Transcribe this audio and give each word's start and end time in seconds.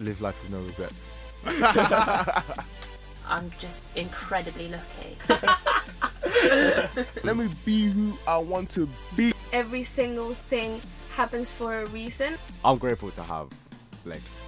live 0.00 0.20
life 0.20 0.40
with 0.42 0.52
no 0.52 0.60
regrets. 0.60 1.10
I'm 3.26 3.50
just 3.58 3.82
incredibly 3.96 4.68
lucky. 4.68 5.16
Let 7.22 7.36
me 7.36 7.48
be 7.64 7.86
who 7.86 8.18
I 8.26 8.38
want 8.38 8.70
to 8.70 8.88
be. 9.16 9.32
Every 9.52 9.84
single 9.84 10.34
thing 10.34 10.80
happens 11.14 11.50
for 11.50 11.80
a 11.80 11.86
reason. 11.86 12.34
I'm 12.64 12.78
grateful 12.78 13.10
to 13.12 13.22
have 13.22 13.48
legs. 14.04 14.40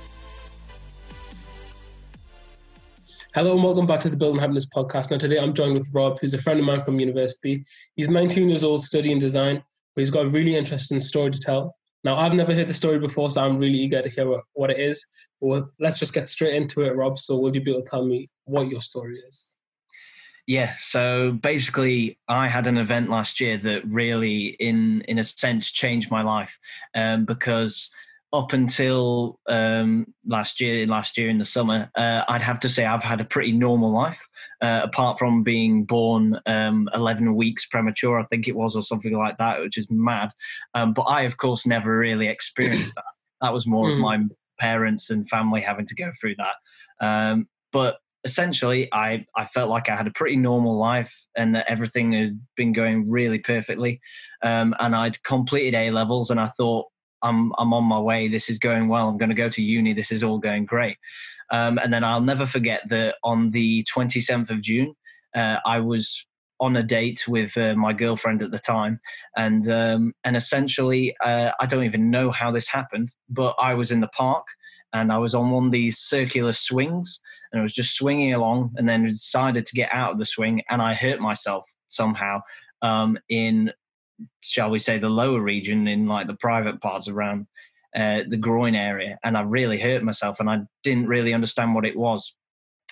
Hello 3.35 3.53
and 3.55 3.63
welcome 3.63 3.87
back 3.87 4.01
to 4.01 4.09
the 4.09 4.17
Building 4.17 4.41
Happiness 4.41 4.67
podcast. 4.67 5.11
Now, 5.11 5.19
today 5.19 5.39
I'm 5.39 5.53
joined 5.53 5.79
with 5.79 5.89
Rob, 5.93 6.19
who's 6.19 6.35
a 6.35 6.39
friend 6.39 6.59
of 6.59 6.67
mine 6.67 6.81
from 6.81 6.99
university. 6.99 7.65
He's 7.95 8.09
19 8.09 8.49
years 8.49 8.65
old, 8.65 8.83
studying 8.83 9.19
design, 9.19 9.63
but 9.95 10.01
he's 10.01 10.11
got 10.11 10.25
a 10.25 10.29
really 10.29 10.57
interesting 10.57 11.01
story 11.01 11.31
to 11.31 11.39
tell. 11.39 11.77
Now, 12.07 12.15
I've 12.15 12.35
never 12.35 12.55
heard 12.55 12.69
the 12.69 12.75
story 12.75 13.01
before, 13.01 13.33
so 13.33 13.43
I'm 13.43 13.59
really 13.59 13.79
eager 13.79 14.01
to 14.01 14.09
hear 14.09 14.41
what, 14.53 14.71
it 14.71 14.79
is. 14.79 15.05
But 15.43 15.65
let's 15.81 15.99
just 15.99 16.15
get 16.15 16.29
straight 16.29 16.55
into 16.55 16.83
it, 16.83 16.95
Rob. 16.95 17.19
So, 17.19 17.37
will 17.37 17.53
you 17.53 17.61
be 17.61 17.73
able 17.73 17.83
to 17.83 17.91
tell 17.91 18.07
me 18.07 18.29
what 18.45 18.71
your 18.71 18.81
story 18.81 19.19
is? 19.27 19.57
Yeah, 20.47 20.77
so 20.79 21.33
basically, 21.33 22.17
I 22.29 22.47
had 22.47 22.69
an 22.69 22.79
event 22.79 23.11
last 23.11 23.41
year 23.41 23.59
that 23.59 23.85
really, 23.89 24.57
in 24.61 25.01
in 25.09 25.19
a 25.19 25.25
sense, 25.25 25.73
changed 25.73 26.09
my 26.09 26.23
life 26.23 26.57
um, 26.95 27.25
because 27.25 27.91
up 28.33 28.53
until 28.53 29.39
um, 29.49 30.07
last 30.27 30.61
year, 30.61 30.87
last 30.87 31.17
year 31.17 31.29
in 31.29 31.39
the 31.39 31.45
summer, 31.45 31.91
uh, 31.95 32.25
I'd 32.29 32.43
have 32.43 32.61
to 32.61 32.69
say 32.69 32.85
I've 32.85 33.03
had 33.03 33.21
a 33.21 33.25
pretty 33.25 33.53
normal 33.53 33.93
life. 33.93 34.21
Uh, 34.63 34.81
apart 34.85 35.19
from 35.19 35.43
being 35.43 35.85
born 35.85 36.41
um, 36.47 36.89
11 36.95 37.35
weeks 37.35 37.67
premature, 37.67 38.19
I 38.19 38.25
think 38.25 38.49
it 38.49 38.57
was, 38.57 38.75
or 38.75 38.83
something 38.83 39.13
like 39.13 39.37
that, 39.37 39.61
which 39.61 39.77
is 39.77 39.87
mad. 39.91 40.31
Um, 40.73 40.95
but 40.95 41.03
I, 41.03 41.23
of 41.23 41.37
course, 41.37 41.67
never 41.67 41.99
really 41.99 42.29
experienced 42.29 42.95
that. 42.95 43.05
That 43.43 43.53
was 43.53 43.67
more 43.67 43.87
mm. 43.87 43.93
of 43.93 43.99
my 43.99 44.19
parents 44.59 45.11
and 45.11 45.29
family 45.29 45.61
having 45.61 45.85
to 45.85 45.95
go 45.95 46.11
through 46.19 46.37
that. 46.37 47.07
Um, 47.07 47.49
but 47.71 47.99
essentially, 48.25 48.89
I, 48.93 49.25
I 49.37 49.45
felt 49.47 49.71
like 49.71 49.89
I 49.89 49.97
had 49.97 50.07
a 50.07 50.13
pretty 50.13 50.37
normal 50.37 50.79
life 50.79 51.15
and 51.37 51.55
that 51.55 51.71
everything 51.71 52.13
had 52.13 52.41
been 52.57 52.73
going 52.73 53.11
really 53.11 53.39
perfectly. 53.39 54.01
Um, 54.43 54.75
and 54.81 54.97
I'd 54.97 55.23
completed 55.23 55.75
A 55.75 55.91
levels, 55.91 56.31
and 56.31 56.41
I 56.41 56.47
thought, 56.47 56.87
I'm 57.23 57.53
I'm 57.59 57.73
on 57.73 57.85
my 57.85 57.99
way. 57.99 58.29
This 58.29 58.49
is 58.49 58.59
going 58.59 58.89
well. 58.89 59.09
I'm 59.09 59.19
going 59.19 59.31
to 59.31 59.35
go 59.35 59.49
to 59.49 59.63
uni. 59.63 59.93
This 59.93 60.13
is 60.13 60.23
all 60.23 60.39
going 60.39 60.67
great. 60.67 60.97
Um, 61.51 61.79
and 61.79 61.93
then 61.93 62.05
I'll 62.05 62.21
never 62.21 62.47
forget 62.47 62.89
that 62.89 63.17
on 63.23 63.51
the 63.53 63.87
27th 63.95 64.51
of 64.51 64.61
June, 64.61 64.95
uh, 65.35 65.59
I 65.65 65.79
was 65.79 66.27
on 66.59 66.77
a 66.77 66.83
date 66.83 67.29
with 67.29 67.57
uh, 67.57 67.75
my 67.77 67.93
girlfriend 67.93 68.43
at 68.43 68.51
the 68.51 68.59
time, 68.59 68.99
and 69.37 69.69
um, 69.71 70.13
and 70.25 70.37
essentially, 70.37 71.15
uh, 71.25 71.53
I 71.61 71.67
don't 71.67 71.85
even 71.85 72.11
know 72.11 72.31
how 72.31 72.51
this 72.51 72.69
happened, 72.69 73.15
but 73.29 73.55
I 73.61 73.75
was 73.75 73.91
in 73.93 74.01
the 74.01 74.09
park 74.09 74.47
and 74.93 75.13
I 75.13 75.19
was 75.19 75.35
on 75.35 75.51
one 75.51 75.67
of 75.67 75.73
these 75.73 75.99
circular 75.99 76.53
swings, 76.53 77.21
and 77.53 77.61
I 77.61 77.63
was 77.63 77.75
just 77.75 77.95
swinging 77.97 78.35
along, 78.35 78.73
and 78.77 78.89
then 78.89 79.05
decided 79.05 79.67
to 79.67 79.75
get 79.75 79.93
out 79.93 80.13
of 80.13 80.19
the 80.19 80.27
swing, 80.27 80.63
and 80.71 80.81
I 80.81 80.95
hurt 80.95 81.21
myself 81.21 81.65
somehow 81.89 82.41
um, 82.83 83.19
in 83.29 83.73
shall 84.41 84.71
we 84.71 84.79
say, 84.79 84.99
the 84.99 85.09
lower 85.09 85.41
region 85.41 85.87
in 85.87 86.07
like 86.07 86.27
the 86.27 86.35
private 86.35 86.81
parts 86.81 87.09
around 87.09 87.47
uh, 87.95 88.23
the 88.29 88.37
groin 88.37 88.75
area, 88.75 89.19
and 89.25 89.37
I 89.37 89.43
really 89.43 89.79
hurt 89.79 90.03
myself, 90.03 90.41
and 90.41 90.51
I 90.51 90.61
didn't 90.83 91.09
really 91.09 91.33
understand 91.35 91.75
what 91.75 91.87
it 91.87 91.97
was. 91.97 92.35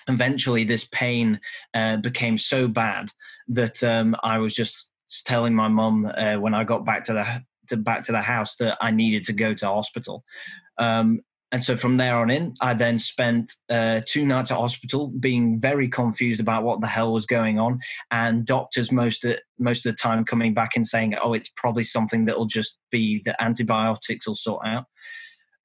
Eventually, 0.07 0.63
this 0.63 0.85
pain 0.85 1.39
uh, 1.73 1.97
became 1.97 2.37
so 2.37 2.67
bad 2.67 3.09
that 3.49 3.83
um, 3.83 4.15
I 4.23 4.39
was 4.39 4.53
just 4.53 4.91
telling 5.25 5.53
my 5.53 5.67
mum 5.67 6.11
uh, 6.15 6.35
when 6.35 6.53
I 6.53 6.63
got 6.63 6.85
back 6.85 7.03
to 7.05 7.13
the 7.13 7.43
to 7.69 7.77
back 7.77 8.03
to 8.05 8.11
the 8.11 8.21
house 8.21 8.55
that 8.57 8.77
I 8.81 8.91
needed 8.91 9.25
to 9.25 9.33
go 9.33 9.53
to 9.53 9.67
hospital. 9.67 10.23
Um, 10.77 11.21
and 11.55 11.63
so 11.63 11.77
from 11.77 11.95
there 11.95 12.17
on 12.17 12.29
in, 12.29 12.53
I 12.59 12.73
then 12.73 12.99
spent 12.99 13.53
uh, 13.69 14.01
two 14.05 14.25
nights 14.25 14.51
at 14.51 14.57
hospital, 14.57 15.07
being 15.07 15.57
very 15.57 15.87
confused 15.87 16.41
about 16.41 16.63
what 16.63 16.81
the 16.81 16.87
hell 16.87 17.13
was 17.13 17.25
going 17.25 17.59
on, 17.59 17.79
and 18.11 18.45
doctors 18.45 18.91
most 18.91 19.23
of, 19.23 19.37
most 19.57 19.85
of 19.85 19.93
the 19.93 19.97
time 19.97 20.25
coming 20.25 20.53
back 20.53 20.75
and 20.75 20.85
saying, 20.85 21.15
"Oh, 21.15 21.31
it's 21.31 21.49
probably 21.55 21.83
something 21.83 22.25
that'll 22.25 22.45
just 22.45 22.77
be 22.91 23.21
the 23.23 23.41
antibiotics 23.41 24.27
will 24.27 24.35
sort 24.35 24.67
out." 24.67 24.83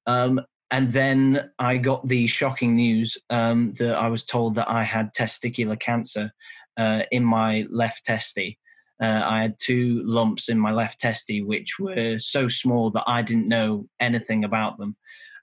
Um, 0.07 0.41
and 0.71 0.93
then 0.93 1.51
I 1.59 1.77
got 1.77 2.07
the 2.07 2.29
shocking 2.29 2.77
news 2.77 3.19
um, 3.29 3.73
that 3.81 3.97
I 3.97 4.07
was 4.07 4.25
told 4.25 4.55
that 4.55 4.71
I 4.71 4.85
had 4.85 5.13
testicular 5.13 5.81
cancer 5.81 6.31
uh, 6.77 7.03
in 7.11 7.25
my 7.25 7.67
left 7.69 8.05
testy. 8.05 8.61
Uh, 9.03 9.23
I 9.27 9.43
had 9.43 9.57
two 9.59 10.05
lumps 10.05 10.51
in 10.51 10.59
my 10.61 10.71
left 10.71 11.01
testy, 11.01 11.43
which 11.43 11.81
were 11.81 12.21
so 12.21 12.47
small 12.47 12.93
that 12.93 13.03
I 13.09 13.23
didn't 13.23 13.49
know 13.49 13.89
anything 13.99 14.45
about 14.45 14.79
them. 14.79 14.95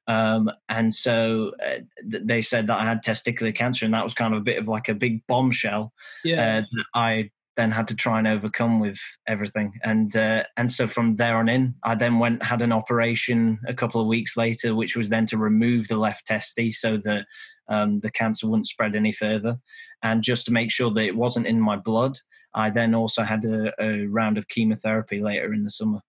Um, 0.08 0.50
and 0.70 0.94
so 0.94 1.52
uh, 1.64 1.80
they 2.04 2.42
said 2.42 2.68
that 2.68 2.80
I 2.80 2.86
had 2.86 3.04
testicular 3.04 3.54
cancer, 3.54 3.86
and 3.86 3.94
that 3.94 4.04
was 4.04 4.14
kind 4.14 4.34
of 4.34 4.40
a 4.42 4.44
bit 4.44 4.58
of 4.58 4.68
like 4.68 4.88
a 4.90 4.94
big 4.94 5.26
bombshell 5.28 5.94
yeah. 6.24 6.60
uh, 6.60 6.62
that 6.62 6.86
I 6.94 7.30
then 7.58 7.72
had 7.72 7.88
to 7.90 7.96
try 7.96 8.20
and 8.20 8.28
overcome 8.28 8.80
with 8.80 9.00
everything. 9.28 9.74
And 9.84 10.16
uh, 10.16 10.44
and 10.56 10.72
so 10.72 10.88
from 10.88 11.16
there 11.18 11.38
on 11.38 11.50
in, 11.50 11.76
I 11.84 11.96
then 11.96 12.20
went 12.20 12.42
had 12.42 12.62
an 12.62 12.72
operation 12.72 13.60
a 13.68 13.74
couple 13.74 14.00
of 14.00 14.08
weeks 14.08 14.38
later, 14.38 14.76
which 14.76 14.96
was 14.96 15.10
then 15.10 15.26
to 15.28 15.38
remove 15.38 15.88
the 15.88 15.98
left 15.98 16.28
testy 16.28 16.72
so 16.72 16.98
that 16.98 17.26
um, 17.68 18.00
the 18.00 18.12
cancer 18.12 18.48
wouldn't 18.48 18.68
spread 18.68 18.96
any 18.96 19.12
further, 19.12 19.58
and 20.04 20.24
just 20.24 20.46
to 20.46 20.54
make 20.54 20.72
sure 20.72 20.92
that 20.92 21.06
it 21.06 21.16
wasn't 21.16 21.48
in 21.48 21.60
my 21.60 21.76
blood. 21.76 22.18
I 22.54 22.70
then 22.70 22.96
also 22.96 23.24
had 23.24 23.44
a, 23.46 23.74
a 23.80 24.06
round 24.08 24.38
of 24.38 24.48
chemotherapy 24.48 25.22
later 25.22 25.54
in 25.54 25.64
the 25.64 25.70
summer. 25.70 26.00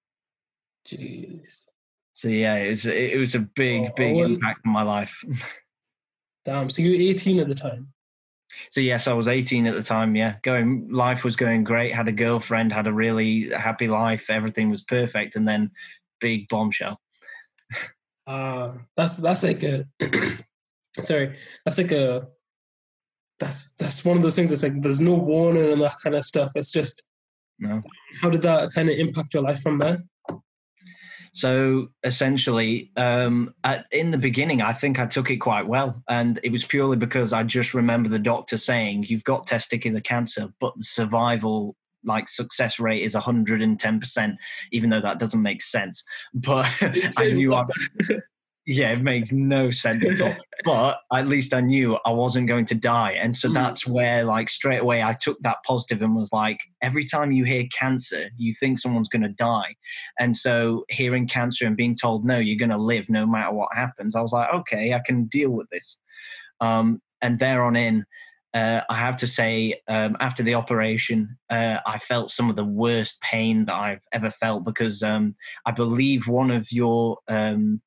Jeez. 0.87 1.67
So 2.19 2.27
yeah, 2.27 2.57
it 2.57 2.71
was 2.71 2.85
it 2.85 3.17
was 3.17 3.37
a 3.37 3.39
big 3.39 3.85
oh, 3.85 3.93
big 3.97 4.17
impact 4.17 4.67
on 4.67 4.73
my 4.73 4.83
life. 4.83 5.25
Damn. 6.45 6.69
So 6.69 6.83
you 6.83 6.91
were 6.91 7.11
18 7.11 7.39
at 7.39 7.47
the 7.47 7.55
time. 7.55 7.93
So 8.73 8.81
yes, 8.81 9.07
I 9.07 9.13
was 9.13 9.29
18 9.29 9.69
at 9.69 9.75
the 9.75 9.85
time. 9.85 10.17
Yeah, 10.17 10.35
going 10.43 10.89
life 10.91 11.23
was 11.23 11.37
going 11.37 11.63
great. 11.63 11.95
Had 11.95 12.09
a 12.09 12.13
girlfriend, 12.13 12.73
had 12.73 12.89
a 12.89 12.93
really 12.93 13.51
happy 13.51 13.87
life. 13.87 14.31
Everything 14.31 14.69
was 14.69 14.83
perfect, 14.83 15.37
and 15.37 15.47
then 15.47 15.71
big 16.21 16.49
bombshell. 16.49 17.01
Uh, 18.27 18.75
that's 18.97 19.19
that's 19.19 19.45
like 19.45 19.63
a 19.63 19.87
sorry, 21.01 21.37
that's 21.65 21.79
like 21.79 21.93
a 21.93 22.27
that's 23.39 23.75
that's 23.75 24.05
one 24.05 24.17
of 24.17 24.25
those 24.25 24.35
things 24.35 24.51
that's 24.51 24.65
like 24.65 24.83
there's 24.83 24.99
no 24.99 25.15
warning 25.15 25.71
and 25.71 25.81
that 25.83 25.95
kind 26.03 26.17
of 26.17 26.25
stuff. 26.25 26.51
It's 26.57 26.73
just 26.73 27.05
no. 27.61 27.81
How 28.21 28.29
did 28.29 28.43
that 28.43 28.73
kind 28.73 28.89
of 28.89 28.99
impact 28.99 29.35
your 29.35 29.45
life 29.45 29.61
from 29.61 29.79
there? 29.79 29.99
So 31.35 31.89
essentially, 32.05 32.91
um, 32.97 33.55
at, 33.65 33.87
in 33.93 34.11
the 34.11 34.19
beginning, 34.19 34.63
I 34.63 34.73
think 34.73 34.99
I 34.99 35.07
took 35.07 35.31
it 35.31 35.37
quite 35.37 35.67
well, 35.67 36.03
and 36.09 36.41
it 36.43 36.53
was 36.53 36.65
purely 36.65 36.97
because 36.97 37.33
I 37.33 37.43
just 37.43 37.75
remember 37.75 38.09
the 38.09 38.19
doctor 38.19 38.57
saying, 38.57 39.05
"You've 39.09 39.25
got 39.25 39.47
testicular 39.47 40.03
cancer, 40.03 40.49
but 40.61 40.75
the 40.77 40.85
survival." 40.85 41.77
Like 42.05 42.29
success 42.29 42.79
rate 42.79 43.03
is 43.03 43.17
110%, 43.17 44.37
even 44.71 44.89
though 44.89 45.01
that 45.01 45.19
doesn't 45.19 45.43
make 45.43 45.61
sense. 45.61 46.05
But 46.33 46.67
I 47.17 47.31
knew 47.31 47.53
I, 47.53 47.67
yeah, 48.69 48.93
it 48.93 49.01
makes 49.01 49.33
no 49.33 49.71
sense 49.71 50.05
at 50.05 50.21
all. 50.21 50.37
But 50.65 50.99
at 51.15 51.29
least 51.29 51.55
I 51.55 51.61
knew 51.61 51.97
I 52.05 52.11
wasn't 52.11 52.49
going 52.49 52.67
to 52.67 52.75
die. 52.75 53.13
And 53.13 53.35
so 53.35 53.49
mm. 53.49 53.55
that's 53.55 53.87
where, 53.87 54.25
like, 54.25 54.51
straight 54.51 54.83
away 54.83 55.03
I 55.03 55.15
took 55.15 55.39
that 55.43 55.59
positive 55.65 56.03
and 56.03 56.17
was 56.17 56.33
like, 56.33 56.59
every 56.83 57.05
time 57.05 57.31
you 57.31 57.45
hear 57.45 57.65
cancer, 57.79 58.29
you 58.37 58.53
think 58.59 58.81
someone's 58.81 59.09
going 59.09 59.23
to 59.23 59.29
die. 59.29 59.75
And 60.19 60.37
so 60.37 60.85
hearing 60.89 61.29
cancer 61.29 61.65
and 61.65 61.77
being 61.77 61.97
told, 61.97 62.27
no, 62.27 62.39
you're 62.39 62.59
going 62.59 62.73
to 62.73 62.77
live 62.77 63.09
no 63.09 63.25
matter 63.25 63.55
what 63.55 63.69
happens, 63.73 64.17
I 64.17 64.21
was 64.21 64.33
like, 64.33 64.53
okay, 64.53 64.93
I 64.93 65.01
can 65.07 65.27
deal 65.27 65.51
with 65.51 65.71
this. 65.71 65.97
Um, 66.61 67.01
and 67.23 67.39
there 67.39 67.63
on 67.63 67.77
in, 67.77 68.05
uh, 68.53 68.83
I 68.91 68.97
have 68.97 69.17
to 69.19 69.29
say, 69.29 69.81
um, 69.87 70.17
after 70.19 70.43
the 70.43 70.55
operation, 70.55 71.39
uh, 71.51 71.79
I 71.87 71.99
felt 72.01 72.33
some 72.33 72.51
of 72.51 72.57
the 72.57 72.65
worst 72.65 73.21
pain 73.23 73.65
that 73.67 73.75
I've 73.75 74.03
ever 74.13 74.31
felt 74.31 74.65
because 74.65 75.05
um, 75.05 75.37
I 75.65 75.71
believe 75.71 76.27
one 76.27 76.51
of 76.51 76.71
your 76.73 77.19
um, 77.29 77.81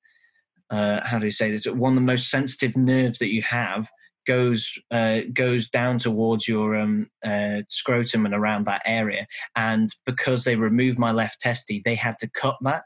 uh, 0.72 1.02
how 1.04 1.20
do 1.20 1.26
you 1.26 1.32
say 1.32 1.52
this? 1.52 1.66
One 1.66 1.94
of 1.94 1.96
the 1.96 2.02
most 2.02 2.30
sensitive 2.30 2.76
nerves 2.76 3.20
that 3.20 3.34
you 3.34 3.42
have 3.44 3.90
goes 4.26 4.72
uh, 4.92 5.22
goes 5.34 5.70
down 5.70 6.00
towards 6.00 6.48
your 6.48 6.76
um, 6.76 7.08
uh, 7.24 7.62
scrotum 7.70 8.26
and 8.26 8.34
around 8.34 8.66
that 8.66 8.82
area. 8.86 9.28
And 9.56 9.90
because 10.06 10.44
they 10.44 10.56
removed 10.56 10.98
my 10.98 11.12
left 11.12 11.42
testy, 11.42 11.82
they 11.84 11.96
had 11.96 12.18
to 12.20 12.30
cut 12.30 12.58
that, 12.62 12.84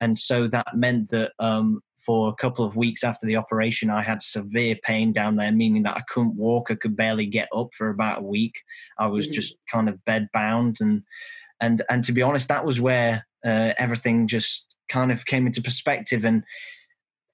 and 0.00 0.18
so 0.18 0.46
that 0.48 0.76
meant 0.76 1.10
that 1.10 1.32
um, 1.38 1.80
for 2.06 2.28
a 2.28 2.34
couple 2.34 2.64
of 2.64 2.76
weeks 2.76 3.02
after 3.02 3.26
the 3.26 3.36
operation, 3.36 3.90
I 3.90 4.02
had 4.02 4.22
severe 4.22 4.76
pain 4.84 5.12
down 5.12 5.34
there, 5.34 5.50
meaning 5.50 5.82
that 5.82 5.96
I 5.96 6.02
couldn't 6.08 6.36
walk. 6.36 6.70
I 6.70 6.76
could 6.76 6.96
barely 6.96 7.26
get 7.26 7.48
up 7.52 7.70
for 7.76 7.88
about 7.88 8.20
a 8.20 8.24
week. 8.24 8.54
I 8.98 9.08
was 9.08 9.26
mm-hmm. 9.26 9.34
just 9.34 9.56
kind 9.70 9.88
of 9.88 10.04
bed 10.04 10.28
bound, 10.32 10.76
and 10.80 11.02
and 11.60 11.82
and 11.90 12.04
to 12.04 12.12
be 12.12 12.22
honest, 12.22 12.48
that 12.48 12.64
was 12.64 12.80
where 12.80 13.26
uh, 13.44 13.72
everything 13.78 14.28
just 14.28 14.74
kind 14.88 15.10
of 15.10 15.26
came 15.26 15.46
into 15.46 15.60
perspective 15.60 16.24
and 16.24 16.44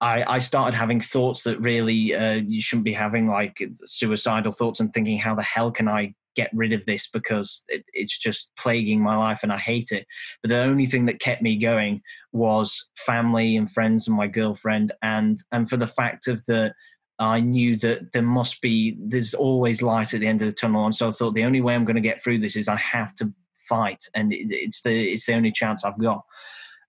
I, 0.03 0.25
I 0.27 0.39
started 0.41 0.77
having 0.77 1.01
thoughts 1.01 1.45
that 1.45 1.61
really 1.61 2.15
uh, 2.15 2.35
you 2.35 2.61
shouldn't 2.61 2.85
be 2.85 2.93
having, 2.93 3.29
like 3.29 3.63
suicidal 3.87 4.53
thoughts, 4.53 4.81
and 4.81 4.93
thinking, 4.93 5.17
how 5.17 5.37
the 5.37 5.43
hell 5.43 5.71
can 5.71 5.89
I 5.89 6.13
get 6.35 6.51
rid 6.53 6.73
of 6.73 6.85
this 6.87 7.09
because 7.09 7.63
it, 7.69 7.85
it's 7.93 8.19
just 8.19 8.51
plaguing 8.59 9.01
my 9.01 9.17
life 9.17 9.41
and 9.43 9.53
I 9.53 9.59
hate 9.59 9.91
it. 9.93 10.07
But 10.43 10.49
the 10.49 10.63
only 10.63 10.87
thing 10.87 11.07
that 11.07 11.21
kept 11.21 11.43
me 11.43 11.57
going 11.57 12.01
was 12.33 12.89
family 12.97 13.57
and 13.57 13.71
friends 13.71 14.09
and 14.09 14.17
my 14.17 14.27
girlfriend, 14.27 14.93
and 15.03 15.39
and 15.53 15.71
for 15.71 15.77
the 15.77 15.87
fact 15.87 16.27
of 16.27 16.45
the 16.47 16.75
I 17.21 17.39
knew 17.39 17.77
that 17.77 18.13
there 18.13 18.23
must 18.23 18.61
be 18.61 18.97
there's 18.99 19.35
always 19.35 19.83
light 19.83 20.15
at 20.15 20.21
the 20.21 20.27
end 20.27 20.43
of 20.43 20.49
the 20.49 20.53
tunnel, 20.53 20.85
and 20.85 20.95
so 20.95 21.09
I 21.09 21.13
thought 21.13 21.35
the 21.35 21.45
only 21.45 21.61
way 21.61 21.77
I'm 21.77 21.85
going 21.85 21.95
to 21.95 22.03
get 22.03 22.25
through 22.25 22.41
this 22.41 22.57
is 22.57 22.67
I 22.67 22.77
have 22.77 23.15
to 23.17 23.33
fight, 23.69 24.05
and 24.17 24.33
it's 24.33 24.83
the 24.83 25.13
it's 25.13 25.27
the 25.27 25.35
only 25.35 25.53
chance 25.53 25.85
I've 25.85 26.01
got. 26.01 26.25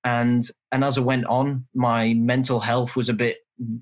And 0.03 0.45
and 0.71 0.83
as 0.83 0.97
I 0.97 1.01
went 1.01 1.25
on, 1.25 1.65
my 1.73 2.13
mental 2.13 2.59
health 2.59 2.95
was 2.95 3.09
a 3.09 3.13
bit 3.13 3.37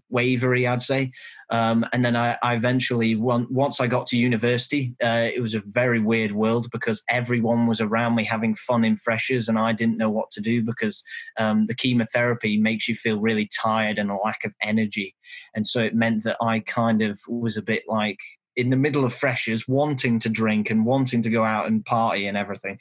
wavery, 0.10 0.68
I'd 0.68 0.84
say. 0.84 1.12
Um, 1.50 1.86
and 1.92 2.04
then 2.04 2.16
I, 2.16 2.38
I 2.42 2.56
eventually, 2.56 3.16
once 3.16 3.82
I 3.82 3.88
got 3.88 4.08
to 4.08 4.18
university, 4.18 4.96
uh, 5.04 5.30
it 5.34 5.42
was 5.42 5.54
a 5.54 5.64
very 5.66 6.00
weird 6.00 6.32
world 6.32 6.68
because 6.72 7.04
everyone 7.10 7.68
was 7.68 7.82
around 7.82 8.16
me 8.16 8.24
having 8.24 8.56
fun 8.56 8.86
in 8.86 8.98
freshers, 8.98 9.50
and 9.50 9.58
I 9.58 9.74
didn't 9.74 9.98
know 9.98 10.10
what 10.10 10.32
to 10.32 10.42
do 10.42 10.62
because 10.62 11.04
um, 11.38 11.66
the 11.68 11.76
chemotherapy 11.76 12.58
makes 12.58 12.88
you 12.88 12.96
feel 12.96 13.20
really 13.20 13.50
tired 13.62 13.98
and 13.98 14.12
a 14.12 14.16
lack 14.16 14.44
of 14.46 14.54
energy. 14.62 15.16
And 15.56 15.66
so 15.66 15.82
it 15.82 15.96
meant 15.96 16.24
that 16.24 16.38
I 16.42 16.60
kind 16.60 17.02
of 17.02 17.20
was 17.28 17.58
a 17.58 17.62
bit 17.62 17.84
like 17.88 18.20
in 18.56 18.70
the 18.70 18.78
middle 18.78 19.06
of 19.06 19.14
freshers, 19.14 19.68
wanting 19.68 20.20
to 20.20 20.30
drink 20.30 20.70
and 20.70 20.86
wanting 20.86 21.22
to 21.22 21.30
go 21.30 21.44
out 21.44 21.68
and 21.68 21.86
party 21.86 22.28
and 22.28 22.38
everything, 22.38 22.78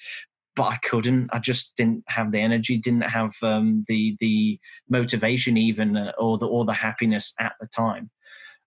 but 0.56 0.64
I 0.64 0.76
couldn't. 0.78 1.30
I 1.32 1.38
just 1.38 1.76
didn't 1.76 2.04
have 2.08 2.32
the 2.32 2.40
energy, 2.40 2.76
didn't 2.76 3.02
have 3.02 3.32
um, 3.42 3.84
the 3.88 4.16
the 4.20 4.58
motivation 4.88 5.56
even, 5.56 5.96
uh, 5.96 6.12
or 6.18 6.38
the 6.38 6.46
or 6.46 6.64
the 6.64 6.72
happiness 6.72 7.32
at 7.38 7.54
the 7.60 7.66
time. 7.68 8.10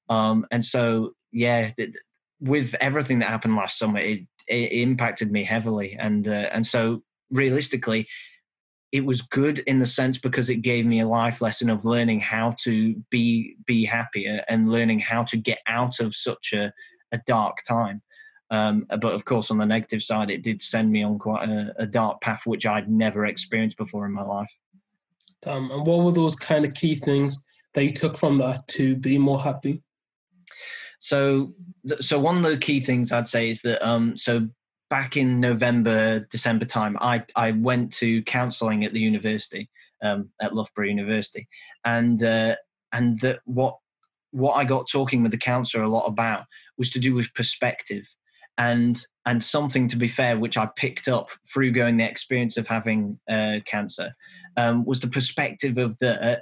Um, 0.09 0.45
and 0.51 0.63
so, 0.63 1.11
yeah, 1.31 1.71
th- 1.77 1.95
with 2.39 2.75
everything 2.79 3.19
that 3.19 3.29
happened 3.29 3.55
last 3.55 3.77
summer, 3.77 3.99
it, 3.99 4.21
it 4.47 4.71
impacted 4.71 5.31
me 5.31 5.43
heavily. 5.43 5.95
And 5.99 6.27
uh, 6.27 6.49
and 6.51 6.65
so, 6.65 7.03
realistically, 7.31 8.07
it 8.91 9.05
was 9.05 9.21
good 9.23 9.59
in 9.59 9.79
the 9.79 9.87
sense 9.87 10.17
because 10.17 10.49
it 10.49 10.57
gave 10.57 10.85
me 10.85 10.99
a 10.99 11.07
life 11.07 11.41
lesson 11.41 11.69
of 11.69 11.83
learning 11.83 12.19
how 12.19 12.55
to 12.63 12.95
be 13.09 13.55
be 13.65 13.83
happier 13.85 14.43
and 14.47 14.71
learning 14.71 14.99
how 14.99 15.23
to 15.23 15.37
get 15.37 15.59
out 15.67 15.99
of 15.99 16.15
such 16.15 16.53
a, 16.53 16.71
a 17.11 17.19
dark 17.25 17.57
time. 17.67 18.01
Um, 18.53 18.85
but 18.87 19.15
of 19.15 19.25
course, 19.25 19.49
on 19.49 19.57
the 19.57 19.65
negative 19.65 20.03
side, 20.03 20.29
it 20.29 20.43
did 20.43 20.61
send 20.61 20.91
me 20.91 21.01
on 21.03 21.17
quite 21.17 21.49
a, 21.49 21.73
a 21.79 21.85
dark 21.87 22.21
path, 22.21 22.43
which 22.45 22.67
I'd 22.67 22.87
never 22.87 23.25
experienced 23.25 23.77
before 23.77 24.05
in 24.05 24.13
my 24.13 24.21
life. 24.21 24.51
Um, 25.47 25.71
and 25.71 25.87
what 25.87 26.03
were 26.03 26.11
those 26.11 26.35
kind 26.35 26.63
of 26.63 26.75
key 26.75 26.93
things 26.93 27.43
that 27.73 27.83
you 27.83 27.91
took 27.91 28.15
from 28.15 28.37
that 28.37 28.61
to 28.69 28.95
be 28.95 29.17
more 29.17 29.39
happy? 29.39 29.81
So, 30.99 31.55
so 31.99 32.19
one 32.19 32.37
of 32.37 32.43
the 32.43 32.57
key 32.57 32.79
things 32.79 33.11
I'd 33.11 33.27
say 33.27 33.49
is 33.49 33.61
that 33.63 33.83
um, 33.85 34.15
so 34.15 34.47
back 34.91 35.17
in 35.17 35.39
November, 35.39 36.19
December 36.29 36.65
time, 36.65 36.95
I 37.01 37.23
I 37.35 37.51
went 37.51 37.91
to 37.93 38.21
counselling 38.21 38.85
at 38.85 38.93
the 38.93 38.99
university 38.99 39.67
um, 40.03 40.29
at 40.39 40.53
Loughborough 40.53 40.85
University, 40.85 41.47
and 41.85 42.23
uh, 42.23 42.55
and 42.91 43.19
that 43.21 43.39
what 43.45 43.79
what 44.29 44.53
I 44.53 44.63
got 44.63 44.87
talking 44.87 45.23
with 45.23 45.31
the 45.31 45.37
counsellor 45.39 45.83
a 45.83 45.89
lot 45.89 46.05
about 46.05 46.45
was 46.77 46.91
to 46.91 46.99
do 46.99 47.15
with 47.15 47.33
perspective 47.33 48.05
and 48.57 49.05
and 49.25 49.43
something 49.43 49.87
to 49.87 49.97
be 49.97 50.07
fair 50.07 50.37
which 50.37 50.57
i 50.57 50.65
picked 50.75 51.07
up 51.07 51.29
through 51.51 51.71
going 51.71 51.97
the 51.97 52.09
experience 52.09 52.57
of 52.57 52.67
having 52.67 53.19
uh, 53.29 53.59
cancer 53.65 54.13
um, 54.57 54.85
was 54.85 54.99
the 54.99 55.07
perspective 55.07 55.77
of 55.77 55.97
the 55.99 56.23
uh, 56.23 56.39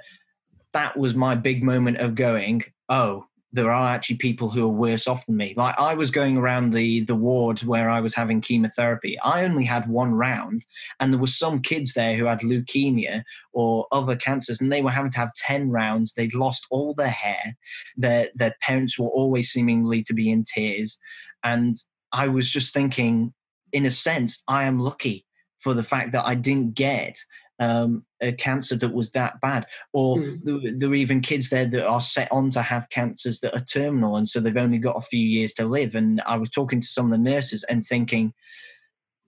that 0.72 0.96
was 0.98 1.14
my 1.14 1.34
big 1.34 1.62
moment 1.62 1.98
of 1.98 2.14
going 2.14 2.62
oh 2.88 3.24
there 3.52 3.70
are 3.70 3.88
actually 3.88 4.16
people 4.16 4.48
who 4.48 4.64
are 4.64 4.72
worse 4.72 5.06
off 5.06 5.26
than 5.26 5.36
me. 5.36 5.54
Like 5.56 5.78
i 5.78 5.94
was 5.94 6.10
going 6.10 6.36
around 6.36 6.72
the 6.72 7.04
the 7.04 7.14
ward 7.14 7.62
where 7.62 7.90
i 7.90 8.00
was 8.00 8.14
having 8.14 8.40
chemotherapy. 8.40 9.18
I 9.20 9.44
only 9.44 9.64
had 9.64 9.88
one 9.88 10.12
round 10.14 10.64
and 11.00 11.12
there 11.12 11.20
were 11.20 11.26
some 11.26 11.60
kids 11.60 11.92
there 11.92 12.16
who 12.16 12.24
had 12.24 12.40
leukemia 12.40 13.22
or 13.52 13.86
other 13.92 14.16
cancers 14.16 14.60
and 14.60 14.72
they 14.72 14.82
were 14.82 14.90
having 14.90 15.12
to 15.12 15.18
have 15.18 15.34
10 15.34 15.70
rounds. 15.70 16.14
They'd 16.14 16.34
lost 16.34 16.66
all 16.70 16.94
their 16.94 17.08
hair. 17.08 17.56
Their 17.96 18.30
their 18.34 18.54
parents 18.62 18.98
were 18.98 19.08
always 19.08 19.50
seemingly 19.50 20.02
to 20.04 20.14
be 20.14 20.30
in 20.30 20.44
tears. 20.44 20.98
And 21.44 21.76
I 22.12 22.28
was 22.28 22.50
just 22.50 22.72
thinking, 22.72 23.32
in 23.72 23.86
a 23.86 23.90
sense, 23.90 24.42
I 24.48 24.64
am 24.64 24.78
lucky 24.78 25.26
for 25.60 25.74
the 25.74 25.82
fact 25.82 26.12
that 26.12 26.26
I 26.26 26.34
didn't 26.34 26.74
get 26.74 27.16
um, 27.58 28.04
a 28.20 28.32
cancer 28.32 28.76
that 28.76 28.92
was 28.92 29.12
that 29.12 29.40
bad. 29.40 29.66
Or 29.92 30.16
mm. 30.16 30.40
there, 30.42 30.72
there, 30.76 30.90
are 30.90 30.94
even 30.94 31.20
kids 31.20 31.48
there 31.48 31.66
that 31.66 31.86
are 31.86 32.00
set 32.00 32.30
on 32.32 32.50
to 32.50 32.62
have 32.62 32.90
cancers 32.90 33.40
that 33.40 33.54
are 33.54 33.64
terminal, 33.64 34.16
and 34.16 34.28
so 34.28 34.40
they've 34.40 34.56
only 34.56 34.78
got 34.78 34.96
a 34.96 35.02
few 35.02 35.20
years 35.20 35.54
to 35.54 35.66
live. 35.66 35.94
And 35.94 36.20
I 36.26 36.36
was 36.36 36.50
talking 36.50 36.80
to 36.80 36.86
some 36.86 37.06
of 37.06 37.12
the 37.12 37.18
nurses 37.18 37.64
and 37.64 37.86
thinking, 37.86 38.32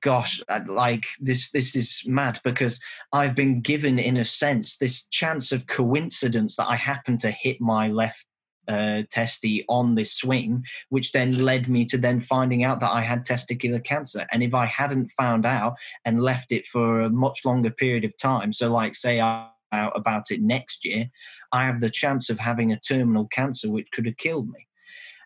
gosh 0.03 0.43
like 0.67 1.07
this 1.19 1.51
this 1.51 1.75
is 1.75 2.03
mad 2.05 2.39
because 2.45 2.79
i've 3.15 3.35
been 3.35 3.63
given 3.63 3.99
in 3.99 4.19
a 4.19 4.25
sense 4.25 4.77
this 4.77 5.07
chance 5.07 5.51
of 5.51 5.67
coincidence 5.67 6.57
that 6.57 6.69
i 6.69 6.77
happen 6.77 7.17
to 7.17 7.31
hit 7.31 7.59
my 7.59 7.89
left 7.89 8.27
uh, 8.69 9.03
testy 9.11 9.65
on 9.69 9.95
this 9.95 10.15
swing, 10.15 10.65
which 10.89 11.13
then 11.13 11.45
led 11.45 11.69
me 11.69 11.85
to 11.87 11.99
then 11.99 12.21
finding 12.21 12.65
out 12.65 12.81
that 12.81 12.93
I 12.93 13.03
had 13.03 13.27
testicular 13.27 13.85
cancer. 13.85 14.27
And 14.33 14.43
if 14.43 14.55
I 14.55 14.67
hadn't 14.67 15.13
found 15.13 15.47
out 15.47 15.75
and 16.05 16.23
left 16.23 16.53
it 16.53 16.67
for 16.67 17.01
a 17.01 17.11
much 17.11 17.45
longer 17.45 17.71
period 17.71 18.05
of 18.05 18.17
time, 18.19 18.53
so 18.53 18.71
like 18.71 18.95
say 18.95 19.21
I 19.21 19.49
out 19.75 19.93
about 19.97 20.31
it 20.31 20.41
next 20.41 20.85
year, 20.85 21.11
I 21.53 21.65
have 21.65 21.81
the 21.81 21.91
chance 21.91 22.31
of 22.31 22.39
having 22.39 22.73
a 22.73 22.81
terminal 22.81 23.27
cancer 23.27 23.71
which 23.71 23.91
could 23.93 24.07
have 24.07 24.17
killed 24.17 24.49
me. 24.49 24.67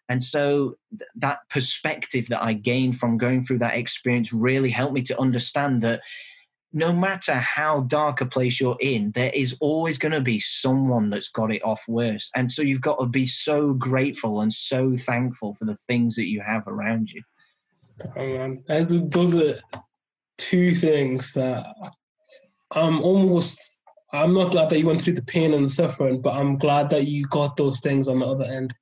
And 0.08 0.22
so 0.22 0.78
th- 0.90 1.10
that 1.16 1.40
perspective 1.50 2.28
that 2.28 2.42
I 2.42 2.54
gained 2.54 2.98
from 2.98 3.18
going 3.18 3.44
through 3.44 3.58
that 3.58 3.76
experience 3.76 4.32
really 4.32 4.70
helped 4.70 4.94
me 4.94 5.02
to 5.02 5.20
understand 5.20 5.82
that 5.82 6.00
no 6.72 6.92
matter 6.92 7.34
how 7.34 7.80
dark 7.80 8.20
a 8.20 8.26
place 8.26 8.60
you're 8.60 8.76
in, 8.80 9.10
there 9.12 9.32
is 9.32 9.56
always 9.60 9.96
going 9.96 10.12
to 10.12 10.20
be 10.20 10.38
someone 10.38 11.08
that's 11.08 11.30
got 11.30 11.50
it 11.50 11.64
off 11.64 11.82
worse. 11.88 12.30
And 12.36 12.52
so 12.52 12.62
you've 12.62 12.82
got 12.82 12.98
to 12.98 13.06
be 13.06 13.26
so 13.26 13.72
grateful 13.72 14.40
and 14.42 14.52
so 14.52 14.96
thankful 14.96 15.54
for 15.54 15.64
the 15.64 15.76
things 15.86 16.16
that 16.16 16.28
you 16.28 16.42
have 16.42 16.66
around 16.66 17.08
you. 17.08 17.22
Oh, 18.16 18.26
man. 18.26 18.62
Those 18.68 19.40
are 19.40 19.54
two 20.36 20.74
things 20.74 21.32
that 21.32 21.66
I'm 22.72 23.00
almost, 23.02 23.82
I'm 24.12 24.34
not 24.34 24.52
glad 24.52 24.68
that 24.68 24.78
you 24.78 24.86
went 24.86 25.00
through 25.00 25.14
the 25.14 25.22
pain 25.22 25.54
and 25.54 25.64
the 25.64 25.70
suffering, 25.70 26.20
but 26.20 26.34
I'm 26.34 26.58
glad 26.58 26.90
that 26.90 27.06
you 27.06 27.24
got 27.26 27.56
those 27.56 27.80
things 27.80 28.08
on 28.08 28.18
the 28.18 28.26
other 28.26 28.44
end 28.44 28.74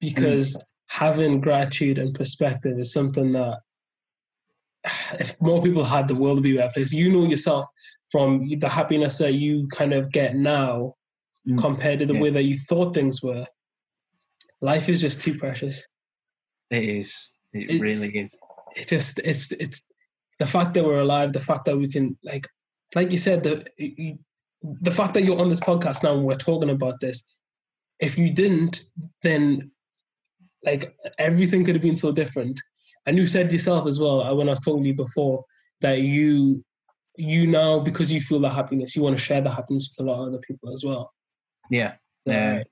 because 0.00 0.56
mm. 0.56 0.62
having 0.88 1.40
gratitude 1.42 1.98
and 1.98 2.14
perspective 2.14 2.78
is 2.78 2.92
something 2.92 3.32
that 3.32 3.60
if 5.18 5.40
more 5.40 5.62
people 5.62 5.84
had 5.84 6.08
the 6.08 6.14
world 6.14 6.36
would 6.36 6.42
be 6.42 6.54
a 6.54 6.58
better 6.58 6.72
place. 6.72 6.92
You 6.92 7.10
know 7.10 7.24
yourself 7.24 7.66
from 8.10 8.48
the 8.48 8.68
happiness 8.68 9.18
that 9.18 9.34
you 9.34 9.66
kind 9.68 9.92
of 9.92 10.12
get 10.12 10.36
now 10.36 10.94
mm. 11.48 11.58
compared 11.58 11.98
to 12.00 12.06
the 12.06 12.14
yeah. 12.14 12.20
way 12.20 12.30
that 12.30 12.44
you 12.44 12.58
thought 12.58 12.94
things 12.94 13.22
were. 13.22 13.44
Life 14.60 14.88
is 14.88 15.00
just 15.00 15.20
too 15.20 15.34
precious. 15.36 15.88
It 16.70 16.84
is. 16.84 17.30
It, 17.52 17.70
it 17.70 17.80
really 17.80 18.08
is. 18.16 18.34
It 18.76 18.88
just 18.88 19.18
it's 19.20 19.52
it's 19.52 19.84
the 20.38 20.46
fact 20.46 20.74
that 20.74 20.84
we're 20.84 21.00
alive, 21.00 21.32
the 21.32 21.40
fact 21.40 21.64
that 21.66 21.76
we 21.76 21.88
can 21.88 22.16
like 22.24 22.48
like 22.94 23.12
you 23.12 23.18
said 23.18 23.42
the 23.42 23.64
the 24.62 24.90
fact 24.90 25.14
that 25.14 25.22
you're 25.22 25.40
on 25.40 25.48
this 25.48 25.60
podcast 25.60 26.02
now 26.02 26.14
and 26.14 26.24
we're 26.24 26.34
talking 26.34 26.70
about 26.70 27.00
this. 27.00 27.22
If 28.00 28.18
you 28.18 28.32
didn't, 28.32 28.80
then 29.22 29.70
like 30.64 30.96
everything 31.18 31.64
could 31.64 31.74
have 31.76 31.82
been 31.82 31.96
so 31.96 32.10
different 32.10 32.60
and 33.06 33.16
you 33.16 33.26
said 33.26 33.52
yourself 33.52 33.86
as 33.86 34.00
well 34.00 34.22
uh, 34.22 34.34
when 34.34 34.48
I 34.48 34.52
was 34.52 34.60
talking 34.60 34.82
to 34.82 34.88
you 34.88 34.94
before 34.94 35.44
that 35.80 36.00
you 36.00 36.64
you 37.16 37.46
now 37.46 37.78
because 37.78 38.12
you 38.12 38.20
feel 38.20 38.40
the 38.40 38.48
happiness, 38.48 38.96
you 38.96 39.02
want 39.02 39.16
to 39.16 39.22
share 39.22 39.40
the 39.40 39.50
happiness 39.50 39.88
with 39.96 40.06
a 40.06 40.10
lot 40.10 40.20
of 40.20 40.28
other 40.28 40.40
people 40.40 40.72
as 40.72 40.84
well. 40.84 41.12
Yeah, 41.70 41.94
yeah, 42.26 42.60
uh, 42.60 42.64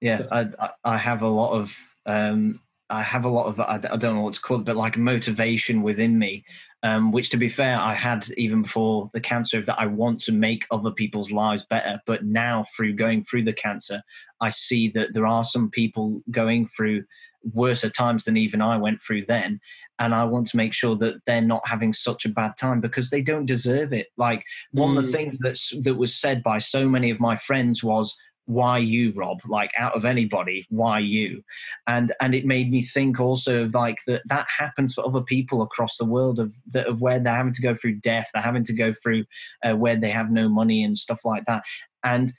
yeah. 0.00 0.16
So, 0.16 0.28
I 0.30 0.70
I 0.84 0.96
have 0.96 1.22
a 1.22 1.28
lot 1.28 1.52
of 1.52 1.76
um, 2.06 2.60
I 2.90 3.02
have 3.02 3.24
a 3.24 3.28
lot 3.28 3.46
of 3.46 3.60
I, 3.60 3.80
I 3.90 3.96
don't 3.96 4.14
know 4.14 4.22
what 4.22 4.34
to 4.34 4.40
call 4.40 4.58
it, 4.58 4.64
but 4.64 4.76
like 4.76 4.96
motivation 4.96 5.82
within 5.82 6.18
me. 6.18 6.44
Um, 6.82 7.12
which, 7.12 7.30
to 7.30 7.38
be 7.38 7.48
fair, 7.48 7.78
I 7.78 7.94
had 7.94 8.26
even 8.36 8.60
before 8.60 9.10
the 9.14 9.20
cancer 9.20 9.62
that 9.62 9.80
I 9.80 9.86
want 9.86 10.20
to 10.22 10.32
make 10.32 10.66
other 10.70 10.90
people's 10.90 11.32
lives 11.32 11.64
better. 11.70 11.98
But 12.04 12.26
now, 12.26 12.66
through 12.76 12.92
going 12.92 13.24
through 13.24 13.44
the 13.44 13.54
cancer, 13.54 14.02
I 14.42 14.50
see 14.50 14.88
that 14.88 15.14
there 15.14 15.26
are 15.26 15.44
some 15.44 15.70
people 15.70 16.20
going 16.30 16.68
through 16.68 17.04
worse 17.52 17.84
at 17.84 17.94
times 17.94 18.24
than 18.24 18.36
even 18.36 18.60
I 18.62 18.76
went 18.76 19.02
through 19.02 19.26
then. 19.26 19.60
And 20.00 20.12
I 20.14 20.24
want 20.24 20.48
to 20.48 20.56
make 20.56 20.74
sure 20.74 20.96
that 20.96 21.16
they're 21.26 21.40
not 21.40 21.66
having 21.66 21.92
such 21.92 22.24
a 22.24 22.30
bad 22.30 22.52
time 22.58 22.80
because 22.80 23.10
they 23.10 23.22
don't 23.22 23.46
deserve 23.46 23.92
it. 23.92 24.08
Like 24.16 24.42
one 24.72 24.94
mm. 24.94 24.98
of 24.98 25.04
the 25.04 25.10
mm. 25.10 25.12
things 25.12 25.38
that's 25.38 25.72
that 25.82 25.94
was 25.94 26.16
said 26.16 26.42
by 26.42 26.58
so 26.58 26.88
many 26.88 27.10
of 27.10 27.20
my 27.20 27.36
friends 27.36 27.84
was, 27.84 28.14
why 28.46 28.76
you 28.76 29.12
rob 29.16 29.40
like 29.48 29.70
out 29.78 29.94
of 29.94 30.04
anybody 30.04 30.66
why 30.68 30.98
you 30.98 31.42
and 31.86 32.12
and 32.20 32.34
it 32.34 32.44
made 32.44 32.70
me 32.70 32.82
think 32.82 33.18
also 33.18 33.62
of 33.62 33.74
like 33.74 33.96
that 34.06 34.22
that 34.26 34.46
happens 34.54 34.94
for 34.94 35.06
other 35.06 35.22
people 35.22 35.62
across 35.62 35.96
the 35.96 36.04
world 36.04 36.38
of 36.38 36.54
that 36.66 36.86
of 36.86 37.00
where 37.00 37.18
they're 37.18 37.34
having 37.34 37.54
to 37.54 37.62
go 37.62 37.74
through 37.74 37.94
death 38.00 38.28
they're 38.34 38.42
having 38.42 38.64
to 38.64 38.74
go 38.74 38.92
through 39.02 39.24
uh, 39.64 39.74
where 39.74 39.96
they 39.96 40.10
have 40.10 40.30
no 40.30 40.48
money 40.48 40.84
and 40.84 40.98
stuff 40.98 41.20
like 41.24 41.44
that 41.46 41.62
and 42.04 42.32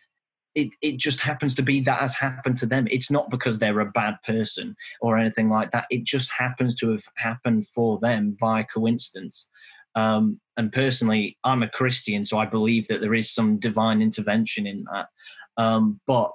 it, 0.55 0.69
it 0.81 0.97
just 0.97 1.19
happens 1.19 1.53
to 1.55 1.61
be 1.61 1.81
that 1.81 1.99
has 1.99 2.15
happened 2.15 2.57
to 2.57 2.65
them. 2.65 2.87
It's 2.89 3.11
not 3.11 3.29
because 3.29 3.59
they're 3.59 3.81
a 3.81 3.91
bad 3.91 4.15
person 4.25 4.75
or 5.01 5.17
anything 5.17 5.49
like 5.49 5.71
that. 5.71 5.85
It 5.89 6.05
just 6.05 6.31
happens 6.31 6.75
to 6.75 6.91
have 6.91 7.03
happened 7.15 7.67
for 7.75 7.99
them 7.99 8.37
by 8.39 8.63
coincidence. 8.63 9.49
Um, 9.95 10.39
and 10.57 10.71
personally, 10.71 11.37
I'm 11.43 11.63
a 11.63 11.69
Christian, 11.69 12.23
so 12.23 12.37
I 12.37 12.45
believe 12.45 12.87
that 12.87 13.01
there 13.01 13.13
is 13.13 13.33
some 13.33 13.59
divine 13.59 14.01
intervention 14.01 14.65
in 14.65 14.85
that. 14.91 15.09
Um, 15.57 15.99
but 16.07 16.33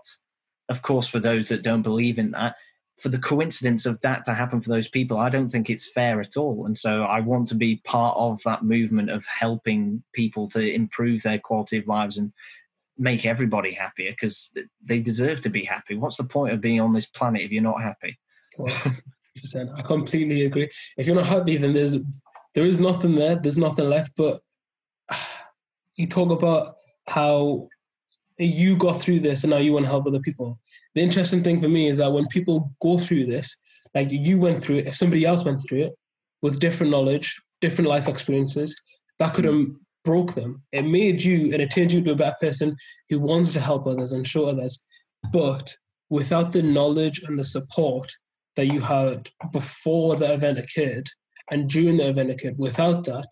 of 0.69 0.83
course, 0.83 1.07
for 1.07 1.19
those 1.19 1.49
that 1.49 1.63
don't 1.63 1.83
believe 1.83 2.19
in 2.19 2.31
that, 2.33 2.57
for 2.99 3.09
the 3.09 3.19
coincidence 3.19 3.87
of 3.87 3.99
that 4.03 4.27
to 4.27 4.35
happen 4.35 4.61
for 4.61 4.69
those 4.69 4.89
people, 4.89 5.17
I 5.17 5.31
don't 5.31 5.49
think 5.49 5.71
it's 5.71 5.91
fair 5.91 6.21
at 6.21 6.37
all. 6.37 6.67
And 6.67 6.77
so 6.77 7.05
I 7.05 7.21
want 7.21 7.49
to 7.49 7.55
be 7.55 7.81
part 7.85 8.15
of 8.19 8.43
that 8.45 8.63
movement 8.63 9.09
of 9.09 9.25
helping 9.25 10.03
people 10.13 10.49
to 10.51 10.75
improve 10.75 11.23
their 11.23 11.39
quality 11.39 11.79
of 11.79 11.87
lives 11.87 12.19
and 12.19 12.31
make 13.01 13.25
everybody 13.25 13.73
happier 13.73 14.11
because 14.13 14.53
they 14.85 15.01
deserve 15.01 15.41
to 15.41 15.49
be 15.49 15.65
happy. 15.65 15.97
What's 15.97 16.19
the 16.19 16.25
point 16.25 16.53
of 16.53 16.61
being 16.61 16.81
on 16.81 16.93
this 16.93 17.07
planet 17.07 17.43
if 17.43 17.51
you're 17.51 17.63
not 17.63 17.81
happy? 17.81 18.19
percent 19.41 19.71
I 19.77 19.83
completely 19.83 20.45
agree. 20.45 20.69
If 20.99 21.07
you're 21.07 21.17
not 21.17 21.27
happy, 21.27 21.57
then 21.57 21.73
there's 21.73 21.99
there 22.55 22.67
is 22.67 22.81
nothing 22.81 23.15
there. 23.15 23.37
There's 23.37 23.59
nothing 23.59 23.89
left. 23.89 24.13
But 24.17 24.41
you 25.97 26.07
talk 26.07 26.31
about 26.31 26.75
how 27.09 27.69
you 28.39 28.77
got 28.77 29.01
through 29.01 29.21
this 29.21 29.45
and 29.45 29.51
now 29.51 29.59
you 29.59 29.73
want 29.73 29.85
to 29.85 29.91
help 29.91 30.07
other 30.07 30.21
people. 30.21 30.59
The 30.95 31.03
interesting 31.03 31.43
thing 31.43 31.61
for 31.61 31.69
me 31.69 31.89
is 31.89 31.99
that 31.99 32.13
when 32.13 32.27
people 32.29 32.71
go 32.81 32.99
through 32.99 33.27
this, 33.27 33.57
like 33.95 34.09
you 34.11 34.39
went 34.39 34.63
through 34.63 34.77
it, 34.77 34.87
if 34.87 34.95
somebody 34.95 35.25
else 35.25 35.45
went 35.45 35.63
through 35.69 35.81
it 35.81 35.93
with 36.43 36.61
different 36.61 36.91
knowledge, 36.91 37.41
different 37.61 37.89
life 37.89 38.09
experiences, 38.09 38.81
that 39.19 39.35
could 39.35 39.45
have 39.45 39.67
broke 40.05 40.35
them. 40.35 40.63
It 40.73 40.83
made 40.83 41.23
you 41.23 41.53
and 41.53 41.63
it 41.63 41.71
turned 41.71 41.93
you 41.93 41.99
into 41.99 42.13
a 42.13 42.17
better 42.17 42.37
person 42.41 42.77
who 43.09 43.21
wants 43.21 43.53
to 43.55 43.61
help 43.61 43.87
others 43.87 44.13
and 44.13 44.27
show 44.27 44.47
others. 44.47 44.85
But 45.33 45.75
without 46.09 46.53
the 46.53 46.63
knowledge 46.63 47.23
and 47.27 47.39
the 47.39 47.45
support 47.45 48.11
that 48.57 48.67
you 48.67 48.81
had 48.81 49.29
before 49.53 50.17
the 50.17 50.33
event 50.33 50.59
occurred 50.59 51.09
and 51.51 51.69
during 51.69 51.97
the 51.97 52.09
event 52.09 52.31
occurred, 52.31 52.59
without 52.59 53.05
that, 53.05 53.27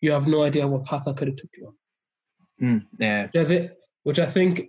you 0.00 0.12
have 0.12 0.26
no 0.26 0.42
idea 0.42 0.66
what 0.66 0.86
path 0.86 1.06
I 1.06 1.12
could 1.12 1.28
have 1.28 1.36
took 1.36 1.50
you 1.56 1.66
on. 1.66 1.74
Mm, 2.62 2.86
yeah 2.98 3.68
which 4.02 4.18
I 4.18 4.26
think, 4.26 4.62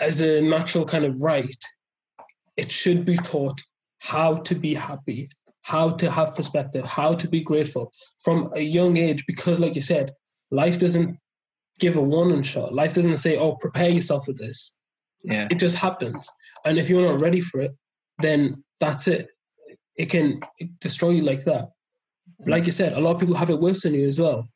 as 0.00 0.20
a 0.20 0.42
natural 0.42 0.84
kind 0.84 1.04
of 1.04 1.20
right, 1.22 1.64
it 2.56 2.70
should 2.70 3.04
be 3.04 3.16
taught 3.16 3.60
how 4.00 4.36
to 4.36 4.54
be 4.54 4.74
happy, 4.74 5.28
how 5.62 5.90
to 5.90 6.10
have 6.10 6.34
perspective, 6.34 6.84
how 6.84 7.14
to 7.14 7.28
be 7.28 7.40
grateful 7.40 7.92
from 8.22 8.50
a 8.54 8.60
young 8.60 8.96
age. 8.96 9.24
Because, 9.26 9.60
like 9.60 9.74
you 9.74 9.80
said, 9.80 10.12
life 10.52 10.78
doesn't 10.78 11.18
give 11.80 11.96
a 11.96 12.02
warning 12.02 12.42
shot. 12.42 12.72
Life 12.74 12.94
doesn't 12.94 13.16
say, 13.16 13.36
"Oh, 13.36 13.56
prepare 13.56 13.90
yourself 13.90 14.26
for 14.26 14.34
this." 14.34 14.78
Yeah, 15.24 15.48
it 15.50 15.58
just 15.58 15.76
happens, 15.76 16.30
and 16.64 16.78
if 16.78 16.88
you're 16.88 17.08
not 17.10 17.20
ready 17.20 17.40
for 17.40 17.60
it, 17.60 17.72
then 18.20 18.62
that's 18.78 19.08
it. 19.08 19.28
It 19.96 20.10
can 20.10 20.40
destroy 20.80 21.10
you 21.10 21.22
like 21.22 21.44
that. 21.44 21.70
Like 22.46 22.66
you 22.66 22.72
said, 22.72 22.92
a 22.92 23.00
lot 23.00 23.14
of 23.14 23.20
people 23.20 23.36
have 23.36 23.50
it 23.50 23.60
worse 23.60 23.82
than 23.82 23.94
you 23.94 24.06
as 24.06 24.18
well. 24.18 24.48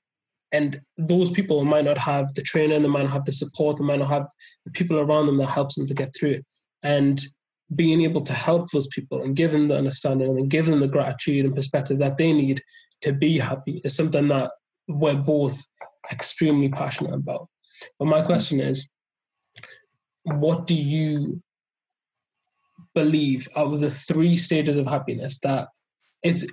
And 0.53 0.81
those 0.97 1.31
people 1.31 1.65
might 1.65 1.85
not 1.85 1.99
have 1.99 2.33
the 2.35 2.43
training, 2.43 2.83
they 2.83 2.89
might 2.89 3.03
not 3.03 3.13
have 3.13 3.25
the 3.25 3.33
support, 3.33 3.77
they 3.77 3.85
might 3.85 3.99
not 3.99 4.09
have 4.09 4.27
the 4.65 4.71
people 4.71 4.99
around 4.99 5.27
them 5.27 5.39
that 5.39 5.47
helps 5.49 5.75
them 5.75 5.87
to 5.87 5.95
get 5.95 6.13
through 6.15 6.33
it. 6.33 6.45
And 6.83 7.21
being 7.75 8.01
able 8.03 8.21
to 8.23 8.33
help 8.33 8.71
those 8.71 8.87
people 8.89 9.23
and 9.23 9.35
give 9.35 9.51
them 9.51 9.69
the 9.69 9.77
understanding 9.77 10.31
and 10.31 10.51
give 10.51 10.67
them 10.67 10.81
the 10.81 10.89
gratitude 10.89 11.45
and 11.45 11.55
perspective 11.55 11.99
that 11.99 12.17
they 12.17 12.33
need 12.33 12.63
to 13.03 13.13
be 13.13 13.39
happy 13.39 13.81
is 13.85 13.97
something 13.97 14.29
that 14.29 14.53
we're 14.89 15.17
both 15.17 15.65
extremely 16.11 16.69
passionate 16.69 17.15
about. 17.15 17.49
But 17.99 18.07
my 18.07 18.23
question 18.23 18.61
is, 18.61 18.89
what 20.25 20.67
do 20.67 20.75
you 20.75 21.43
believe 22.95 23.49
out 23.57 23.73
of 23.73 23.81
the 23.81 23.91
three 23.91 24.37
stages 24.37 24.79
of 24.79 24.87
happiness 24.87 25.39
that 25.41 25.69
it's 26.23 26.47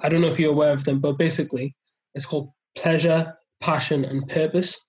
I 0.00 0.08
don't 0.08 0.22
know 0.22 0.28
if 0.28 0.40
you're 0.40 0.52
aware 0.52 0.72
of 0.72 0.84
them, 0.84 0.98
but 0.98 1.18
basically 1.18 1.76
it's 2.14 2.26
called 2.26 2.50
pleasure, 2.74 3.34
passion 3.60 4.04
and 4.04 4.26
purpose. 4.26 4.80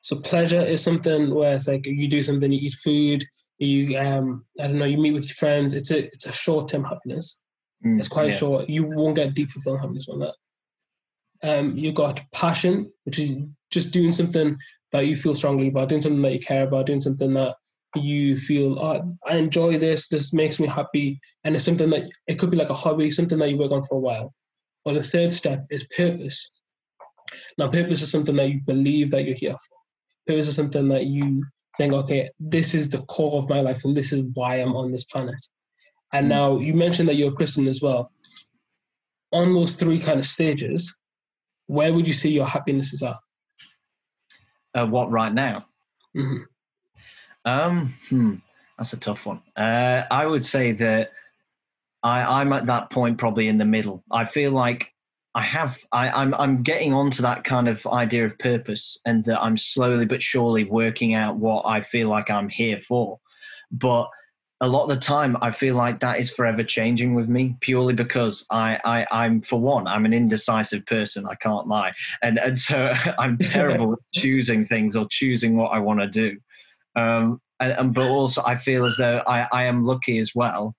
So 0.00 0.16
pleasure 0.20 0.60
is 0.60 0.82
something 0.82 1.34
where 1.34 1.54
it's 1.54 1.68
like 1.68 1.86
you 1.86 2.08
do 2.08 2.22
something, 2.22 2.50
you 2.50 2.60
eat 2.62 2.74
food, 2.74 3.24
you 3.58 3.98
um, 3.98 4.44
I 4.60 4.66
don't 4.66 4.78
know, 4.78 4.86
you 4.86 4.98
meet 4.98 5.12
with 5.12 5.28
your 5.28 5.34
friends. 5.34 5.74
It's 5.74 5.90
a 5.90 6.06
it's 6.06 6.26
a 6.26 6.32
short 6.32 6.68
term 6.68 6.84
happiness. 6.84 7.42
Mm, 7.84 7.98
it's 7.98 8.08
quite 8.08 8.30
yeah. 8.30 8.38
short. 8.38 8.68
You 8.68 8.86
won't 8.86 9.16
get 9.16 9.34
deep 9.34 9.50
fulfilling 9.50 9.80
happiness 9.80 10.08
on 10.08 10.20
that. 10.20 10.34
Um, 11.42 11.76
you 11.76 11.92
got 11.92 12.22
passion, 12.32 12.92
which 13.04 13.18
is 13.18 13.36
just 13.70 13.92
doing 13.92 14.12
something 14.12 14.56
that 14.92 15.06
you 15.06 15.16
feel 15.16 15.34
strongly 15.34 15.68
about, 15.68 15.88
doing 15.88 16.00
something 16.00 16.22
that 16.22 16.32
you 16.32 16.40
care 16.40 16.66
about, 16.66 16.86
doing 16.86 17.00
something 17.00 17.30
that 17.30 17.56
you 17.94 18.36
feel 18.36 18.78
oh, 18.78 19.02
I 19.26 19.36
enjoy 19.36 19.78
this. 19.78 20.08
This 20.08 20.32
makes 20.32 20.60
me 20.60 20.66
happy, 20.66 21.20
and 21.44 21.54
it's 21.54 21.64
something 21.64 21.90
that 21.90 22.08
it 22.26 22.38
could 22.38 22.50
be 22.50 22.56
like 22.56 22.70
a 22.70 22.74
hobby, 22.74 23.10
something 23.10 23.38
that 23.38 23.50
you 23.50 23.58
work 23.58 23.72
on 23.72 23.82
for 23.82 23.96
a 23.96 24.00
while. 24.00 24.34
Or 24.84 24.92
the 24.92 25.02
third 25.02 25.32
step 25.32 25.66
is 25.70 25.84
purpose, 25.96 26.56
now, 27.58 27.68
purpose 27.68 28.02
is 28.02 28.10
something 28.10 28.36
that 28.36 28.50
you 28.50 28.60
believe 28.60 29.10
that 29.10 29.24
you're 29.24 29.36
here 29.36 29.52
for. 29.52 29.76
Purpose 30.26 30.48
is 30.48 30.56
something 30.56 30.88
that 30.88 31.06
you 31.06 31.44
think, 31.76 31.92
okay, 31.92 32.28
this 32.38 32.74
is 32.74 32.88
the 32.88 33.02
core 33.02 33.38
of 33.38 33.48
my 33.48 33.60
life 33.60 33.84
and 33.84 33.96
this 33.96 34.12
is 34.12 34.24
why 34.34 34.56
I'm 34.56 34.74
on 34.76 34.90
this 34.90 35.04
planet. 35.04 35.46
And 36.12 36.26
mm. 36.26 36.30
now 36.30 36.58
you 36.58 36.74
mentioned 36.74 37.08
that 37.08 37.16
you're 37.16 37.32
a 37.32 37.36
Christian 37.36 37.68
as 37.68 37.82
well. 37.82 38.10
On 39.32 39.52
those 39.52 39.74
three 39.74 39.98
kind 39.98 40.18
of 40.18 40.26
stages, 40.26 40.96
where 41.66 41.92
would 41.92 42.06
you 42.06 42.12
say 42.12 42.28
your 42.28 42.46
happiness 42.46 42.92
is 42.92 43.02
at? 43.02 43.16
Uh, 44.74 44.86
what 44.86 45.10
right 45.10 45.32
now? 45.32 45.66
Mm-hmm. 46.16 46.42
Um, 47.44 47.94
hmm, 48.08 48.34
that's 48.76 48.92
a 48.92 48.98
tough 48.98 49.24
one. 49.26 49.40
Uh, 49.56 50.02
I 50.10 50.26
would 50.26 50.44
say 50.44 50.72
that 50.72 51.12
I, 52.02 52.40
I'm 52.40 52.52
at 52.52 52.66
that 52.66 52.90
point 52.90 53.18
probably 53.18 53.48
in 53.48 53.58
the 53.58 53.64
middle. 53.64 54.04
I 54.10 54.24
feel 54.24 54.50
like 54.50 54.92
I 55.34 55.42
have 55.42 55.78
I, 55.92 56.08
I'm 56.08 56.34
I'm 56.34 56.62
getting 56.62 56.94
onto 56.94 57.22
that 57.22 57.44
kind 57.44 57.68
of 57.68 57.86
idea 57.86 58.24
of 58.24 58.38
purpose 58.38 58.96
and 59.04 59.24
that 59.24 59.42
I'm 59.42 59.58
slowly 59.58 60.06
but 60.06 60.22
surely 60.22 60.64
working 60.64 61.14
out 61.14 61.36
what 61.36 61.66
I 61.66 61.82
feel 61.82 62.08
like 62.08 62.30
I'm 62.30 62.48
here 62.48 62.80
for. 62.80 63.20
But 63.70 64.08
a 64.60 64.68
lot 64.68 64.84
of 64.84 64.88
the 64.88 64.96
time 64.96 65.36
I 65.42 65.50
feel 65.50 65.74
like 65.74 66.00
that 66.00 66.18
is 66.18 66.30
forever 66.30 66.64
changing 66.64 67.14
with 67.14 67.28
me 67.28 67.56
purely 67.60 67.92
because 67.92 68.46
I, 68.50 68.80
I 68.84 69.06
I'm 69.10 69.42
for 69.42 69.60
one, 69.60 69.86
I'm 69.86 70.06
an 70.06 70.14
indecisive 70.14 70.86
person, 70.86 71.26
I 71.30 71.34
can't 71.34 71.66
lie. 71.66 71.92
And 72.22 72.38
and 72.38 72.58
so 72.58 72.94
I'm 73.18 73.36
terrible 73.38 73.94
at 73.94 73.98
choosing 74.14 74.66
things 74.66 74.96
or 74.96 75.06
choosing 75.10 75.56
what 75.56 75.72
I 75.72 75.78
want 75.78 76.00
to 76.00 76.08
do. 76.08 76.38
Um 76.94 77.40
and, 77.60 77.72
and, 77.72 77.94
but 77.94 78.08
also 78.08 78.42
I 78.44 78.56
feel 78.56 78.84
as 78.84 78.96
though 78.96 79.22
I, 79.26 79.48
I 79.52 79.64
am 79.64 79.82
lucky 79.82 80.18
as 80.18 80.32
well 80.34 80.74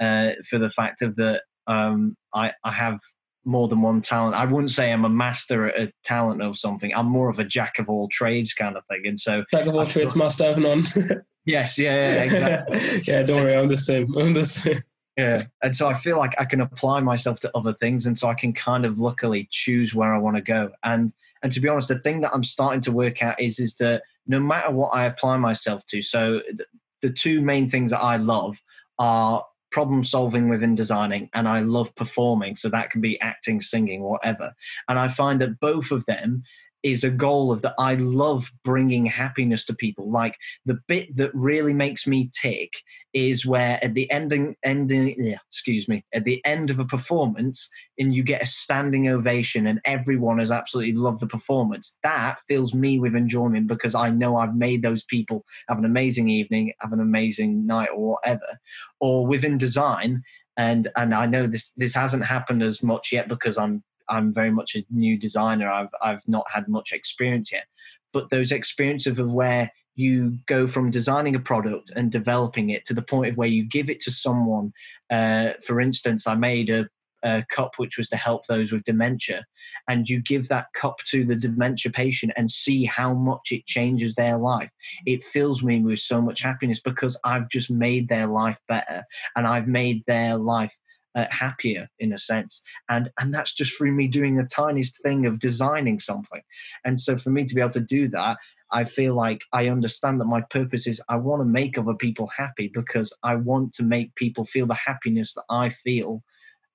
uh, 0.00 0.30
for 0.48 0.58
the 0.58 0.70
fact 0.70 1.02
of 1.02 1.14
that 1.16 1.42
um, 1.66 2.16
I, 2.34 2.52
I 2.64 2.72
have 2.72 2.98
more 3.44 3.68
than 3.68 3.82
one 3.82 4.00
talent. 4.00 4.34
I 4.34 4.44
wouldn't 4.44 4.70
say 4.70 4.92
I'm 4.92 5.04
a 5.04 5.10
master 5.10 5.66
at 5.66 5.80
a 5.80 5.92
talent 6.04 6.42
or 6.42 6.54
something. 6.54 6.94
I'm 6.94 7.06
more 7.06 7.28
of 7.28 7.38
a 7.38 7.44
jack 7.44 7.78
of 7.78 7.88
all 7.88 8.08
trades 8.08 8.52
kind 8.54 8.76
of 8.76 8.84
thing. 8.86 9.02
And 9.06 9.18
so 9.18 9.44
jack 9.52 9.66
of 9.66 9.74
all 9.74 9.80
I 9.80 9.84
trades, 9.84 10.16
master 10.16 10.46
of 10.46 10.58
none. 10.58 10.82
yes, 11.44 11.78
yeah, 11.78 12.02
yeah, 12.02 12.22
exactly. 12.22 13.02
yeah, 13.06 13.22
don't 13.22 13.42
worry, 13.42 13.56
I'm 13.56 13.68
the 13.68 13.76
same. 13.76 14.16
I'm 14.16 14.34
the 14.34 14.44
same. 14.44 14.76
Yeah, 15.16 15.44
and 15.62 15.76
so 15.76 15.88
I 15.88 15.98
feel 15.98 16.16
like 16.16 16.34
I 16.40 16.46
can 16.46 16.62
apply 16.62 17.00
myself 17.00 17.40
to 17.40 17.50
other 17.54 17.74
things, 17.74 18.06
and 18.06 18.16
so 18.16 18.28
I 18.28 18.34
can 18.34 18.52
kind 18.52 18.86
of 18.86 18.98
luckily 18.98 19.46
choose 19.50 19.94
where 19.94 20.14
I 20.14 20.18
want 20.18 20.36
to 20.36 20.42
go. 20.42 20.70
And 20.84 21.12
and 21.42 21.52
to 21.52 21.60
be 21.60 21.68
honest, 21.68 21.88
the 21.88 21.98
thing 21.98 22.20
that 22.22 22.32
I'm 22.32 22.44
starting 22.44 22.80
to 22.82 22.92
work 22.92 23.22
out 23.22 23.40
is 23.40 23.58
is 23.58 23.74
that 23.76 24.02
no 24.26 24.40
matter 24.40 24.70
what 24.70 24.90
I 24.90 25.04
apply 25.04 25.36
myself 25.36 25.84
to, 25.88 26.00
so 26.00 26.40
the, 26.52 26.64
the 27.02 27.10
two 27.10 27.42
main 27.42 27.68
things 27.68 27.90
that 27.90 28.00
I 28.00 28.16
love 28.16 28.62
are 28.98 29.44
problem 29.72 30.04
solving 30.04 30.48
within 30.48 30.74
designing 30.74 31.28
and 31.32 31.48
I 31.48 31.60
love 31.60 31.94
performing. 31.96 32.54
So 32.56 32.68
that 32.68 32.90
can 32.90 33.00
be 33.00 33.20
acting, 33.20 33.60
singing, 33.60 34.02
whatever. 34.02 34.52
And 34.88 34.98
I 34.98 35.08
find 35.08 35.40
that 35.40 35.58
both 35.58 35.90
of 35.90 36.04
them 36.06 36.44
is 36.82 37.04
a 37.04 37.10
goal 37.10 37.52
of 37.52 37.62
that 37.62 37.74
I 37.78 37.94
love 37.94 38.50
bringing 38.64 39.06
happiness 39.06 39.64
to 39.66 39.74
people. 39.74 40.10
Like 40.10 40.36
the 40.66 40.78
bit 40.88 41.16
that 41.16 41.30
really 41.34 41.72
makes 41.72 42.06
me 42.06 42.30
tick 42.40 42.72
is 43.12 43.44
where 43.46 43.78
at 43.84 43.94
the 43.94 44.10
ending 44.10 44.56
ending 44.62 45.14
yeah, 45.18 45.38
excuse 45.50 45.86
me 45.86 46.04
at 46.14 46.24
the 46.24 46.44
end 46.44 46.70
of 46.70 46.78
a 46.78 46.84
performance 46.84 47.68
and 47.98 48.14
you 48.14 48.22
get 48.22 48.42
a 48.42 48.46
standing 48.46 49.08
ovation 49.08 49.66
and 49.66 49.80
everyone 49.84 50.38
has 50.38 50.50
absolutely 50.50 50.94
loved 50.94 51.20
the 51.20 51.26
performance. 51.26 51.98
That 52.02 52.38
fills 52.48 52.74
me 52.74 52.98
with 52.98 53.14
enjoyment 53.14 53.66
because 53.66 53.94
I 53.94 54.10
know 54.10 54.36
I've 54.36 54.56
made 54.56 54.82
those 54.82 55.04
people 55.04 55.44
have 55.68 55.78
an 55.78 55.84
amazing 55.84 56.28
evening, 56.28 56.72
have 56.80 56.92
an 56.92 57.00
amazing 57.00 57.66
night 57.66 57.90
or 57.94 58.12
whatever. 58.12 58.58
Or 59.00 59.26
within 59.26 59.58
design 59.58 60.22
and 60.56 60.88
and 60.96 61.14
I 61.14 61.26
know 61.26 61.46
this 61.46 61.72
this 61.76 61.94
hasn't 61.94 62.24
happened 62.24 62.62
as 62.62 62.82
much 62.82 63.12
yet 63.12 63.28
because 63.28 63.56
I'm 63.56 63.82
I'm 64.12 64.32
very 64.32 64.50
much 64.50 64.76
a 64.76 64.84
new 64.90 65.16
designer. 65.16 65.70
I've 65.70 65.94
I've 66.02 66.26
not 66.28 66.46
had 66.52 66.68
much 66.68 66.92
experience 66.92 67.50
yet, 67.50 67.66
but 68.12 68.30
those 68.30 68.52
experiences 68.52 69.18
of 69.18 69.32
where 69.32 69.70
you 69.94 70.38
go 70.46 70.66
from 70.66 70.90
designing 70.90 71.34
a 71.34 71.40
product 71.40 71.90
and 71.96 72.12
developing 72.12 72.70
it 72.70 72.84
to 72.86 72.94
the 72.94 73.02
point 73.02 73.32
of 73.32 73.36
where 73.36 73.48
you 73.48 73.64
give 73.64 73.90
it 73.90 74.00
to 74.00 74.10
someone. 74.10 74.72
Uh, 75.10 75.52
for 75.66 75.80
instance, 75.80 76.26
I 76.26 76.34
made 76.34 76.70
a 76.70 76.88
uh, 77.22 77.42
cup 77.48 77.72
which 77.76 77.98
was 77.98 78.08
to 78.08 78.16
help 78.16 78.46
those 78.46 78.72
with 78.72 78.84
dementia 78.84 79.44
and 79.88 80.08
you 80.08 80.20
give 80.20 80.48
that 80.48 80.66
cup 80.74 80.98
to 81.04 81.24
the 81.24 81.36
dementia 81.36 81.90
patient 81.90 82.32
and 82.36 82.50
see 82.50 82.84
how 82.84 83.14
much 83.14 83.52
it 83.52 83.64
changes 83.64 84.14
their 84.14 84.36
life 84.36 84.70
it 85.06 85.22
fills 85.24 85.62
me 85.62 85.80
with 85.80 86.00
so 86.00 86.20
much 86.20 86.42
happiness 86.42 86.80
because 86.80 87.16
i've 87.24 87.48
just 87.48 87.70
made 87.70 88.08
their 88.08 88.26
life 88.26 88.58
better 88.66 89.04
and 89.36 89.46
i've 89.46 89.68
made 89.68 90.02
their 90.06 90.36
life 90.36 90.76
uh, 91.14 91.26
happier 91.30 91.88
in 91.98 92.12
a 92.12 92.18
sense 92.18 92.62
and 92.88 93.10
and 93.18 93.34
that's 93.34 93.54
just 93.54 93.76
through 93.76 93.92
me 93.92 94.06
doing 94.08 94.36
the 94.36 94.44
tiniest 94.44 95.02
thing 95.02 95.26
of 95.26 95.38
designing 95.38 96.00
something 96.00 96.42
and 96.84 96.98
so 96.98 97.16
for 97.16 97.30
me 97.30 97.44
to 97.44 97.54
be 97.54 97.60
able 97.60 97.70
to 97.70 97.80
do 97.80 98.08
that 98.08 98.36
I 98.72 98.84
feel 98.84 99.14
like 99.14 99.42
I 99.52 99.68
understand 99.68 100.20
that 100.20 100.24
my 100.24 100.40
purpose 100.50 100.86
is 100.86 101.00
I 101.08 101.16
want 101.16 101.40
to 101.40 101.44
make 101.44 101.76
other 101.76 101.94
people 101.94 102.26
happy 102.34 102.70
because 102.72 103.12
I 103.22 103.34
want 103.34 103.74
to 103.74 103.82
make 103.82 104.14
people 104.14 104.46
feel 104.46 104.66
the 104.66 104.74
happiness 104.74 105.34
that 105.34 105.44
I 105.50 105.68
feel 105.68 106.22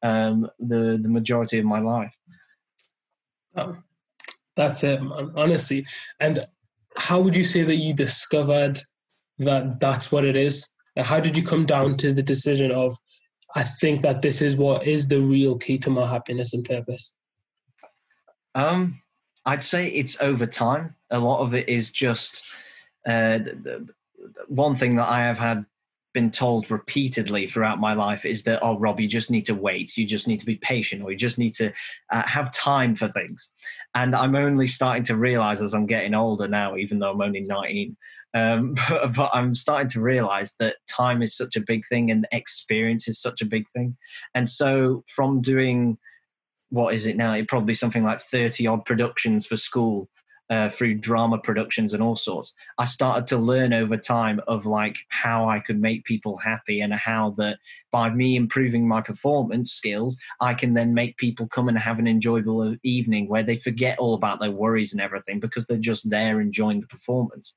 um, 0.04 0.48
the 0.60 1.00
the 1.02 1.10
majority 1.10 1.58
of 1.58 1.66
my 1.66 1.80
life. 1.80 2.14
Oh, 3.56 3.78
that's 4.56 4.84
it. 4.84 5.02
Honestly, 5.36 5.86
and 6.20 6.40
how 6.96 7.20
would 7.20 7.36
you 7.36 7.44
say 7.44 7.64
that 7.64 7.78
you 7.78 7.94
discovered 7.94 8.78
that 9.40 9.80
that's 9.80 10.12
what 10.12 10.24
it 10.24 10.36
is? 10.36 10.68
How 10.98 11.20
did 11.20 11.36
you 11.36 11.44
come 11.44 11.66
down 11.66 11.98
to 11.98 12.14
the 12.14 12.24
decision 12.24 12.72
of 12.72 12.96
I 13.56 13.64
think 13.64 14.02
that 14.02 14.22
this 14.22 14.42
is 14.42 14.56
what 14.56 14.86
is 14.86 15.08
the 15.08 15.20
real 15.20 15.58
key 15.58 15.78
to 15.80 15.90
my 15.90 16.08
happiness 16.08 16.54
and 16.54 16.66
purpose? 16.66 17.16
Um, 18.56 19.02
I'd 19.46 19.64
say 19.64 19.88
it's 19.88 20.20
over 20.22 20.46
time. 20.46 20.96
A 21.10 21.20
lot 21.20 21.42
of 21.42 21.56
it 21.56 21.70
is 21.70 21.92
just 21.92 22.44
uh, 23.06 23.40
one 24.48 24.76
thing 24.76 24.98
that 24.98 25.08
I 25.08 25.22
have 25.22 25.40
had 25.40 25.66
been 26.14 26.32
told 26.32 26.72
repeatedly 26.72 27.46
throughout 27.46 27.80
my 27.80 27.94
life 27.94 28.26
is 28.26 28.42
that 28.42 28.58
oh 28.64 28.80
rob 28.80 29.00
you 29.00 29.08
just 29.08 29.30
need 29.30 29.46
to 29.46 29.54
wait 29.54 29.96
you 29.96 30.04
just 30.04 30.28
need 30.28 30.40
to 30.40 30.48
be 30.48 30.56
patient 30.56 31.04
or 31.04 31.12
you 31.12 31.18
just 31.18 31.38
need 31.38 31.54
to 31.54 31.72
uh, 32.12 32.24
have 32.24 32.52
time 32.52 32.96
for 32.96 33.08
things 33.10 33.50
and 33.94 34.16
i'm 34.16 34.36
only 34.36 34.66
starting 34.66 35.04
to 35.04 35.16
realize 35.16 35.62
as 35.62 35.76
i'm 35.76 35.86
getting 35.86 36.16
older 36.16 36.48
now 36.48 36.76
even 36.76 36.98
though 36.98 37.12
i'm 37.12 37.22
only 37.22 37.42
19 37.42 37.96
um, 38.38 38.76
but, 38.90 39.14
but, 39.14 39.32
i'm 39.34 39.56
starting 39.56 39.90
to 39.90 40.02
realize 40.02 40.54
that 40.60 40.78
time 40.90 41.22
is 41.22 41.36
such 41.36 41.56
a 41.56 41.62
big 41.62 41.84
thing 41.88 42.12
and 42.12 42.28
experience 42.32 43.08
is 43.08 43.22
such 43.22 43.42
a 43.42 43.46
big 43.46 43.64
thing 43.76 43.96
and 44.36 44.50
so 44.50 45.04
from 45.08 45.42
doing 45.42 45.98
what 46.70 46.94
is 46.94 47.06
it 47.06 47.18
now? 47.18 47.34
It 47.34 47.48
probably 47.48 47.74
something 47.74 48.04
like 48.04 48.20
30 48.20 48.68
odd 48.68 48.86
productions 48.86 49.46
for 49.46 49.58
school 49.58 50.10
uh, 50.50 50.70
through 50.70 50.96
drama 50.96 51.38
productions 51.38 51.94
and 51.94 52.02
all 52.02 52.16
sorts. 52.16 52.54
I 52.78 52.86
started 52.86 53.28
to 53.28 53.38
learn 53.38 53.74
over 53.74 53.98
time 53.98 54.40
of 54.48 54.66
like 54.66 54.96
how 55.10 55.48
I 55.48 55.60
could 55.60 55.80
make 55.80 56.06
people 56.06 56.38
happy 56.38 56.82
and 56.82 56.94
how 56.94 57.32
that 57.38 57.60
by 57.92 58.10
me 58.10 58.36
improving 58.36 58.88
my 58.88 59.02
performance 59.02 59.72
skills, 59.72 60.18
I 60.40 60.54
can 60.54 60.74
then 60.74 60.94
make 60.94 61.18
people 61.18 61.48
come 61.48 61.68
and 61.68 61.78
have 61.78 62.00
an 62.00 62.08
enjoyable 62.08 62.76
evening 62.84 63.28
where 63.28 63.44
they 63.44 63.58
forget 63.58 64.00
all 64.00 64.14
about 64.14 64.40
their 64.40 64.52
worries 64.52 64.94
and 64.94 65.02
everything 65.02 65.40
because 65.40 65.66
they're 65.66 65.78
just 65.78 66.10
there 66.10 66.40
enjoying 66.40 66.82
the 66.82 66.88
performance. 66.88 67.56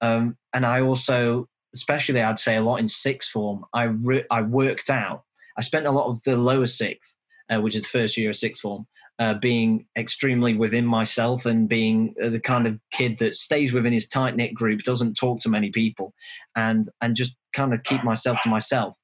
Um, 0.00 0.36
and 0.52 0.66
I 0.66 0.82
also, 0.82 1.48
especially 1.74 2.22
I'd 2.22 2.38
say 2.38 2.56
a 2.56 2.62
lot 2.62 2.80
in 2.80 2.88
sixth 2.88 3.30
form, 3.30 3.64
I 3.72 3.84
re- 3.84 4.26
I 4.30 4.42
worked 4.42 4.90
out. 4.90 5.22
I 5.56 5.62
spent 5.62 5.86
a 5.86 5.90
lot 5.90 6.08
of 6.08 6.22
the 6.24 6.36
lower 6.36 6.66
sixth 6.66 7.16
uh, 7.50 7.60
which 7.60 7.76
is 7.76 7.86
first 7.86 8.16
year 8.16 8.30
of 8.30 8.36
sixth 8.36 8.62
form, 8.62 8.86
uh, 9.18 9.34
being 9.34 9.86
extremely 9.96 10.54
within 10.54 10.84
myself 10.84 11.46
and 11.46 11.68
being 11.68 12.14
uh, 12.22 12.28
the 12.28 12.40
kind 12.40 12.66
of 12.66 12.78
kid 12.92 13.18
that 13.18 13.34
stays 13.34 13.72
within 13.72 13.92
his 13.92 14.08
tight 14.08 14.36
knit 14.36 14.54
group, 14.54 14.82
doesn't 14.82 15.14
talk 15.14 15.40
to 15.40 15.48
many 15.48 15.70
people, 15.70 16.12
and 16.54 16.88
and 17.00 17.16
just 17.16 17.36
kind 17.54 17.72
of 17.72 17.82
keep 17.82 18.04
myself 18.04 18.38
to 18.42 18.48
myself. 18.48 18.94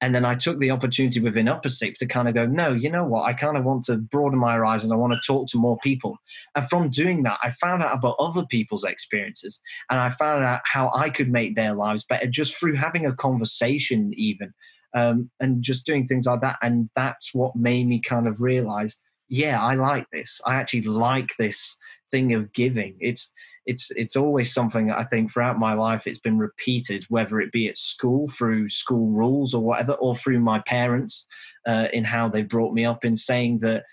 And 0.00 0.14
then 0.14 0.24
I 0.24 0.34
took 0.34 0.58
the 0.58 0.72
opportunity 0.72 1.20
within 1.20 1.46
upper 1.46 1.68
sixth 1.68 2.00
to 2.00 2.06
kind 2.06 2.26
of 2.26 2.34
go, 2.34 2.46
no, 2.46 2.72
you 2.72 2.90
know 2.90 3.04
what? 3.04 3.24
I 3.24 3.34
kind 3.34 3.56
of 3.56 3.64
want 3.64 3.84
to 3.84 3.96
broaden 3.96 4.38
my 4.38 4.54
horizons. 4.54 4.90
I 4.90 4.96
want 4.96 5.12
to 5.12 5.20
talk 5.24 5.48
to 5.48 5.58
more 5.58 5.78
people. 5.78 6.16
And 6.54 6.68
from 6.68 6.90
doing 6.90 7.22
that, 7.24 7.38
I 7.42 7.52
found 7.52 7.82
out 7.82 7.96
about 7.96 8.16
other 8.18 8.44
people's 8.46 8.84
experiences 8.84 9.60
and 9.90 10.00
I 10.00 10.10
found 10.10 10.42
out 10.44 10.60
how 10.64 10.90
I 10.94 11.10
could 11.10 11.30
make 11.30 11.54
their 11.54 11.74
lives 11.74 12.04
better 12.04 12.26
just 12.26 12.56
through 12.56 12.76
having 12.76 13.06
a 13.06 13.14
conversation, 13.14 14.12
even 14.16 14.52
um, 14.94 15.30
and 15.40 15.62
just 15.62 15.86
doing 15.86 16.06
things 16.06 16.26
like 16.26 16.40
that. 16.40 16.58
And 16.62 16.90
that's 16.96 17.34
what 17.34 17.56
made 17.56 17.86
me 17.86 18.00
kind 18.00 18.26
of 18.26 18.40
realize, 18.40 18.96
yeah, 19.30 19.62
I 19.62 19.74
like 19.74 20.10
this. 20.10 20.40
I 20.44 20.56
actually 20.56 20.82
like 20.82 21.30
this 21.38 21.76
thing 22.10 22.34
of 22.34 22.52
giving. 22.52 22.96
It's 23.00 23.32
it's 23.64 23.90
it's 23.92 24.16
always 24.16 24.52
something 24.52 24.88
that 24.88 24.98
I 24.98 25.04
think 25.04 25.32
throughout 25.32 25.58
my 25.58 25.72
life 25.72 26.06
it's 26.06 26.18
been 26.18 26.36
repeated, 26.36 27.04
whether 27.08 27.40
it 27.40 27.52
be 27.52 27.68
at 27.68 27.78
school 27.78 28.28
through 28.28 28.68
school 28.68 29.08
rules 29.12 29.54
or 29.54 29.62
whatever, 29.62 29.92
or 29.94 30.16
through 30.16 30.40
my 30.40 30.58
parents 30.66 31.26
uh, 31.66 31.86
in 31.92 32.02
how 32.02 32.28
they 32.28 32.42
brought 32.42 32.74
me 32.74 32.84
up 32.84 33.04
in 33.04 33.16
saying 33.16 33.60
that 33.60 33.84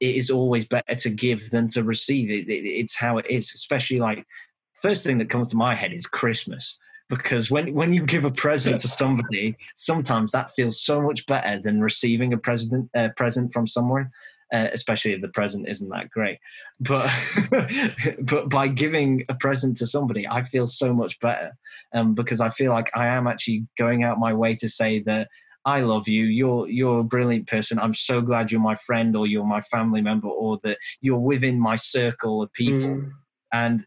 it 0.00 0.14
is 0.14 0.30
always 0.30 0.66
better 0.66 0.94
to 0.94 1.10
give 1.10 1.48
than 1.50 1.68
to 1.70 1.82
receive. 1.82 2.30
It, 2.30 2.48
it, 2.48 2.68
it's 2.68 2.96
how 2.96 3.16
it 3.16 3.26
is, 3.30 3.52
especially 3.54 4.00
like 4.00 4.24
first 4.82 5.02
thing 5.02 5.16
that 5.18 5.30
comes 5.30 5.48
to 5.48 5.56
my 5.56 5.74
head 5.74 5.94
is 5.94 6.06
Christmas 6.06 6.78
because 7.08 7.50
when 7.50 7.72
when 7.72 7.94
you 7.94 8.04
give 8.04 8.26
a 8.26 8.30
present 8.30 8.80
to 8.82 8.88
somebody, 8.88 9.56
sometimes 9.76 10.30
that 10.32 10.54
feels 10.54 10.82
so 10.84 11.00
much 11.00 11.24
better 11.24 11.58
than 11.58 11.80
receiving 11.80 12.34
a 12.34 12.36
present 12.36 12.90
uh, 12.94 13.08
present 13.16 13.50
from 13.52 13.66
someone. 13.66 14.10
Uh, 14.52 14.68
especially 14.72 15.12
if 15.12 15.20
the 15.20 15.28
present 15.28 15.68
isn't 15.68 15.90
that 15.90 16.08
great. 16.10 16.38
But 16.80 17.06
but 18.22 18.48
by 18.48 18.68
giving 18.68 19.24
a 19.28 19.34
present 19.34 19.76
to 19.78 19.86
somebody, 19.86 20.26
I 20.26 20.44
feel 20.44 20.66
so 20.66 20.94
much 20.94 21.18
better, 21.20 21.52
um, 21.94 22.14
because 22.14 22.40
I 22.40 22.50
feel 22.50 22.72
like 22.72 22.90
I 22.94 23.08
am 23.08 23.26
actually 23.26 23.66
going 23.76 24.04
out 24.04 24.18
my 24.18 24.32
way 24.32 24.54
to 24.56 24.68
say 24.68 25.00
that 25.00 25.28
I 25.64 25.80
love 25.82 26.08
you. 26.08 26.24
You're 26.24 26.68
you're 26.68 27.00
a 27.00 27.04
brilliant 27.04 27.46
person. 27.46 27.78
I'm 27.78 27.94
so 27.94 28.22
glad 28.22 28.50
you're 28.50 28.60
my 28.60 28.76
friend 28.86 29.14
or 29.14 29.26
you're 29.26 29.44
my 29.44 29.60
family 29.62 30.00
member 30.00 30.28
or 30.28 30.58
that 30.62 30.78
you're 31.02 31.18
within 31.18 31.60
my 31.60 31.76
circle 31.76 32.42
of 32.42 32.52
people. 32.54 32.88
Mm. 32.88 33.10
And 33.52 33.86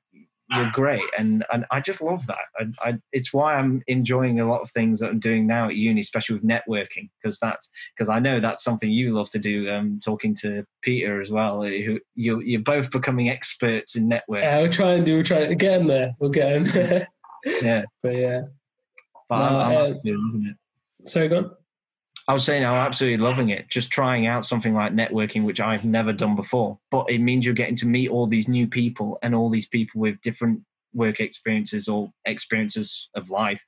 you're 0.51 0.71
great. 0.71 1.03
And 1.17 1.43
and 1.51 1.65
i 1.71 1.79
just 1.79 2.01
love 2.01 2.25
that. 2.27 2.37
I, 2.59 2.89
I, 2.89 2.97
it's 3.11 3.33
why 3.33 3.55
i'm 3.55 3.81
enjoying 3.87 4.39
a 4.39 4.49
lot 4.49 4.61
of 4.61 4.71
things 4.71 4.99
that 4.99 5.09
i'm 5.09 5.19
doing 5.19 5.47
now 5.47 5.67
at 5.67 5.75
uni 5.75 6.01
especially 6.01 6.35
with 6.35 6.47
networking 6.47 7.09
because 7.21 7.39
that's 7.39 7.69
because 7.95 8.09
i 8.09 8.19
know 8.19 8.39
that's 8.39 8.63
something 8.63 8.89
you 8.89 9.13
love 9.13 9.29
to 9.31 9.39
do 9.39 9.69
um 9.69 9.99
talking 10.03 10.35
to 10.41 10.65
peter 10.81 11.21
as 11.21 11.31
well 11.31 11.63
who 11.63 11.99
you 12.15 12.41
you're 12.41 12.61
both 12.61 12.91
becoming 12.91 13.29
experts 13.29 13.95
in 13.95 14.09
networking. 14.09 14.43
Yeah 14.43 14.59
we'll 14.59 14.69
try 14.69 14.91
and 14.93 15.05
do 15.05 15.15
we'll 15.15 15.23
try 15.23 15.53
get 15.53 15.81
in 15.81 15.87
there. 15.87 16.13
We'll 16.19 16.29
get 16.29 16.53
in 16.53 16.63
there 16.63 17.07
yeah. 17.61 17.83
But 18.03 18.15
yeah. 18.15 18.41
But 19.29 19.37
no, 19.39 19.59
I'm, 19.59 19.71
I'm 19.71 19.77
uh, 19.77 19.93
loving 20.05 20.55
it? 20.55 21.09
sorry 21.09 21.27
go 21.27 21.37
on 21.37 21.51
I 22.31 22.33
was 22.33 22.45
saying 22.45 22.63
I'm 22.63 22.75
absolutely 22.75 23.17
loving 23.17 23.49
it. 23.49 23.67
Just 23.67 23.91
trying 23.91 24.25
out 24.25 24.45
something 24.45 24.73
like 24.73 24.93
networking, 24.93 25.43
which 25.43 25.59
I've 25.59 25.83
never 25.83 26.13
done 26.13 26.33
before. 26.33 26.79
But 26.89 27.09
it 27.09 27.17
means 27.17 27.43
you're 27.43 27.53
getting 27.53 27.75
to 27.75 27.85
meet 27.85 28.09
all 28.09 28.25
these 28.25 28.47
new 28.47 28.67
people 28.67 29.19
and 29.21 29.35
all 29.35 29.49
these 29.49 29.67
people 29.67 29.99
with 29.99 30.21
different 30.21 30.61
work 30.93 31.19
experiences 31.19 31.89
or 31.89 32.09
experiences 32.23 33.09
of 33.15 33.31
life 33.31 33.59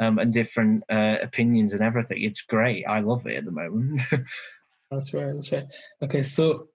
um, 0.00 0.18
and 0.18 0.32
different 0.32 0.82
uh, 0.90 1.18
opinions 1.22 1.72
and 1.72 1.82
everything. 1.82 2.20
It's 2.20 2.40
great. 2.40 2.84
I 2.84 2.98
love 2.98 3.28
it 3.28 3.36
at 3.36 3.44
the 3.44 3.52
moment. 3.52 4.00
that's 4.90 5.14
right. 5.14 5.32
That's 5.32 5.52
right. 5.52 5.66
Okay, 6.02 6.24
so 6.24 6.66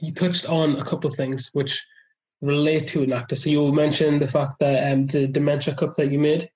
you 0.00 0.14
touched 0.14 0.48
on 0.48 0.76
a 0.76 0.84
couple 0.84 1.10
of 1.10 1.16
things 1.16 1.50
which 1.54 1.84
relate 2.40 2.86
to 2.86 3.02
an 3.02 3.12
actor. 3.12 3.34
So 3.34 3.50
you 3.50 3.72
mentioned 3.72 4.22
the 4.22 4.28
fact 4.28 4.60
that 4.60 4.92
um, 4.92 5.06
the 5.06 5.26
dementia 5.26 5.74
cup 5.74 5.96
that 5.96 6.12
you 6.12 6.20
made. 6.20 6.48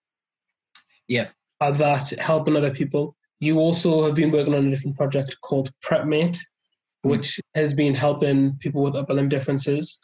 Yeah. 1.09 1.31
Are 1.61 1.73
that 1.73 2.11
helping 2.21 2.57
other 2.57 2.71
people? 2.71 3.17
You 3.41 3.59
also 3.59 4.05
have 4.05 4.15
been 4.15 4.31
working 4.31 4.55
on 4.55 4.67
a 4.67 4.71
different 4.71 4.97
project 4.97 5.37
called 5.43 5.71
PrepMate, 5.85 6.39
hmm. 7.03 7.11
which 7.11 7.41
has 7.55 7.75
been 7.75 7.95
helping 7.95 8.57
people 8.59 8.83
with 8.83 8.97
upper 8.97 9.15
limb 9.15 9.29
differences. 9.29 10.01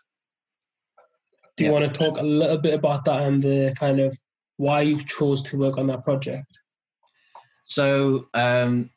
Do 1.57 1.65
you 1.65 1.71
yeah. 1.71 1.79
want 1.79 1.93
to 1.93 1.99
talk 1.99 2.19
a 2.19 2.23
little 2.23 2.59
bit 2.59 2.75
about 2.75 3.05
that 3.05 3.23
and 3.23 3.41
the 3.41 3.75
kind 3.79 4.01
of 4.01 4.17
why 4.57 4.81
you 4.83 4.99
chose 5.05 5.43
to 5.45 5.59
work 5.59 5.79
on 5.79 5.87
that 5.87 6.03
project? 6.03 6.59
So, 7.67 8.27
um, 8.35 8.91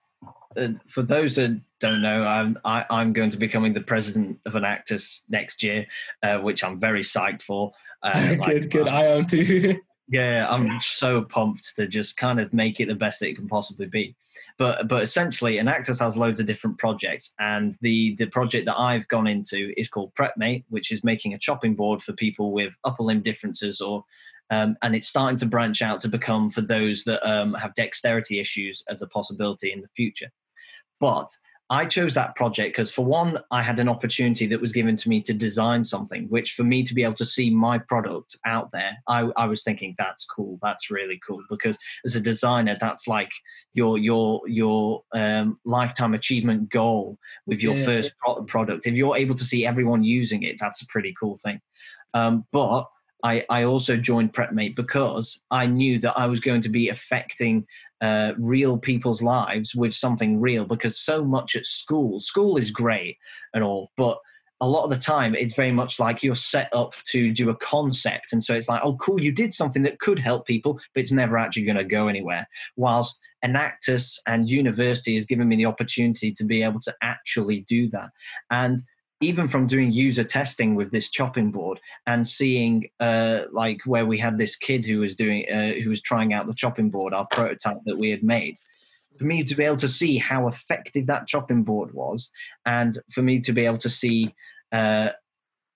uh, 0.55 0.69
for 0.89 1.03
those 1.03 1.35
that 1.35 1.59
don't 1.79 2.01
know, 2.01 2.23
I'm 2.23 2.57
I, 2.65 2.79
am 2.79 2.85
i 2.89 3.01
am 3.01 3.13
going 3.13 3.29
to 3.29 3.37
be 3.37 3.45
becoming 3.45 3.73
the 3.73 3.81
president 3.81 4.39
of 4.45 4.53
Enactus 4.53 5.21
next 5.29 5.61
year, 5.61 5.85
uh, 6.23 6.39
which 6.39 6.63
I'm 6.63 6.79
very 6.79 7.01
psyched 7.01 7.43
for. 7.43 7.71
Uh, 8.01 8.35
good, 8.35 8.39
like, 8.39 8.69
good. 8.69 8.87
I 8.87 9.03
am 9.03 9.25
too. 9.25 9.79
yeah, 10.07 10.47
I'm 10.49 10.79
so 10.81 11.21
pumped 11.21 11.75
to 11.75 11.87
just 11.87 12.17
kind 12.17 12.39
of 12.39 12.53
make 12.53 12.79
it 12.79 12.87
the 12.87 12.95
best 12.95 13.19
that 13.19 13.29
it 13.29 13.35
can 13.35 13.47
possibly 13.47 13.85
be 13.85 14.15
but 14.57 14.87
but 14.87 15.03
essentially 15.03 15.57
enactus 15.57 15.99
has 15.99 16.17
loads 16.17 16.39
of 16.39 16.45
different 16.45 16.77
projects 16.77 17.33
and 17.39 17.75
the 17.81 18.15
the 18.15 18.27
project 18.27 18.65
that 18.65 18.77
i've 18.77 19.07
gone 19.07 19.27
into 19.27 19.73
is 19.77 19.89
called 19.89 20.13
prepmate 20.15 20.63
which 20.69 20.91
is 20.91 21.03
making 21.03 21.33
a 21.33 21.37
chopping 21.37 21.75
board 21.75 22.01
for 22.01 22.13
people 22.13 22.51
with 22.51 22.73
upper 22.83 23.03
limb 23.03 23.21
differences 23.21 23.81
or 23.81 24.03
um, 24.49 24.77
and 24.81 24.95
it's 24.95 25.07
starting 25.07 25.37
to 25.39 25.45
branch 25.45 25.81
out 25.81 25.99
to 26.01 26.07
become 26.07 26.51
for 26.51 26.61
those 26.61 27.03
that 27.03 27.27
um, 27.29 27.53
have 27.55 27.75
dexterity 27.75 28.39
issues 28.39 28.83
as 28.87 29.01
a 29.01 29.07
possibility 29.07 29.73
in 29.73 29.81
the 29.81 29.89
future. 29.89 30.31
But 30.99 31.29
I 31.69 31.85
chose 31.85 32.13
that 32.13 32.35
project 32.35 32.75
because, 32.75 32.91
for 32.91 33.03
one, 33.03 33.39
I 33.51 33.61
had 33.61 33.79
an 33.79 33.89
opportunity 33.89 34.47
that 34.47 34.61
was 34.61 34.71
given 34.71 34.95
to 34.95 35.09
me 35.09 35.21
to 35.23 35.33
design 35.33 35.83
something, 35.83 36.27
which 36.29 36.53
for 36.53 36.63
me 36.63 36.83
to 36.83 36.93
be 36.93 37.03
able 37.03 37.15
to 37.15 37.25
see 37.25 37.49
my 37.49 37.77
product 37.77 38.37
out 38.45 38.71
there, 38.71 38.97
I, 39.07 39.29
I 39.35 39.47
was 39.47 39.63
thinking 39.63 39.93
that's 39.97 40.23
cool, 40.25 40.59
that's 40.61 40.89
really 40.89 41.19
cool. 41.27 41.43
Because 41.49 41.77
as 42.05 42.15
a 42.15 42.21
designer, 42.21 42.77
that's 42.79 43.05
like 43.07 43.31
your 43.73 43.97
your 43.97 44.41
your 44.47 45.03
um, 45.13 45.59
lifetime 45.65 46.13
achievement 46.13 46.69
goal 46.69 47.17
with 47.45 47.61
your 47.61 47.75
Yeah. 47.75 47.85
first 47.85 48.11
pro- 48.17 48.43
product. 48.43 48.87
If 48.87 48.95
you're 48.95 49.17
able 49.17 49.35
to 49.35 49.45
see 49.45 49.65
everyone 49.65 50.03
using 50.03 50.43
it, 50.43 50.57
that's 50.59 50.81
a 50.81 50.87
pretty 50.87 51.13
cool 51.19 51.37
thing. 51.37 51.59
Um, 52.13 52.45
but 52.53 52.87
I, 53.23 53.43
I 53.49 53.63
also 53.63 53.97
joined 53.97 54.33
PrepMate 54.33 54.75
because 54.75 55.39
I 55.51 55.65
knew 55.65 55.99
that 55.99 56.17
I 56.17 56.27
was 56.27 56.39
going 56.39 56.61
to 56.61 56.69
be 56.69 56.89
affecting 56.89 57.65
uh, 58.01 58.33
real 58.37 58.77
people's 58.77 59.21
lives 59.23 59.73
with 59.75 59.93
something 59.93 60.39
real 60.39 60.65
because 60.65 60.99
so 60.99 61.23
much 61.23 61.55
at 61.55 61.65
school, 61.65 62.19
school 62.19 62.57
is 62.57 62.69
great 62.69 63.17
and 63.53 63.63
all, 63.63 63.91
but 63.97 64.19
a 64.61 64.67
lot 64.67 64.83
of 64.83 64.89
the 64.89 64.97
time 64.97 65.35
it's 65.35 65.53
very 65.53 65.71
much 65.71 65.99
like 65.99 66.23
you're 66.23 66.35
set 66.35 66.69
up 66.73 66.95
to 67.05 67.31
do 67.31 67.49
a 67.49 67.55
concept. 67.55 68.33
And 68.33 68.43
so 68.43 68.55
it's 68.55 68.69
like, 68.69 68.81
oh, 68.83 68.95
cool, 68.95 69.21
you 69.21 69.31
did 69.31 69.53
something 69.53 69.83
that 69.83 69.99
could 69.99 70.17
help 70.17 70.47
people, 70.47 70.79
but 70.93 71.01
it's 71.01 71.11
never 71.11 71.37
actually 71.37 71.65
going 71.65 71.77
to 71.77 71.83
go 71.83 72.07
anywhere. 72.07 72.47
Whilst 72.75 73.19
Enactus 73.45 74.19
and 74.27 74.49
university 74.49 75.13
has 75.15 75.25
given 75.25 75.47
me 75.47 75.55
the 75.55 75.65
opportunity 75.65 76.31
to 76.33 76.43
be 76.43 76.63
able 76.63 76.79
to 76.81 76.95
actually 77.01 77.61
do 77.61 77.87
that. 77.89 78.09
And 78.49 78.83
even 79.21 79.47
from 79.47 79.67
doing 79.67 79.91
user 79.91 80.23
testing 80.23 80.75
with 80.75 80.91
this 80.91 81.09
chopping 81.09 81.51
board 81.51 81.79
and 82.05 82.27
seeing 82.27 82.87
uh, 82.99 83.43
like 83.51 83.79
where 83.85 84.05
we 84.05 84.17
had 84.17 84.37
this 84.37 84.55
kid 84.55 84.85
who 84.85 84.99
was 84.99 85.15
doing 85.15 85.45
uh, 85.51 85.73
who 85.73 85.89
was 85.89 86.01
trying 86.01 86.33
out 86.33 86.47
the 86.47 86.53
chopping 86.53 86.89
board 86.89 87.13
our 87.13 87.27
prototype 87.31 87.77
that 87.85 87.97
we 87.97 88.09
had 88.09 88.23
made. 88.23 88.57
For 89.17 89.25
me 89.25 89.43
to 89.43 89.55
be 89.55 89.63
able 89.63 89.77
to 89.77 89.89
see 89.89 90.17
how 90.17 90.47
effective 90.47 91.07
that 91.07 91.27
chopping 91.27 91.63
board 91.63 91.91
was 91.93 92.29
and 92.65 92.97
for 93.11 93.23
me 93.23 93.39
to 93.41 93.51
be 93.51 93.65
able 93.65 93.79
to 93.79 93.89
see 93.89 94.35
uh, 94.71 95.09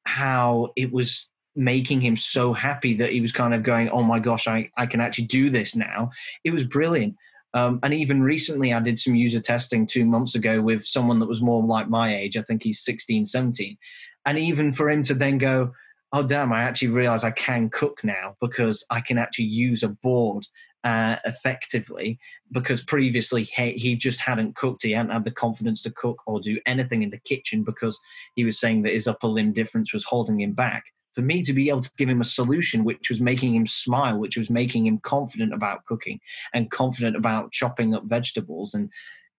how 0.06 0.70
it 0.76 0.92
was 0.92 1.32
making 1.56 2.02
him 2.02 2.16
so 2.16 2.54
happy 2.54 2.94
that 2.96 3.12
he 3.12 3.22
was 3.22 3.32
kind 3.32 3.54
of 3.54 3.62
going 3.62 3.90
oh 3.90 4.02
my 4.02 4.20
gosh 4.20 4.48
i, 4.48 4.70
I 4.78 4.86
can 4.86 5.02
actually 5.02 5.26
do 5.26 5.50
this 5.50 5.76
now 5.76 6.12
it 6.46 6.52
was 6.52 6.64
brilliant 6.64 7.18
um, 7.54 7.80
and 7.84 7.94
even 7.94 8.24
recently, 8.24 8.74
I 8.74 8.80
did 8.80 9.00
some 9.00 9.16
user 9.16 9.40
testing 9.40 9.86
two 9.86 10.06
months 10.06 10.36
ago 10.36 10.62
with 10.62 10.86
someone 10.86 11.20
that 11.20 11.28
was 11.28 11.42
more 11.42 11.64
like 11.64 11.90
my 11.90 12.16
age. 12.16 12.38
I 12.38 12.42
think 12.42 12.64
he's 12.64 12.82
16, 12.82 13.26
17. 13.26 13.78
And 14.26 14.38
even 14.38 14.72
for 14.72 14.90
him 14.90 15.04
to 15.04 15.14
then 15.14 15.38
go, 15.38 15.74
oh, 16.14 16.24
damn, 16.24 16.54
I 16.54 16.64
actually 16.64 16.90
realize 16.90 17.24
I 17.24 17.32
can 17.32 17.70
cook 17.70 18.04
now 18.04 18.36
because 18.40 18.86
I 18.90 19.02
can 19.02 19.18
actually 19.18 19.46
use 19.46 19.84
a 19.84 19.90
board 19.90 20.48
uh, 20.84 21.18
effectively. 21.26 22.20
Because 22.52 22.84
previously, 22.84 23.44
he, 23.44 23.72
he 23.74 23.96
just 23.96 24.20
hadn't 24.20 24.56
cooked. 24.56 24.84
He 24.84 24.92
hadn't 24.92 25.12
had 25.12 25.26
the 25.26 25.32
confidence 25.32 25.82
to 25.84 25.92
cook 25.92 26.22
or 26.26 26.40
do 26.40 26.60
anything 26.66 27.04
in 27.04 27.10
the 27.10 27.20
kitchen 27.20 27.64
because 27.64 28.00
he 28.36 28.46
was 28.46 28.60
saying 28.60 28.84
that 28.84 28.94
his 28.94 29.08
upper 29.08 29.28
limb 29.28 29.52
difference 29.52 29.94
was 29.94 30.06
holding 30.06 30.40
him 30.40 30.54
back 30.54 30.86
for 31.14 31.22
me 31.22 31.44
to 31.44 31.54
be 31.54 31.70
able 31.70 31.82
to 31.82 31.92
give 31.98 32.10
him 32.10 32.22
a 32.22 32.26
solution 32.26 32.84
which 32.84 33.10
was 33.10 33.20
making 33.20 33.56
him 33.56 33.68
smile, 33.68 34.18
which 34.18 34.38
was 34.38 34.50
making 34.50 34.86
him 34.86 35.00
confident 35.00 35.54
about 35.54 35.86
cooking 35.86 36.20
and 36.54 36.72
confident 36.72 37.16
about 37.16 37.52
chopping 37.52 37.94
up 37.94 38.06
vegetables 38.06 38.74
and 38.74 38.90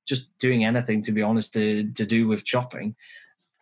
just 0.07 0.27
doing 0.39 0.65
anything, 0.65 1.03
to 1.03 1.13
be 1.13 1.23
honest, 1.23 1.55
to, 1.55 1.91
to 1.93 2.05
do 2.05 2.27
with 2.27 2.45
chopping, 2.45 2.95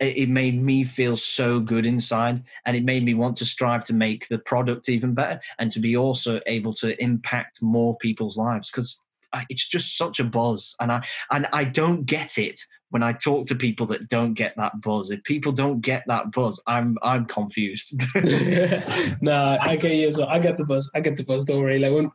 it, 0.00 0.16
it 0.16 0.28
made 0.28 0.60
me 0.60 0.84
feel 0.84 1.16
so 1.16 1.60
good 1.60 1.86
inside. 1.86 2.42
And 2.64 2.76
it 2.76 2.84
made 2.84 3.04
me 3.04 3.14
want 3.14 3.36
to 3.38 3.44
strive 3.44 3.84
to 3.84 3.94
make 3.94 4.26
the 4.28 4.38
product 4.38 4.88
even 4.88 5.14
better 5.14 5.40
and 5.58 5.70
to 5.70 5.80
be 5.80 5.96
also 5.96 6.40
able 6.46 6.74
to 6.74 7.00
impact 7.02 7.62
more 7.62 7.96
people's 7.98 8.36
lives. 8.36 8.70
Because 8.70 9.00
it's 9.48 9.68
just 9.68 9.96
such 9.96 10.20
a 10.20 10.24
buzz. 10.24 10.74
And 10.80 10.90
I 10.90 11.06
and 11.30 11.46
I 11.52 11.64
don't 11.64 12.04
get 12.04 12.38
it 12.38 12.60
when 12.90 13.02
I 13.02 13.12
talk 13.12 13.46
to 13.46 13.54
people 13.54 13.86
that 13.86 14.08
don't 14.08 14.34
get 14.34 14.56
that 14.56 14.80
buzz. 14.80 15.10
If 15.10 15.22
people 15.24 15.52
don't 15.52 15.80
get 15.80 16.04
that 16.08 16.32
buzz, 16.32 16.60
I'm 16.66 16.98
I'm 17.02 17.24
confused. 17.24 18.00
nah, 19.22 19.58
I 19.62 19.76
get 19.76 19.94
you 19.94 20.08
as 20.08 20.18
well. 20.18 20.28
I 20.28 20.38
get 20.38 20.58
the 20.58 20.64
buzz. 20.64 20.90
I 20.94 21.00
get 21.00 21.16
the 21.16 21.24
buzz. 21.24 21.44
Don't 21.44 21.60
worry. 21.60 21.78
Like 21.78 21.92
when 21.92 22.10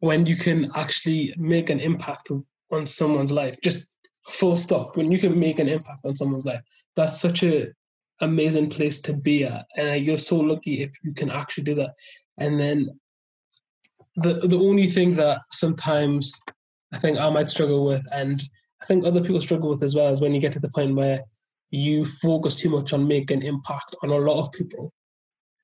when 0.00 0.26
you 0.26 0.36
can 0.36 0.70
actually 0.74 1.34
make 1.36 1.70
an 1.70 1.80
impact 1.80 2.30
on 2.70 2.86
someone's 2.86 3.32
life, 3.32 3.60
just 3.62 3.94
full 4.26 4.56
stop. 4.56 4.96
When 4.96 5.12
you 5.12 5.18
can 5.18 5.38
make 5.38 5.58
an 5.58 5.68
impact 5.68 6.00
on 6.04 6.14
someone's 6.14 6.46
life, 6.46 6.62
that's 6.96 7.20
such 7.20 7.42
a 7.42 7.68
amazing 8.20 8.70
place 8.70 9.00
to 9.02 9.12
be 9.12 9.44
at, 9.44 9.66
and 9.76 10.04
you're 10.04 10.16
so 10.16 10.36
lucky 10.36 10.82
if 10.82 10.90
you 11.02 11.12
can 11.12 11.30
actually 11.30 11.64
do 11.64 11.74
that. 11.74 11.94
And 12.38 12.58
then 12.58 12.98
the 14.16 14.34
the 14.46 14.58
only 14.58 14.86
thing 14.86 15.16
that 15.16 15.40
sometimes 15.50 16.40
I 16.94 16.98
think 16.98 17.18
I 17.18 17.28
might 17.28 17.48
struggle 17.50 17.84
with, 17.84 18.06
and 18.10 18.42
I 18.84 18.86
think 18.86 19.06
other 19.06 19.22
people 19.22 19.40
struggle 19.40 19.70
with 19.70 19.82
as 19.82 19.94
well, 19.96 20.10
is 20.10 20.20
when 20.20 20.34
you 20.34 20.40
get 20.40 20.52
to 20.52 20.60
the 20.60 20.68
point 20.68 20.94
where 20.94 21.22
you 21.70 22.04
focus 22.04 22.54
too 22.54 22.68
much 22.68 22.92
on 22.92 23.08
making 23.08 23.42
impact 23.42 23.96
on 24.02 24.10
a 24.10 24.16
lot 24.18 24.38
of 24.40 24.52
people 24.52 24.92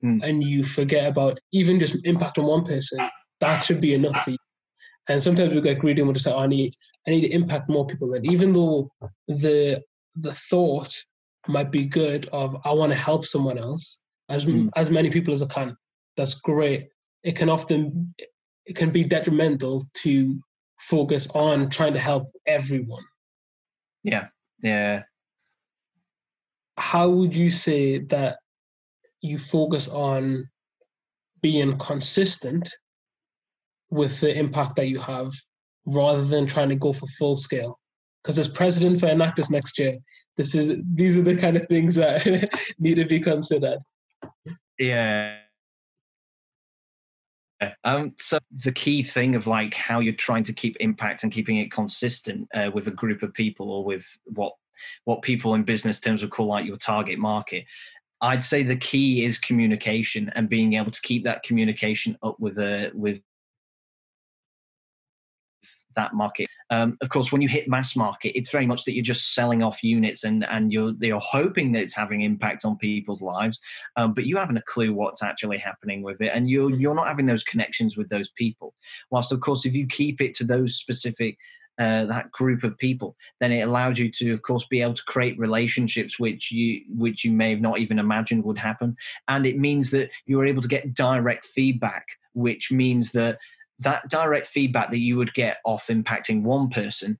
Mm. 0.03 0.23
and 0.23 0.43
you 0.43 0.63
forget 0.63 1.07
about 1.07 1.39
even 1.51 1.77
just 1.79 1.95
impact 2.05 2.39
on 2.39 2.45
one 2.47 2.63
person 2.63 2.97
that 3.39 3.59
should 3.63 3.79
be 3.79 3.93
enough 3.93 4.23
for 4.23 4.31
you 4.31 4.37
and 5.09 5.21
sometimes 5.21 5.53
we 5.53 5.61
get 5.61 5.77
greedy 5.77 6.01
and 6.01 6.07
we 6.07 6.13
just 6.15 6.25
say 6.25 6.31
oh, 6.33 6.39
i 6.39 6.47
need 6.47 6.73
i 7.07 7.11
need 7.11 7.21
to 7.21 7.29
impact 7.31 7.69
more 7.69 7.85
people 7.85 8.11
and 8.15 8.25
even 8.25 8.51
though 8.51 8.89
the 9.27 9.79
the 10.15 10.31
thought 10.49 10.91
might 11.47 11.69
be 11.71 11.85
good 11.85 12.27
of 12.33 12.55
i 12.65 12.71
want 12.73 12.91
to 12.91 12.97
help 12.97 13.23
someone 13.25 13.59
else 13.59 14.01
as 14.29 14.43
Mm. 14.45 14.69
as 14.75 14.89
many 14.89 15.11
people 15.11 15.31
as 15.35 15.43
i 15.43 15.45
can 15.45 15.77
that's 16.17 16.33
great 16.33 16.87
it 17.21 17.35
can 17.35 17.47
often 17.47 18.15
it 18.65 18.75
can 18.75 18.89
be 18.89 19.03
detrimental 19.03 19.83
to 20.03 20.41
focus 20.79 21.27
on 21.35 21.69
trying 21.69 21.93
to 21.93 21.99
help 21.99 22.25
everyone 22.47 23.03
yeah, 24.03 24.27
yeah. 24.61 25.03
how 26.77 27.09
would 27.09 27.35
you 27.35 27.49
say 27.49 27.99
that 27.99 28.39
you 29.21 29.37
focus 29.37 29.87
on 29.87 30.49
being 31.41 31.77
consistent 31.77 32.69
with 33.89 34.19
the 34.21 34.37
impact 34.37 34.75
that 34.75 34.87
you 34.87 34.99
have 34.99 35.31
rather 35.85 36.23
than 36.23 36.45
trying 36.45 36.69
to 36.69 36.75
go 36.75 36.93
for 36.93 37.07
full 37.07 37.35
scale 37.35 37.79
because 38.21 38.37
as 38.37 38.47
president 38.47 38.99
for 38.99 39.07
enactus 39.07 39.49
next 39.49 39.79
year 39.79 39.97
this 40.37 40.53
is 40.53 40.81
these 40.93 41.17
are 41.17 41.23
the 41.23 41.35
kind 41.35 41.57
of 41.57 41.65
things 41.67 41.95
that 41.95 42.23
need 42.79 42.95
to 42.95 43.05
be 43.05 43.19
considered 43.19 43.79
Yeah. 44.77 45.37
Um, 47.83 48.13
so 48.17 48.39
the 48.51 48.71
key 48.71 49.03
thing 49.03 49.35
of 49.35 49.45
like 49.47 49.73
how 49.73 49.99
you're 49.99 50.13
trying 50.13 50.43
to 50.45 50.53
keep 50.53 50.77
impact 50.79 51.23
and 51.23 51.31
keeping 51.31 51.57
it 51.57 51.71
consistent 51.71 52.47
uh, 52.53 52.71
with 52.73 52.87
a 52.87 52.91
group 52.91 53.21
of 53.21 53.33
people 53.33 53.71
or 53.71 53.83
with 53.83 54.03
what 54.25 54.53
what 55.05 55.21
people 55.21 55.53
in 55.53 55.63
business 55.63 55.99
terms 55.99 56.23
would 56.23 56.31
call 56.31 56.47
like 56.47 56.65
your 56.65 56.77
target 56.77 57.19
market. 57.19 57.65
I'd 58.19 58.43
say 58.43 58.63
the 58.63 58.75
key 58.75 59.25
is 59.25 59.39
communication 59.39 60.31
and 60.35 60.49
being 60.49 60.73
able 60.73 60.91
to 60.91 61.01
keep 61.01 61.23
that 61.25 61.43
communication 61.43 62.17
up 62.23 62.39
with 62.39 62.57
a 62.57 62.91
with 62.93 63.19
that 65.95 66.13
market. 66.13 66.47
Um, 66.71 66.97
of 67.01 67.09
course, 67.09 67.31
when 67.31 67.41
you 67.41 67.49
hit 67.49 67.67
mass 67.67 67.95
market, 67.95 68.35
it's 68.35 68.49
very 68.49 68.65
much 68.65 68.85
that 68.85 68.93
you're 68.95 69.03
just 69.03 69.35
selling 69.35 69.61
off 69.61 69.83
units 69.83 70.23
and 70.23 70.45
and 70.45 70.71
you're 70.71 70.93
you're 71.01 71.19
hoping 71.19 71.73
that 71.73 71.83
it's 71.83 71.95
having 71.95 72.21
impact 72.21 72.63
on 72.65 72.77
people's 72.77 73.21
lives, 73.21 73.59
um, 73.97 74.13
but 74.13 74.25
you 74.25 74.37
haven't 74.37 74.57
a 74.57 74.61
clue 74.63 74.93
what's 74.93 75.21
actually 75.21 75.57
happening 75.57 76.01
with 76.01 76.21
it, 76.21 76.31
and 76.33 76.49
you're 76.49 76.69
Mhm. 76.71 76.79
you're 76.79 76.95
not 76.95 77.07
having 77.07 77.25
those 77.25 77.43
connections 77.43 77.97
with 77.97 78.09
those 78.09 78.29
people. 78.29 78.73
Whilst 79.11 79.31
of 79.33 79.41
course, 79.41 79.65
if 79.65 79.75
you 79.75 79.85
keep 79.85 80.21
it 80.21 80.33
to 80.35 80.45
those 80.45 80.75
specific 80.77 81.37
uh, 81.77 82.05
that 82.05 82.31
group 82.31 82.63
of 82.63 82.77
people, 82.77 83.15
then 83.39 83.51
it 83.51 83.61
allows 83.61 83.97
you 83.97 84.11
to, 84.11 84.33
of 84.33 84.41
course, 84.43 84.65
be 84.69 84.81
able 84.81 84.93
to 84.93 85.03
create 85.05 85.39
relationships 85.39 86.19
which 86.19 86.51
you 86.51 86.81
which 86.95 87.25
you 87.25 87.31
may 87.31 87.49
have 87.49 87.61
not 87.61 87.79
even 87.79 87.99
imagined 87.99 88.43
would 88.43 88.57
happen, 88.57 88.95
and 89.27 89.45
it 89.45 89.57
means 89.57 89.89
that 89.91 90.09
you're 90.25 90.45
able 90.45 90.61
to 90.61 90.67
get 90.67 90.93
direct 90.93 91.45
feedback, 91.47 92.05
which 92.33 92.71
means 92.71 93.11
that 93.11 93.39
that 93.81 94.07
direct 94.09 94.47
feedback 94.47 94.91
that 94.91 94.99
you 94.99 95.17
would 95.17 95.33
get 95.33 95.57
off 95.65 95.87
impacting 95.87 96.43
one 96.43 96.69
person 96.69 97.17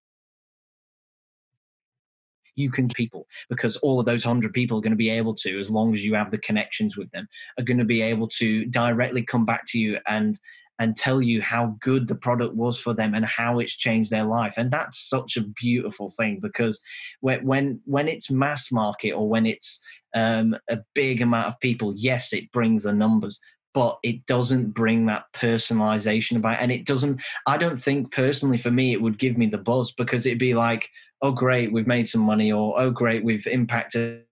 you 2.56 2.69
can 2.69 2.89
people 2.89 3.26
because 3.50 3.78
all 3.78 4.00
of 4.00 4.06
those 4.06 4.26
100 4.26 4.54
people 4.54 4.78
are 4.78 4.82
going 4.82 4.91
to 4.91 4.97
be 4.97 5.10
able 5.10 5.34
to 5.34 5.60
as 5.60 5.71
long 5.71 5.93
as 5.93 6.04
you 6.04 6.13
have 6.13 6.32
the 6.32 6.38
connections 6.39 6.97
with 6.97 7.10
them 7.12 7.28
are 7.58 7.63
going 7.63 7.78
to 7.78 7.86
be 7.86 8.02
able 8.02 8.28
to 8.28 8.65
directly 8.65 9.24
come 9.24 9.45
back 9.45 9.63
to 9.65 9.80
you 9.80 9.97
and 10.08 10.38
and 10.82 10.97
tell 10.97 11.21
you 11.21 11.39
how 11.43 11.78
good 11.80 12.08
the 12.08 12.15
product 12.15 12.56
was 12.56 12.80
for 12.80 12.95
them 12.95 13.13
and 13.13 13.24
how 13.24 13.60
it's 13.60 13.78
changed 13.78 14.10
their 14.10 14.24
life. 14.24 14.56
And 14.58 14.71
that's 14.71 15.08
such 15.08 15.38
a 15.38 15.45
beautiful 15.62 16.10
thing 16.10 16.39
because 16.41 16.82
when 17.19 17.45
when 17.45 17.80
when 17.86 18.08
it's 18.08 18.32
mass 18.32 18.71
market 18.71 19.12
or 19.12 19.30
when 19.30 19.45
it's 19.45 19.80
um, 20.15 20.58
a 20.69 20.80
big 20.95 21.21
amount 21.21 21.50
of 21.50 21.60
people 21.62 21.93
yes 21.95 22.34
it 22.34 22.52
brings 22.52 22.84
the 22.84 22.93
numbers 22.93 23.39
but 23.73 23.97
it 24.03 24.25
doesn't 24.25 24.73
bring 24.73 25.05
that 25.05 25.25
personalization 25.34 26.38
about 26.38 26.60
and 26.60 26.71
it 26.71 26.86
doesn't 26.86 27.21
i 27.47 27.57
don't 27.57 27.81
think 27.81 28.12
personally 28.12 28.57
for 28.57 28.71
me 28.71 28.93
it 28.93 29.01
would 29.01 29.17
give 29.17 29.38
me 29.38 29.47
the 29.47 29.57
buzz 29.57 29.91
because 29.93 30.25
it'd 30.25 30.39
be 30.39 30.53
like 30.53 30.89
oh 31.21 31.31
great 31.31 31.71
we've 31.71 31.88
made 31.88 32.07
some 32.07 32.21
money 32.21 32.51
or 32.51 32.79
oh 32.79 32.91
great 32.91 33.23
we've 33.23 33.47
impacted 33.47 34.23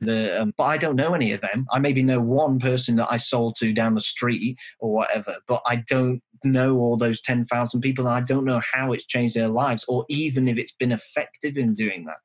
the 0.00 0.42
um, 0.42 0.54
but 0.56 0.64
I 0.64 0.76
don't 0.76 0.96
know 0.96 1.14
any 1.14 1.32
of 1.32 1.40
them. 1.40 1.66
I 1.72 1.78
maybe 1.78 2.02
know 2.02 2.20
one 2.20 2.58
person 2.58 2.96
that 2.96 3.08
I 3.10 3.16
sold 3.16 3.56
to 3.56 3.72
down 3.72 3.94
the 3.94 4.00
street 4.00 4.56
or 4.78 4.92
whatever, 4.92 5.36
but 5.46 5.62
I 5.66 5.82
don't 5.88 6.22
know 6.44 6.78
all 6.78 6.96
those 6.96 7.20
10,000 7.22 7.80
people 7.80 8.06
I 8.06 8.20
don't 8.20 8.44
know 8.44 8.60
how 8.72 8.92
it's 8.92 9.06
changed 9.06 9.34
their 9.34 9.48
lives 9.48 9.84
or 9.88 10.04
even 10.08 10.46
if 10.46 10.56
it's 10.56 10.72
been 10.72 10.92
effective 10.92 11.56
in 11.56 11.74
doing 11.74 12.04
that. 12.04 12.18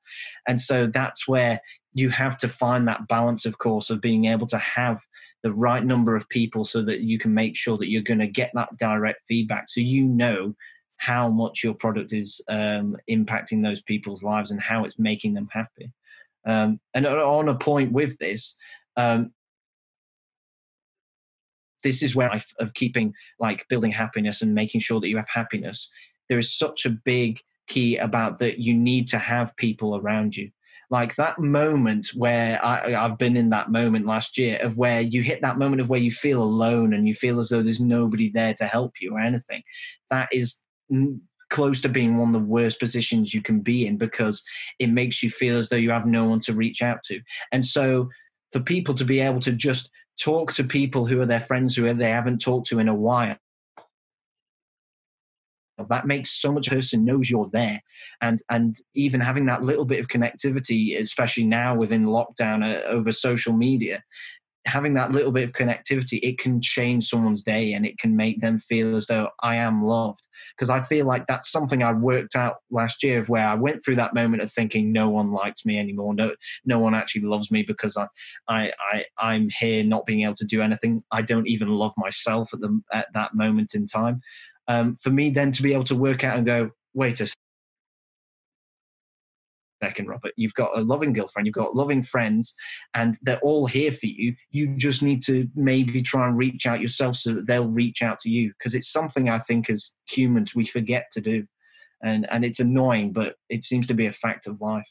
And 0.48 0.62
so 0.62 0.88
that's 0.88 1.28
where 1.28 1.60
you 1.94 2.10
have 2.10 2.38
to 2.38 2.48
find 2.48 2.88
that 2.88 3.08
balance 3.08 3.46
of 3.46 3.58
course 3.58 3.90
of 3.90 4.02
being 4.02 4.26
able 4.26 4.48
to 4.48 4.58
have 4.58 5.00
the 5.44 5.54
right 5.54 5.86
number 5.86 6.16
of 6.16 6.28
people 6.30 6.64
so 6.64 6.82
that 6.82 7.02
you 7.02 7.20
can 7.20 7.34
make 7.34 7.56
sure 7.56 7.78
that 7.78 7.90
you're 7.90 8.02
going 8.02 8.20
to 8.20 8.28
get 8.28 8.52
that 8.54 8.70
direct 8.78 9.20
feedback 9.28 9.66
so 9.68 9.82
you 9.82 10.06
know 10.06 10.56
how 11.04 11.28
much 11.28 11.66
your 11.66 11.74
product 11.74 12.14
is 12.14 12.40
um, 12.48 12.96
impacting 13.10 13.62
those 13.62 13.82
people's 13.82 14.24
lives 14.24 14.52
and 14.52 14.62
how 14.62 14.86
it's 14.86 14.98
making 14.98 15.34
them 15.34 15.50
happy. 15.52 15.92
Um, 16.46 16.80
and 16.94 17.06
on 17.06 17.50
a 17.50 17.56
point 17.56 17.92
with 17.92 18.18
this, 18.20 18.56
um, 18.96 19.34
this 21.84 22.04
is 22.04 22.16
where 22.16 22.32
I, 22.32 22.42
of 22.60 22.74
keeping 22.74 23.14
like 23.38 23.68
building 23.68 23.92
happiness 23.92 24.42
and 24.42 24.56
making 24.56 24.80
sure 24.80 25.02
that 25.02 25.10
you 25.10 25.18
have 25.18 25.28
happiness. 25.28 25.90
There 26.30 26.40
is 26.40 26.58
such 26.58 26.86
a 26.86 26.98
big 27.04 27.42
key 27.68 27.98
about 27.98 28.40
that 28.40 28.60
you 28.60 28.74
need 28.74 29.10
to 29.10 29.20
have 29.20 29.58
people 29.58 29.98
around 29.98 30.38
you. 30.38 30.52
Like 30.94 31.16
that 31.16 31.40
moment 31.40 32.10
where 32.14 32.64
I, 32.64 32.94
I've 32.94 33.18
been 33.18 33.36
in 33.36 33.50
that 33.50 33.72
moment 33.72 34.06
last 34.06 34.38
year 34.38 34.60
of 34.62 34.78
where 34.78 35.02
you 35.02 35.24
hit 35.24 35.42
that 35.42 35.58
moment 35.58 35.82
of 35.82 35.90
where 35.90 36.00
you 36.00 36.12
feel 36.12 36.44
alone 36.44 36.94
and 36.94 37.08
you 37.08 37.16
feel 37.16 37.40
as 37.40 37.50
though 37.50 37.64
there's 37.64 37.80
nobody 37.80 38.30
there 38.30 38.54
to 38.54 38.66
help 38.66 38.92
you 39.02 39.16
or 39.16 39.20
anything. 39.20 39.64
That 40.12 40.30
is 40.32 40.62
close 41.50 41.82
to 41.82 41.90
being 41.90 42.18
one 42.18 42.28
of 42.28 42.40
the 42.40 42.48
worst 42.48 42.80
positions 42.80 43.34
you 43.34 43.42
can 43.42 43.62
be 43.62 43.88
in 43.88 43.98
because 43.98 44.44
it 44.78 44.92
makes 44.92 45.24
you 45.24 45.32
feel 45.32 45.58
as 45.58 45.68
though 45.68 45.78
you 45.78 45.90
have 45.90 46.06
no 46.06 46.26
one 46.26 46.42
to 46.42 46.54
reach 46.54 46.84
out 46.84 47.00
to. 47.06 47.20
And 47.52 47.66
so 47.66 48.08
for 48.52 48.60
people 48.60 48.94
to 48.94 49.04
be 49.04 49.20
able 49.20 49.40
to 49.40 49.52
just 49.52 49.90
talk 50.22 50.54
to 50.54 50.64
people 50.64 51.08
who 51.08 51.20
are 51.22 51.26
their 51.26 51.40
friends 51.40 51.76
who 51.76 51.92
they 51.96 52.12
haven't 52.12 52.38
talked 52.38 52.68
to 52.68 52.78
in 52.78 52.88
a 52.88 52.94
while 52.94 53.36
that 55.90 56.06
makes 56.06 56.40
so 56.42 56.52
much 56.52 56.70
person 56.70 57.04
knows 57.04 57.30
you're 57.30 57.50
there 57.52 57.82
and 58.22 58.42
and 58.50 58.78
even 58.96 59.20
having 59.20 59.46
that 59.46 59.64
little 59.64 59.86
bit 59.86 60.00
of 60.00 60.08
connectivity 60.08 61.00
especially 61.00 61.46
now 61.46 61.76
within 61.76 62.06
lockdown 62.06 62.64
uh, 62.64 62.82
over 62.84 63.12
social 63.12 63.54
media 63.54 64.04
having 64.66 64.94
that 64.94 65.12
little 65.12 65.32
bit 65.32 65.44
of 65.44 65.54
connectivity, 65.54 66.20
it 66.24 66.38
can 66.38 66.62
change 66.62 67.08
someone's 67.08 67.44
day 67.44 67.74
and 67.74 67.86
it 67.86 67.98
can 67.98 68.16
make 68.16 68.40
them 68.42 68.60
feel 68.60 68.96
as 68.96 69.08
though 69.08 69.30
I 69.42 69.56
am 69.58 69.84
loved. 69.84 70.22
Because 70.56 70.70
I 70.70 70.84
feel 70.84 71.08
like 71.08 71.26
that's 71.28 71.52
something 71.52 71.82
I 71.82 71.94
worked 71.94 72.36
out 72.36 72.58
last 72.70 73.02
year 73.02 73.20
of 73.20 73.28
where 73.28 73.48
I 73.48 73.56
went 73.56 73.84
through 73.84 73.96
that 73.96 74.14
moment 74.14 74.44
of 74.44 74.52
thinking 74.52 74.92
no 74.92 75.10
one 75.10 75.32
likes 75.32 75.66
me 75.66 75.80
anymore. 75.80 76.14
No, 76.14 76.36
no 76.64 76.78
one 76.78 76.94
actually 76.94 77.22
loves 77.22 77.50
me 77.50 77.64
because 77.64 77.98
I, 77.98 78.08
I, 78.48 78.72
I, 78.92 79.06
I'm 79.18 79.50
here 79.50 79.84
not 79.84 80.06
being 80.06 80.22
able 80.22 80.36
to 80.36 80.46
do 80.46 80.62
anything. 80.62 81.04
I 81.12 81.24
don't 81.24 81.48
even 81.48 81.70
love 81.70 81.94
myself 81.98 82.54
at 82.54 82.60
the 82.60 82.80
at 82.92 83.08
that 83.14 83.34
moment 83.34 83.74
in 83.74 83.88
time. 83.88 84.22
Um, 84.68 84.98
for 85.02 85.10
me, 85.10 85.30
then 85.30 85.52
to 85.52 85.64
be 85.64 85.74
able 85.74 85.84
to 85.86 85.96
work 85.96 86.24
out 86.24 86.38
and 86.38 86.46
go, 86.46 86.72
wait 86.94 87.20
a 87.22 87.28
second, 89.84 90.08
Robert. 90.08 90.32
You've 90.38 90.54
got 90.54 90.78
a 90.78 90.82
loving 90.82 91.12
girlfriend, 91.12 91.46
you've 91.46 91.56
got 91.56 91.76
loving 91.76 92.04
friends, 92.04 92.56
and 92.94 93.18
they're 93.22 93.40
all 93.40 93.66
here 93.66 93.92
for 93.92 94.06
you. 94.06 94.34
You 94.52 94.78
just 94.78 95.02
need 95.02 95.22
to 95.24 95.48
maybe 95.56 96.02
try 96.02 96.28
and 96.28 96.38
reach 96.38 96.66
out 96.66 96.80
yourself 96.80 97.18
so 97.18 97.34
that 97.34 97.48
they'll 97.48 97.68
reach 97.68 98.02
out 98.02 98.20
to 98.22 98.30
you 98.30 98.54
because 98.58 98.76
it's 98.76 98.92
something 98.92 99.30
I 99.30 99.40
think 99.40 99.70
as 99.70 99.92
humans 100.08 100.56
we 100.56 100.66
forget 100.66 101.08
to 101.14 101.22
do. 101.22 101.46
And, 102.02 102.30
and 102.32 102.44
it's 102.44 102.60
annoying, 102.60 103.14
but 103.14 103.36
it 103.50 103.64
seems 103.64 103.88
to 103.88 103.94
be 103.94 104.08
a 104.08 104.12
fact 104.12 104.48
of 104.48 104.60
life. 104.62 104.88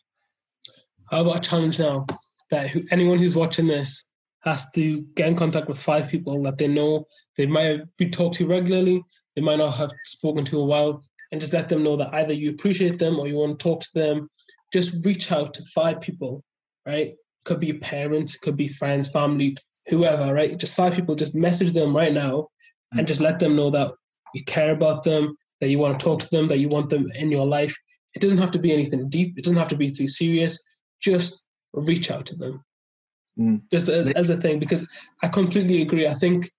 How 1.10 1.22
about 1.22 1.36
a 1.36 1.40
challenge 1.40 1.78
now 1.78 2.06
that 2.50 2.74
anyone 2.90 3.18
who's 3.18 3.36
watching 3.36 3.66
this 3.66 4.10
has 4.44 4.70
to 4.72 5.02
get 5.14 5.28
in 5.28 5.36
contact 5.36 5.68
with 5.68 5.78
five 5.78 6.08
people 6.10 6.42
that 6.42 6.58
they 6.58 6.68
know 6.68 7.06
they 7.36 7.46
might 7.46 7.82
be 7.96 8.10
talked 8.10 8.36
to 8.36 8.46
regularly, 8.46 9.02
they 9.34 9.42
might 9.42 9.58
not 9.58 9.76
have 9.76 9.92
spoken 10.04 10.44
to 10.46 10.60
a 10.60 10.64
while, 10.64 11.02
and 11.30 11.40
just 11.40 11.54
let 11.54 11.68
them 11.68 11.82
know 11.82 11.96
that 11.96 12.12
either 12.14 12.32
you 12.32 12.50
appreciate 12.50 12.98
them 12.98 13.18
or 13.18 13.26
you 13.26 13.36
want 13.36 13.58
to 13.58 13.62
talk 13.62 13.80
to 13.80 13.90
them 13.94 14.28
just 14.72 15.04
reach 15.04 15.30
out 15.30 15.54
to 15.54 15.62
five 15.74 16.00
people, 16.00 16.42
right? 16.86 17.14
Could 17.44 17.60
be 17.60 17.74
parents, 17.74 18.36
could 18.36 18.56
be 18.56 18.68
friends, 18.68 19.08
family, 19.08 19.56
whoever, 19.88 20.32
right? 20.32 20.58
Just 20.58 20.76
five 20.76 20.94
people, 20.94 21.14
just 21.14 21.34
message 21.34 21.72
them 21.72 21.94
right 21.94 22.12
now 22.12 22.48
and 22.92 23.06
just 23.06 23.20
let 23.20 23.38
them 23.38 23.54
know 23.54 23.70
that 23.70 23.92
you 24.34 24.42
care 24.44 24.72
about 24.72 25.02
them, 25.04 25.36
that 25.60 25.68
you 25.68 25.78
want 25.78 25.98
to 25.98 26.04
talk 26.04 26.20
to 26.20 26.30
them, 26.30 26.48
that 26.48 26.58
you 26.58 26.68
want 26.68 26.88
them 26.88 27.10
in 27.14 27.30
your 27.30 27.46
life. 27.46 27.76
It 28.14 28.20
doesn't 28.20 28.38
have 28.38 28.50
to 28.52 28.58
be 28.58 28.72
anything 28.72 29.08
deep, 29.08 29.38
it 29.38 29.44
doesn't 29.44 29.58
have 29.58 29.68
to 29.68 29.76
be 29.76 29.90
too 29.90 30.08
serious. 30.08 30.62
Just 31.00 31.46
reach 31.74 32.10
out 32.10 32.26
to 32.26 32.36
them. 32.36 32.64
Mm. 33.38 33.62
Just 33.70 33.88
as, 33.88 34.06
as 34.08 34.30
a 34.30 34.36
thing, 34.36 34.58
because 34.58 34.88
I 35.22 35.28
completely 35.28 35.82
agree. 35.82 36.06
I 36.06 36.14
think 36.14 36.50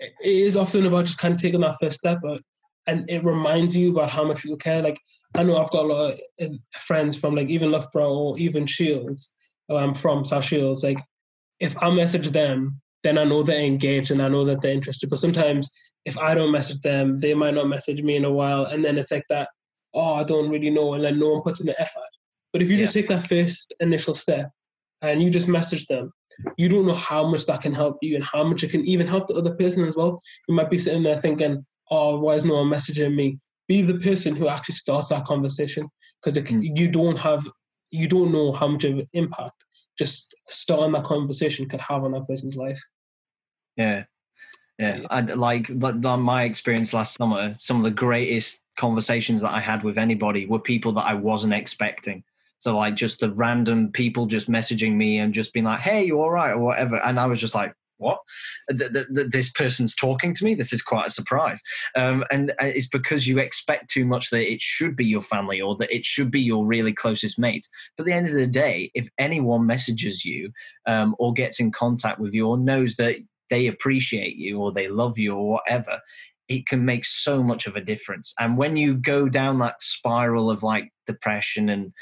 it 0.00 0.14
is 0.20 0.56
often 0.56 0.86
about 0.86 1.06
just 1.06 1.18
kind 1.18 1.34
of 1.34 1.40
taking 1.40 1.60
that 1.60 1.76
first 1.80 1.96
step, 1.96 2.18
but 2.22 2.40
and 2.86 3.08
it 3.08 3.24
reminds 3.24 3.76
you 3.76 3.92
about 3.92 4.10
how 4.10 4.24
much 4.24 4.42
people 4.42 4.58
care. 4.58 4.82
Like 4.82 5.00
I 5.34 5.42
know 5.42 5.56
I've 5.56 5.70
got 5.70 5.84
a 5.84 5.88
lot 5.88 6.12
of 6.12 6.18
uh, 6.42 6.54
friends 6.72 7.16
from 7.16 7.34
like 7.34 7.48
even 7.48 7.70
Loughborough 7.70 8.12
or 8.12 8.38
even 8.38 8.66
Shields. 8.66 9.32
Um, 9.70 9.94
from 9.94 10.24
South 10.24 10.44
Shields. 10.44 10.84
Like 10.84 11.00
if 11.58 11.80
I 11.82 11.88
message 11.90 12.30
them, 12.32 12.80
then 13.02 13.16
I 13.16 13.24
know 13.24 13.42
they're 13.42 13.64
engaged 13.64 14.10
and 14.10 14.20
I 14.20 14.28
know 14.28 14.44
that 14.44 14.60
they're 14.60 14.72
interested. 14.72 15.08
But 15.08 15.18
sometimes 15.18 15.70
if 16.04 16.18
I 16.18 16.34
don't 16.34 16.52
message 16.52 16.80
them, 16.80 17.18
they 17.18 17.32
might 17.32 17.54
not 17.54 17.68
message 17.68 18.02
me 18.02 18.16
in 18.16 18.26
a 18.26 18.30
while, 18.30 18.66
and 18.66 18.84
then 18.84 18.98
it's 18.98 19.10
like 19.10 19.24
that. 19.30 19.48
Oh, 19.94 20.16
I 20.16 20.24
don't 20.24 20.50
really 20.50 20.70
know, 20.70 20.94
and 20.94 21.04
then 21.04 21.18
no 21.18 21.34
one 21.34 21.42
puts 21.42 21.60
in 21.60 21.66
the 21.66 21.80
effort. 21.80 22.02
But 22.52 22.60
if 22.60 22.68
you 22.68 22.76
yeah. 22.76 22.82
just 22.82 22.94
take 22.94 23.08
that 23.08 23.26
first 23.26 23.72
initial 23.80 24.12
step 24.12 24.50
and 25.10 25.22
you 25.22 25.30
just 25.30 25.48
message 25.48 25.86
them, 25.86 26.12
you 26.56 26.68
don't 26.68 26.86
know 26.86 26.94
how 26.94 27.26
much 27.26 27.46
that 27.46 27.62
can 27.62 27.72
help 27.72 27.98
you 28.02 28.14
and 28.16 28.24
how 28.24 28.44
much 28.44 28.64
it 28.64 28.70
can 28.70 28.84
even 28.84 29.06
help 29.06 29.26
the 29.26 29.34
other 29.34 29.54
person 29.54 29.84
as 29.84 29.96
well. 29.96 30.20
You 30.48 30.54
might 30.54 30.70
be 30.70 30.78
sitting 30.78 31.02
there 31.02 31.16
thinking, 31.16 31.64
oh, 31.90 32.20
why 32.20 32.34
is 32.34 32.44
no 32.44 32.54
one 32.54 32.68
messaging 32.68 33.14
me? 33.14 33.38
Be 33.68 33.82
the 33.82 33.98
person 33.98 34.36
who 34.36 34.48
actually 34.48 34.74
starts 34.74 35.08
that 35.08 35.24
conversation 35.24 35.88
because 36.22 36.38
mm. 36.38 36.76
you 36.76 36.88
don't 36.88 37.18
have, 37.18 37.46
you 37.90 38.08
don't 38.08 38.32
know 38.32 38.52
how 38.52 38.68
much 38.68 38.84
of 38.84 38.98
an 38.98 39.06
impact 39.12 39.64
just 39.98 40.34
starting 40.48 40.92
that 40.92 41.04
conversation 41.04 41.68
could 41.68 41.80
have 41.80 42.04
on 42.04 42.10
that 42.12 42.26
person's 42.28 42.56
life. 42.56 42.80
Yeah. 43.76 44.04
Yeah, 44.76 45.02
I 45.08 45.20
like 45.20 45.68
but 45.78 46.00
my 46.00 46.42
experience 46.42 46.92
last 46.92 47.14
summer. 47.14 47.54
Some 47.58 47.76
of 47.76 47.84
the 47.84 47.92
greatest 47.92 48.60
conversations 48.76 49.40
that 49.42 49.52
I 49.52 49.60
had 49.60 49.84
with 49.84 49.98
anybody 49.98 50.46
were 50.46 50.58
people 50.58 50.90
that 50.92 51.06
I 51.06 51.14
wasn't 51.14 51.52
expecting. 51.52 52.24
So 52.58 52.76
like 52.76 52.94
just 52.94 53.20
the 53.20 53.32
random 53.32 53.92
people 53.92 54.26
just 54.26 54.50
messaging 54.50 54.94
me 54.94 55.18
and 55.18 55.34
just 55.34 55.52
being 55.52 55.66
like, 55.66 55.80
"Hey, 55.80 56.04
you 56.04 56.20
all 56.20 56.30
right?" 56.30 56.52
or 56.52 56.60
whatever, 56.60 56.96
and 56.96 57.20
I 57.20 57.26
was 57.26 57.40
just 57.40 57.54
like, 57.54 57.74
what? 57.98 58.18
this 58.68 59.50
person's 59.52 59.94
talking 59.94 60.34
to 60.34 60.44
me. 60.44 60.54
This 60.54 60.72
is 60.72 60.82
quite 60.82 61.06
a 61.06 61.10
surprise. 61.10 61.60
Um, 61.96 62.24
and 62.30 62.50
uh, 62.52 62.66
it's 62.66 62.88
because 62.88 63.26
you 63.26 63.38
expect 63.38 63.90
too 63.90 64.04
much 64.04 64.30
that 64.30 64.50
it 64.50 64.60
should 64.60 64.96
be 64.96 65.04
your 65.04 65.22
family 65.22 65.60
or 65.60 65.76
that 65.76 65.94
it 65.94 66.04
should 66.04 66.30
be 66.30 66.40
your 66.40 66.66
really 66.66 66.92
closest 66.92 67.38
mate. 67.38 67.68
But 67.96 68.02
at 68.02 68.06
the 68.06 68.12
end 68.12 68.28
of 68.28 68.34
the 68.34 68.46
day, 68.46 68.90
if 68.94 69.08
anyone 69.18 69.66
messages 69.66 70.24
you 70.24 70.50
um, 70.86 71.14
or 71.18 71.32
gets 71.32 71.60
in 71.60 71.72
contact 71.72 72.18
with 72.18 72.34
you 72.34 72.46
or 72.46 72.58
knows 72.58 72.96
that 72.96 73.16
they 73.50 73.66
appreciate 73.66 74.36
you 74.36 74.58
or 74.58 74.72
they 74.72 74.88
love 74.88 75.18
you 75.18 75.34
or 75.34 75.52
whatever, 75.52 76.00
it 76.48 76.66
can 76.66 76.84
make 76.84 77.04
so 77.06 77.42
much 77.42 77.66
of 77.66 77.76
a 77.76 77.80
difference. 77.80 78.34
And 78.38 78.58
when 78.58 78.76
you 78.76 78.94
go 78.94 79.28
down 79.28 79.58
that 79.60 79.82
spiral 79.82 80.50
of 80.50 80.62
like 80.62 80.90
depression 81.06 81.70
and 81.70 81.92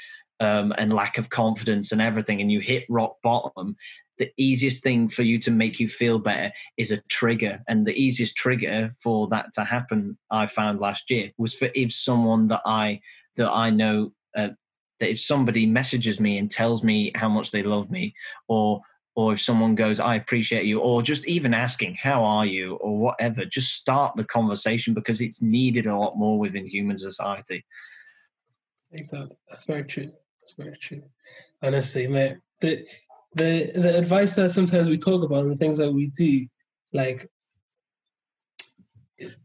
um, 0.43 0.73
and 0.77 0.93
lack 0.93 1.19
of 1.19 1.31
confidence 1.31 1.93
and 1.93 2.03
everything, 2.03 2.41
and 2.41 2.51
you 2.51 2.59
hit 2.59 2.85
rock 2.89 3.15
bottom, 3.23 3.77
the 4.19 4.29
easiest 4.37 4.83
thing 4.83 5.09
for 5.09 5.23
you 5.23 5.39
to 5.39 5.53
make 5.53 5.79
you 5.79 5.89
feel 5.89 6.19
better 6.19 6.53
is 6.77 6.91
a 6.91 7.01
trigger. 7.03 7.61
And 7.69 7.87
the 7.87 7.97
easiest 7.97 8.37
trigger 8.37 8.93
for 9.01 9.29
that 9.29 9.55
to 9.55 9.63
happen, 9.63 10.19
I 10.33 10.49
found 10.49 10.81
last 10.81 11.11
year, 11.11 11.31
was 11.39 11.55
for 11.55 11.69
if 11.77 11.93
someone 11.93 12.49
that 12.49 12.63
I 12.67 13.01
that 13.37 13.51
I 13.53 13.71
know 13.71 14.13
uh, 14.37 14.49
that 14.99 15.11
if 15.11 15.21
somebody 15.21 15.65
messages 15.65 16.19
me 16.19 16.39
and 16.39 16.51
tells 16.51 16.83
me 16.83 17.13
how 17.15 17.29
much 17.29 17.53
they 17.53 17.63
love 17.63 17.89
me, 17.89 18.13
or 18.49 18.81
or 19.15 19.35
if 19.35 19.41
someone 19.41 19.77
goes, 19.77 20.01
I 20.01 20.17
appreciate 20.17 20.65
you, 20.65 20.81
or 20.81 21.05
just 21.05 21.25
even 21.29 21.55
asking, 21.55 21.99
How 22.03 22.25
are 22.25 22.47
you? 22.47 22.75
or 22.77 22.99
whatever, 22.99 23.45
just 23.45 23.75
start 23.75 24.17
the 24.17 24.25
conversation 24.25 24.93
because 24.93 25.21
it's 25.21 25.41
needed 25.41 25.87
a 25.87 25.97
lot 25.97 26.19
more 26.19 26.37
within 26.37 26.67
human 26.67 26.99
society. 26.99 27.65
Exactly. 28.91 29.37
That's 29.49 29.67
very 29.67 29.85
true. 29.85 30.13
That's 30.43 30.55
very 30.55 30.77
true. 30.77 31.03
Honestly, 31.63 32.07
mate, 32.09 32.37
the 32.61 32.87
the 33.35 33.71
the 33.75 33.97
advice 33.97 34.35
that 34.37 34.51
sometimes 34.51 34.89
we 34.89 34.99
talk 34.99 35.23
about 35.23 35.45
and 35.45 35.51
the 35.51 35.59
things 35.59 35.79
that 35.79 35.93
we 35.93 36.09
do, 36.09 36.47
like 36.93 37.27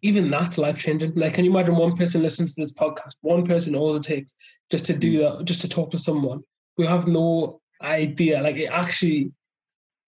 even 0.02 0.28
that's 0.28 0.58
life 0.58 0.80
changing. 0.80 1.14
Like, 1.16 1.36
can 1.36 1.46
you 1.46 1.52
imagine 1.52 1.76
one 1.76 1.96
person 1.96 2.22
listening 2.24 2.48
to 2.48 2.56
this 2.58 2.74
podcast? 2.74 3.16
One 3.22 3.44
person, 3.44 3.76
all 3.76 3.96
it 3.96 4.04
takes 4.04 4.34
just 4.72 4.86
to 4.86 4.98
do 4.98 5.20
that, 5.20 5.46
just 5.46 5.62
to 5.62 5.70
talk 5.70 5.92
to 5.92 6.00
someone. 6.00 6.42
We 6.78 6.86
have 6.88 7.08
no 7.08 7.62
idea. 7.84 8.42
Like, 8.42 8.58
it 8.58 8.72
actually, 8.72 9.32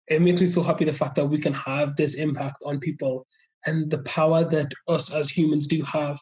it 0.07 0.21
makes 0.21 0.41
me 0.41 0.47
so 0.47 0.63
happy 0.63 0.85
the 0.85 0.93
fact 0.93 1.15
that 1.15 1.27
we 1.27 1.39
can 1.39 1.53
have 1.53 1.95
this 1.95 2.15
impact 2.15 2.57
on 2.65 2.79
people 2.79 3.27
and 3.65 3.89
the 3.91 4.01
power 4.03 4.43
that 4.43 4.71
us 4.87 5.13
as 5.13 5.29
humans 5.29 5.67
do 5.67 5.83
have, 5.83 6.17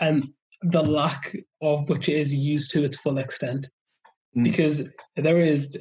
and 0.00 0.24
the 0.62 0.82
lack 0.82 1.34
of 1.62 1.88
which 1.88 2.08
is 2.08 2.34
used 2.34 2.70
to 2.70 2.84
its 2.84 2.98
full 2.98 3.18
extent. 3.18 3.68
Mm. 4.36 4.44
Because 4.44 4.90
there 5.16 5.38
is 5.38 5.78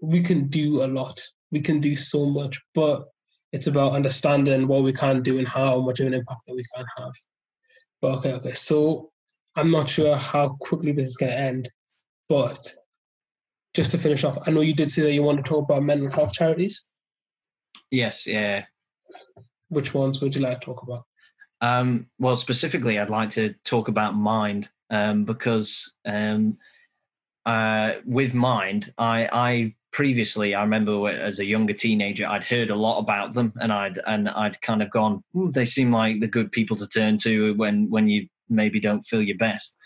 we 0.00 0.22
can 0.22 0.48
do 0.48 0.82
a 0.82 0.86
lot. 0.86 1.18
We 1.50 1.60
can 1.60 1.80
do 1.80 1.96
so 1.96 2.26
much, 2.26 2.60
but 2.74 3.04
it's 3.52 3.66
about 3.66 3.92
understanding 3.92 4.66
what 4.66 4.82
we 4.82 4.92
can 4.92 5.22
do 5.22 5.38
and 5.38 5.46
how 5.46 5.80
much 5.80 6.00
of 6.00 6.06
an 6.06 6.14
impact 6.14 6.42
that 6.46 6.54
we 6.54 6.64
can 6.76 6.84
have. 6.98 7.12
But 8.00 8.18
okay, 8.18 8.32
okay. 8.32 8.52
So 8.52 9.10
I'm 9.56 9.70
not 9.70 9.88
sure 9.88 10.16
how 10.16 10.56
quickly 10.60 10.92
this 10.92 11.06
is 11.06 11.16
going 11.16 11.32
to 11.32 11.38
end, 11.38 11.68
but 12.28 12.58
just 13.74 13.92
to 13.92 13.98
finish 13.98 14.24
off, 14.24 14.38
I 14.46 14.50
know 14.50 14.60
you 14.60 14.74
did 14.74 14.90
say 14.90 15.02
that 15.02 15.12
you 15.12 15.22
want 15.22 15.38
to 15.38 15.44
talk 15.44 15.64
about 15.64 15.82
mental 15.82 16.10
health 16.10 16.32
charities. 16.32 16.86
Yes, 17.90 18.26
yeah. 18.26 18.64
Which 19.68 19.94
ones 19.94 20.20
would 20.20 20.34
you 20.34 20.40
like 20.40 20.60
to 20.60 20.66
talk 20.66 20.82
about? 20.82 21.04
Um, 21.60 22.06
well, 22.18 22.36
specifically, 22.36 22.98
I'd 22.98 23.10
like 23.10 23.30
to 23.30 23.54
talk 23.64 23.88
about 23.88 24.16
Mind 24.16 24.68
um, 24.90 25.24
because 25.24 25.92
um, 26.04 26.58
uh, 27.46 27.94
with 28.04 28.34
Mind, 28.34 28.92
I, 28.98 29.28
I 29.32 29.74
previously, 29.92 30.54
I 30.54 30.62
remember 30.62 31.08
as 31.08 31.38
a 31.38 31.44
younger 31.44 31.72
teenager, 31.72 32.26
I'd 32.26 32.44
heard 32.44 32.70
a 32.70 32.76
lot 32.76 32.98
about 32.98 33.32
them, 33.32 33.52
and 33.60 33.72
I'd 33.72 34.00
and 34.06 34.28
I'd 34.28 34.60
kind 34.60 34.82
of 34.82 34.90
gone, 34.90 35.22
they 35.34 35.64
seem 35.64 35.92
like 35.92 36.20
the 36.20 36.26
good 36.26 36.50
people 36.52 36.76
to 36.76 36.88
turn 36.88 37.18
to 37.18 37.54
when 37.54 37.88
when 37.90 38.08
you 38.08 38.26
maybe 38.48 38.80
don't 38.80 39.06
feel 39.06 39.22
your 39.22 39.38
best. 39.38 39.76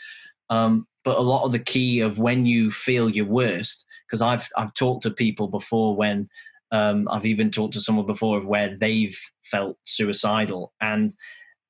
Um, 0.51 0.87
but 1.05 1.18
a 1.18 1.23
lot 1.23 1.44
of 1.44 1.53
the 1.53 1.59
key 1.59 2.01
of 2.01 2.18
when 2.18 2.47
you 2.47 2.71
feel 2.71 3.09
your 3.09 3.27
worst, 3.27 3.85
because 4.07 4.23
I've 4.23 4.49
I've 4.57 4.75
talked 4.75 5.03
to 5.03 5.11
people 5.11 5.49
before 5.49 5.97
when 5.97 6.29
um, 6.71 7.09
I've 7.11 7.27
even 7.27 7.51
talked 7.51 7.75
to 7.75 7.81
someone 7.81 8.07
before 8.07 8.38
of 8.38 8.47
where 8.47 8.77
they've 8.77 9.18
felt 9.44 9.77
suicidal, 9.85 10.73
and 10.81 11.14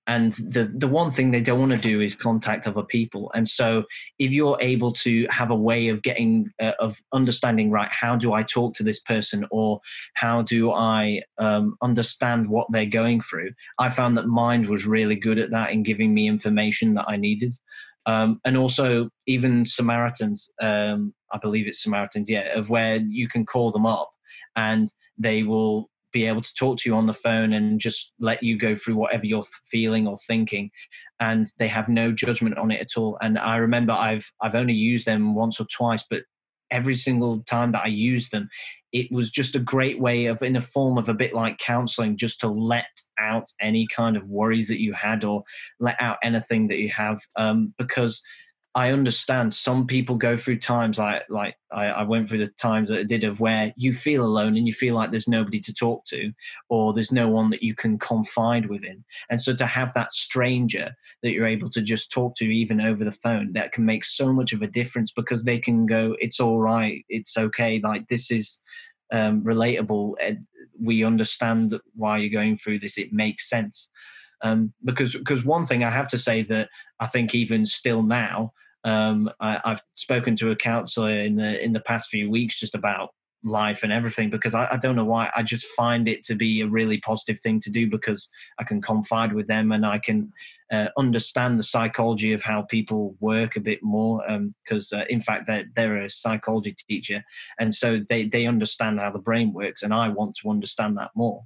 and 0.09 0.33
the 0.33 0.73
the 0.75 0.89
one 0.89 1.13
thing 1.13 1.31
they 1.31 1.41
don't 1.41 1.61
want 1.61 1.75
to 1.75 1.81
do 1.81 2.01
is 2.01 2.15
contact 2.15 2.67
other 2.67 2.83
people. 2.83 3.31
And 3.35 3.49
so 3.49 3.85
if 4.19 4.33
you're 4.33 4.57
able 4.61 4.93
to 4.93 5.27
have 5.31 5.51
a 5.51 5.57
way 5.57 5.89
of 5.89 6.03
getting 6.03 6.51
uh, 6.61 6.73
of 6.79 7.01
understanding 7.13 7.71
right 7.71 7.91
how 7.91 8.17
do 8.17 8.33
i 8.33 8.43
talk 8.43 8.75
to 8.75 8.83
this 8.83 9.01
person 9.01 9.47
or 9.51 9.81
how 10.15 10.43
do 10.43 10.73
i 10.73 11.23
um, 11.39 11.77
understand 11.83 12.49
what 12.49 12.67
they're 12.71 12.87
going 12.87 13.21
through 13.21 13.51
i 13.79 13.89
found 13.89 14.17
that 14.17 14.27
mind 14.27 14.69
was 14.69 14.87
really 14.87 15.17
good 15.17 15.39
at 15.39 15.51
that 15.51 15.71
in 15.71 15.83
giving 15.83 16.13
me 16.15 16.27
information 16.27 16.95
that 16.95 17.07
i 17.09 17.17
needed. 17.17 17.55
Um, 18.07 18.41
and 18.47 18.57
also 18.57 19.11
even 19.27 19.67
samaritans 19.67 20.49
um, 20.63 21.13
i 21.33 21.39
believe 21.39 21.67
it's 21.67 21.83
samaritans 21.83 22.31
yeah 22.31 22.57
of 22.59 22.71
where 22.71 22.97
you 22.97 23.29
can 23.29 23.45
call 23.45 23.71
them 23.71 23.87
up 23.87 24.11
and 24.57 24.89
they 25.19 25.43
will 25.43 25.91
be 26.13 26.27
able 26.27 26.43
to 26.43 26.55
talk 26.55 26.79
to 26.79 26.89
you 26.89 26.97
on 26.97 27.07
the 27.07 27.13
phone 27.13 27.53
and 27.53 27.81
just 27.81 28.13
let 28.19 28.43
you 28.43 28.59
go 28.59 28.75
through 28.75 28.97
whatever 28.97 29.27
you're 29.27 29.45
feeling 29.71 30.07
or 30.07 30.17
thinking 30.27 30.71
and 31.21 31.49
they 31.59 31.69
have 31.69 31.89
no 31.89 32.13
judgment 32.13 32.57
on 32.59 32.71
it 32.71 32.81
at 32.81 32.97
all. 32.97 33.19
And 33.21 33.39
i 33.39 33.57
remember 33.57 33.93
i've 33.93 34.31
i've 34.41 34.55
only 34.55 34.75
used 34.75 35.07
them 35.07 35.35
once 35.35 35.61
or 35.61 35.67
twice 35.73 36.05
but 36.09 36.23
every 36.71 36.97
single 36.97 37.43
time 37.45 37.73
that 37.73 37.85
i 37.85 37.89
used 37.89 38.31
them 38.31 38.49
it 38.93 39.11
was 39.13 39.31
just 39.31 39.55
a 39.55 39.61
great 39.61 40.01
way 40.01 40.27
of 40.27 40.43
in 40.43 40.57
a 40.57 40.63
form 40.63 40.97
of 40.97 41.09
a 41.09 41.15
bit 41.15 41.35
like 41.35 41.59
counseling 41.59 42.17
just 42.17 42.41
to 42.41 42.49
let 42.49 42.87
out 43.19 43.47
any 43.61 43.87
kind 43.95 44.17
of 44.17 44.27
worries 44.29 44.69
that 44.69 44.81
you 44.81 44.93
had 44.93 45.25
or 45.25 45.43
let 45.79 45.97
out 46.01 46.17
anything 46.23 46.69
that 46.69 46.79
you 46.79 46.89
have 46.89 47.21
um, 47.37 47.75
because 47.77 48.23
I 48.75 48.91
understand 48.93 49.55
some 49.55 49.87
people 49.87 50.17
go 50.17 50.37
through 50.37 50.61
times 50.61 50.99
like 50.99 51.25
like 51.31 51.57
I, 51.73 51.87
I, 51.87 52.03
went 52.03 52.29
through 52.29 52.39
the 52.39 52.53
times 52.59 52.91
that 52.91 52.99
I 52.99 53.03
did 53.03 53.25
of 53.25 53.41
where 53.41 53.73
you 53.77 53.93
feel 53.93 54.25
alone 54.25 54.57
and 54.57 54.67
you 54.67 54.73
feel 54.73 54.95
like 54.95 55.11
there's 55.11 55.27
nobody 55.27 55.59
to 55.61 55.73
talk 55.73 56.05
to 56.07 56.33
or 56.69 56.93
there's 56.93 57.11
no 57.11 57.29
one 57.29 57.51
that 57.51 57.63
you 57.63 57.75
can 57.75 57.99
confide 57.99 58.67
within. 58.67 59.05
And 59.31 59.41
so 59.41 59.55
to 59.57 59.67
have 59.67 59.95
that 59.95 60.13
stranger 60.13 60.95
that 61.23 61.33
you're 61.33 61.47
able 61.47 61.71
to 61.71 61.83
just 61.83 62.13
talk 62.13 62.37
to 62.37 62.45
even 62.45 62.81
over 62.81 63.05
the 63.05 63.13
phone, 63.13 63.53
that 63.55 63.73
can 63.73 63.85
make 63.85 64.05
so 64.05 64.33
much 64.33 64.53
of 64.53 64.63
a 64.63 64.67
difference 64.67 65.13
because 65.13 65.45
they 65.45 65.59
can 65.59 65.87
go, 65.87 66.15
it's 66.21 66.39
all 66.39 66.61
right, 66.61 67.05
it's 67.09 67.37
okay, 67.37 67.81
like 67.83 68.07
this 68.09 68.31
is 68.31 68.61
um, 69.13 69.43
relatable. 69.43 70.15
We 70.81 71.05
understand 71.05 71.79
why 71.95 72.19
you're 72.19 72.31
going 72.31 72.59
through 72.59 72.81
this. 72.81 72.99
It 72.99 73.13
makes 73.13 73.49
sense. 73.49 73.89
Um, 74.43 74.73
because 74.85 75.15
because 75.15 75.45
one 75.45 75.67
thing 75.67 75.83
I 75.83 75.91
have 75.91 76.09
to 76.09 76.19
say 76.19 76.43
that 76.43 76.69
I 77.01 77.07
think 77.07 77.35
even 77.35 77.67
still 77.67 78.03
now 78.03 78.53
um, 78.85 79.31
I, 79.41 79.61
have 79.65 79.83
spoken 79.95 80.37
to 80.37 80.51
a 80.51 80.57
counsellor 80.57 81.21
in 81.21 81.37
the 81.37 81.63
in 81.63 81.73
the 81.73 81.81
past 81.81 82.09
few 82.09 82.31
weeks 82.31 82.61
just 82.61 82.75
about 82.75 83.11
life 83.45 83.83
and 83.83 83.93
everything 83.93 84.31
because 84.31 84.55
I, 84.55 84.69
I, 84.73 84.77
don't 84.79 84.97
know 84.97 85.05
why 85.05 85.31
I 85.37 85.43
just 85.43 85.67
find 85.77 86.09
it 86.09 86.25
to 86.25 86.35
be 86.35 86.61
a 86.61 86.67
really 86.67 86.99
positive 86.99 87.39
thing 87.41 87.61
to 87.61 87.71
do 87.71 87.89
because 87.89 88.29
I 88.59 88.65
can 88.65 88.83
confide 88.83 89.33
with 89.33 89.47
them 89.47 89.71
and 89.71 89.87
I 89.87 90.01
can 90.01 90.33
uh, 90.73 90.89
understand 90.97 91.59
the 91.59 91.63
psychology 91.63 92.33
of 92.33 92.43
how 92.43 92.63
people 92.63 93.17
work 93.21 93.55
a 93.55 93.61
bit 93.61 93.79
more 93.83 94.23
because 94.65 94.93
um, 94.93 95.01
uh, 95.01 95.05
in 95.09 95.23
fact 95.23 95.47
they're, 95.47 95.67
they're 95.77 96.05
a 96.05 96.11
psychology 96.11 96.75
teacher 96.89 97.23
and 97.61 97.73
so 97.73 98.01
they, 98.09 98.25
they 98.25 98.47
understand 98.47 98.99
how 98.99 99.13
the 99.13 99.21
brain 99.21 99.53
works 99.53 99.83
and 99.83 99.95
I 99.95 100.09
want 100.09 100.37
to 100.43 100.51
understand 100.51 100.99
that 100.99 101.13
more 101.15 101.43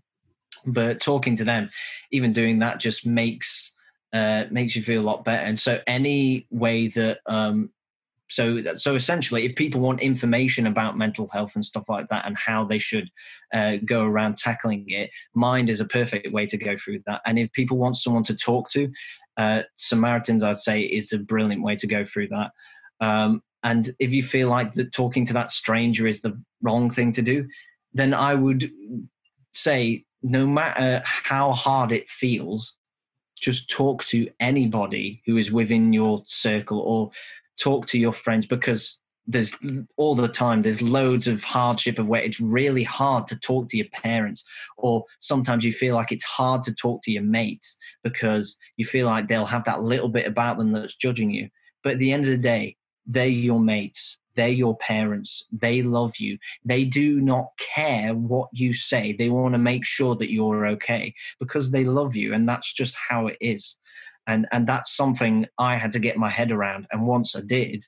but 0.67 1.01
talking 1.01 1.37
to 1.37 1.45
them 1.45 1.71
even 2.11 2.33
doing 2.33 2.59
that 2.61 2.79
just 2.79 3.07
makes 3.07 3.73
uh, 4.13 4.45
makes 4.51 4.77
you 4.77 4.83
feel 4.83 5.01
a 5.01 5.05
lot 5.05 5.25
better. 5.25 5.43
And 5.43 5.59
so, 5.59 5.81
any 5.87 6.47
way 6.51 6.89
that 6.89 7.21
um, 7.27 7.71
so 8.29 8.63
so 8.77 8.95
essentially, 8.95 9.45
if 9.45 9.57
people 9.57 9.81
want 9.81 10.01
information 10.01 10.67
about 10.67 10.99
mental 10.99 11.29
health 11.29 11.55
and 11.55 11.65
stuff 11.65 11.85
like 11.89 12.09
that, 12.09 12.27
and 12.27 12.37
how 12.37 12.65
they 12.65 12.79
should 12.79 13.11
uh, 13.53 13.77
go 13.85 14.05
around 14.05 14.37
tackling 14.37 14.85
it, 14.89 15.11
Mind 15.35 15.71
is 15.71 15.81
a 15.81 15.87
perfect 15.87 16.33
way 16.33 16.47
to 16.47 16.57
go 16.57 16.77
through 16.77 17.01
that. 17.07 17.23
And 17.27 17.39
if 17.39 17.51
people 17.53 17.79
want 17.79 17.97
someone 17.97 18.25
to 18.25 18.35
talk 18.35 18.71
to, 18.71 18.91
uh, 19.37 19.63
Samaritans, 19.79 20.43
I'd 20.43 20.59
say, 20.59 20.83
is 20.83 21.13
a 21.13 21.19
brilliant 21.19 21.63
way 21.63 21.77
to 21.77 21.87
go 21.87 22.05
through 22.05 22.29
that. 22.29 22.53
Um, 23.01 23.43
and 23.63 23.95
if 23.99 24.13
you 24.13 24.23
feel 24.23 24.49
like 24.49 24.75
that 24.75 24.93
talking 24.93 25.25
to 25.27 25.33
that 25.35 25.51
stranger 25.51 26.07
is 26.07 26.21
the 26.21 26.41
wrong 26.63 26.91
thing 26.91 27.13
to 27.13 27.23
do, 27.23 27.47
then 27.95 28.13
I 28.13 28.35
would 28.35 28.71
say 29.53 30.05
no 30.23 30.47
matter 30.47 31.03
how 31.05 31.53
hard 31.53 31.93
it 31.93 32.09
feels, 32.11 32.75
just 33.39 33.69
talk 33.69 34.05
to 34.05 34.29
anybody 34.41 35.23
who 35.27 35.37
is 35.37 35.51
within 35.51 35.93
your 35.93 36.23
circle 36.27 36.79
or 36.81 37.11
talk 37.61 37.87
to 37.89 37.99
your 37.99 38.13
friends 38.13 38.47
because 38.47 39.01
there's 39.27 39.55
all 39.97 40.15
the 40.15 40.29
time 40.29 40.63
there's 40.63 40.83
loads 40.83 41.29
of 41.29 41.45
hardship 41.45 41.99
of 41.99 42.07
where 42.07 42.23
it's 42.23 42.41
really 42.41 42.83
hard 42.83 43.27
to 43.29 43.37
talk 43.37 43.69
to 43.69 43.77
your 43.77 43.87
parents 43.93 44.45
or 44.79 45.05
sometimes 45.21 45.65
you 45.65 45.73
feel 45.73 45.95
like 45.95 46.11
it's 46.11 46.25
hard 46.25 46.63
to 46.63 46.75
talk 46.75 47.01
to 47.03 47.13
your 47.13 47.23
mates 47.23 47.77
because 48.03 48.57
you 48.77 48.85
feel 48.85 49.07
like 49.07 49.29
they'll 49.29 49.47
have 49.47 49.65
that 49.65 49.83
little 49.83 50.09
bit 50.09 50.27
about 50.27 50.59
them 50.59 50.73
that's 50.73 50.97
judging 50.97 51.31
you. 51.31 51.49
But 51.85 51.93
at 51.93 51.99
the 51.99 52.13
end 52.13 52.25
of 52.25 52.31
the 52.31 52.37
day 52.37 52.77
they're 53.07 53.27
your 53.27 53.61
mates 53.61 54.19
they're 54.35 54.49
your 54.49 54.77
parents. 54.79 55.45
They 55.53 55.83
love 55.83 56.17
you. 56.19 56.39
They 56.65 56.85
do 56.85 57.21
not 57.21 57.49
care 57.59 58.15
what 58.15 58.49
you 58.53 58.75
say. 58.75 59.13
They 59.13 59.29
want 59.29 59.55
to 59.55 59.59
make 59.59 59.85
sure 59.85 60.15
that 60.17 60.33
you're 60.33 60.67
okay 60.69 61.15
because 61.39 61.71
they 61.71 61.85
love 61.85 62.17
you. 62.17 62.35
And 62.35 62.49
that's 62.49 62.73
just 62.73 62.95
how 62.95 63.27
it 63.27 63.37
is. 63.41 63.77
And, 64.27 64.47
and 64.53 64.67
that's 64.67 64.97
something 64.97 65.47
I 65.59 65.77
had 65.77 65.93
to 65.93 65.99
get 65.99 66.17
my 66.17 66.31
head 66.31 66.53
around. 66.53 66.87
And 66.93 67.07
once 67.07 67.35
I 67.35 67.41
did, 67.41 67.85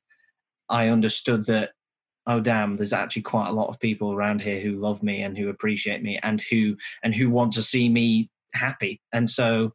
I 0.68 0.88
understood 0.88 1.46
that, 1.46 1.70
oh 2.26 2.40
damn, 2.40 2.76
there's 2.76 2.92
actually 2.92 3.22
quite 3.22 3.48
a 3.48 3.52
lot 3.52 3.68
of 3.68 3.80
people 3.80 4.12
around 4.12 4.42
here 4.42 4.60
who 4.60 4.80
love 4.80 5.02
me 5.02 5.22
and 5.22 5.36
who 5.36 5.48
appreciate 5.48 6.02
me 6.02 6.18
and 6.22 6.40
who 6.50 6.76
and 7.02 7.14
who 7.14 7.30
want 7.30 7.52
to 7.54 7.62
see 7.62 7.88
me 7.88 8.30
happy. 8.52 9.00
And 9.12 9.28
so 9.28 9.72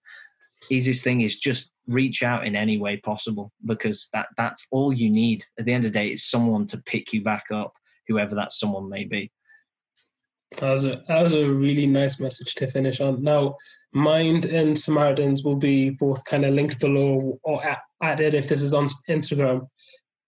easiest 0.70 1.04
thing 1.04 1.22
is 1.22 1.38
just 1.38 1.72
reach 1.90 2.22
out 2.24 2.46
in 2.46 2.56
any 2.56 2.78
way 2.78 2.98
possible 2.98 3.52
because 3.66 4.10
that 4.14 4.28
that's 4.38 4.66
all 4.72 4.94
you 4.94 5.10
need. 5.10 5.44
At 5.58 5.66
the 5.66 5.74
end 5.74 5.86
of 5.86 5.92
the 5.92 6.00
day 6.00 6.08
is 6.08 6.30
someone 6.30 6.66
to 6.68 6.78
pick 6.86 7.12
you 7.12 7.24
back 7.24 7.46
up 7.52 7.74
whoever 8.08 8.36
that 8.36 8.54
someone 8.54 8.90
may 8.90 9.04
be. 9.04 9.32
That 10.58 10.72
was 10.72 10.86
a 10.86 11.04
that 11.08 11.22
was 11.22 11.34
a 11.34 11.50
really 11.50 11.88
nice 11.88 12.20
message 12.20 12.56
to 12.56 12.68
finish 12.68 13.02
on. 13.02 13.24
Now 13.24 13.58
mind 13.94 14.46
and 14.46 14.78
samaritans 14.78 15.44
will 15.44 15.56
be 15.56 15.92
both 15.92 16.24
kind 16.26 16.46
of 16.46 16.54
linked 16.54 16.80
below 16.80 17.40
or 17.44 17.62
added 18.02 18.34
if 18.34 18.48
this 18.48 18.62
is 18.62 18.74
on 18.74 18.86
instagram 19.10 19.68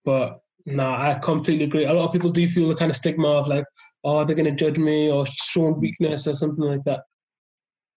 but 0.03 0.39
no 0.65 0.91
i 0.91 1.17
completely 1.21 1.65
agree. 1.65 1.85
A 1.85 1.93
lot 1.93 2.05
of 2.05 2.11
people 2.11 2.29
do 2.29 2.47
feel 2.47 2.67
the 2.67 2.75
kind 2.75 2.89
of 2.89 2.95
stigma 2.95 3.27
of 3.27 3.47
like 3.47 3.65
oh 4.03 4.23
they're 4.23 4.35
going 4.35 4.55
to 4.55 4.63
judge 4.63 4.77
me 4.77 5.11
or 5.11 5.25
show 5.25 5.71
weakness 5.71 6.27
or 6.27 6.33
something 6.33 6.65
like 6.65 6.83
that. 6.83 7.03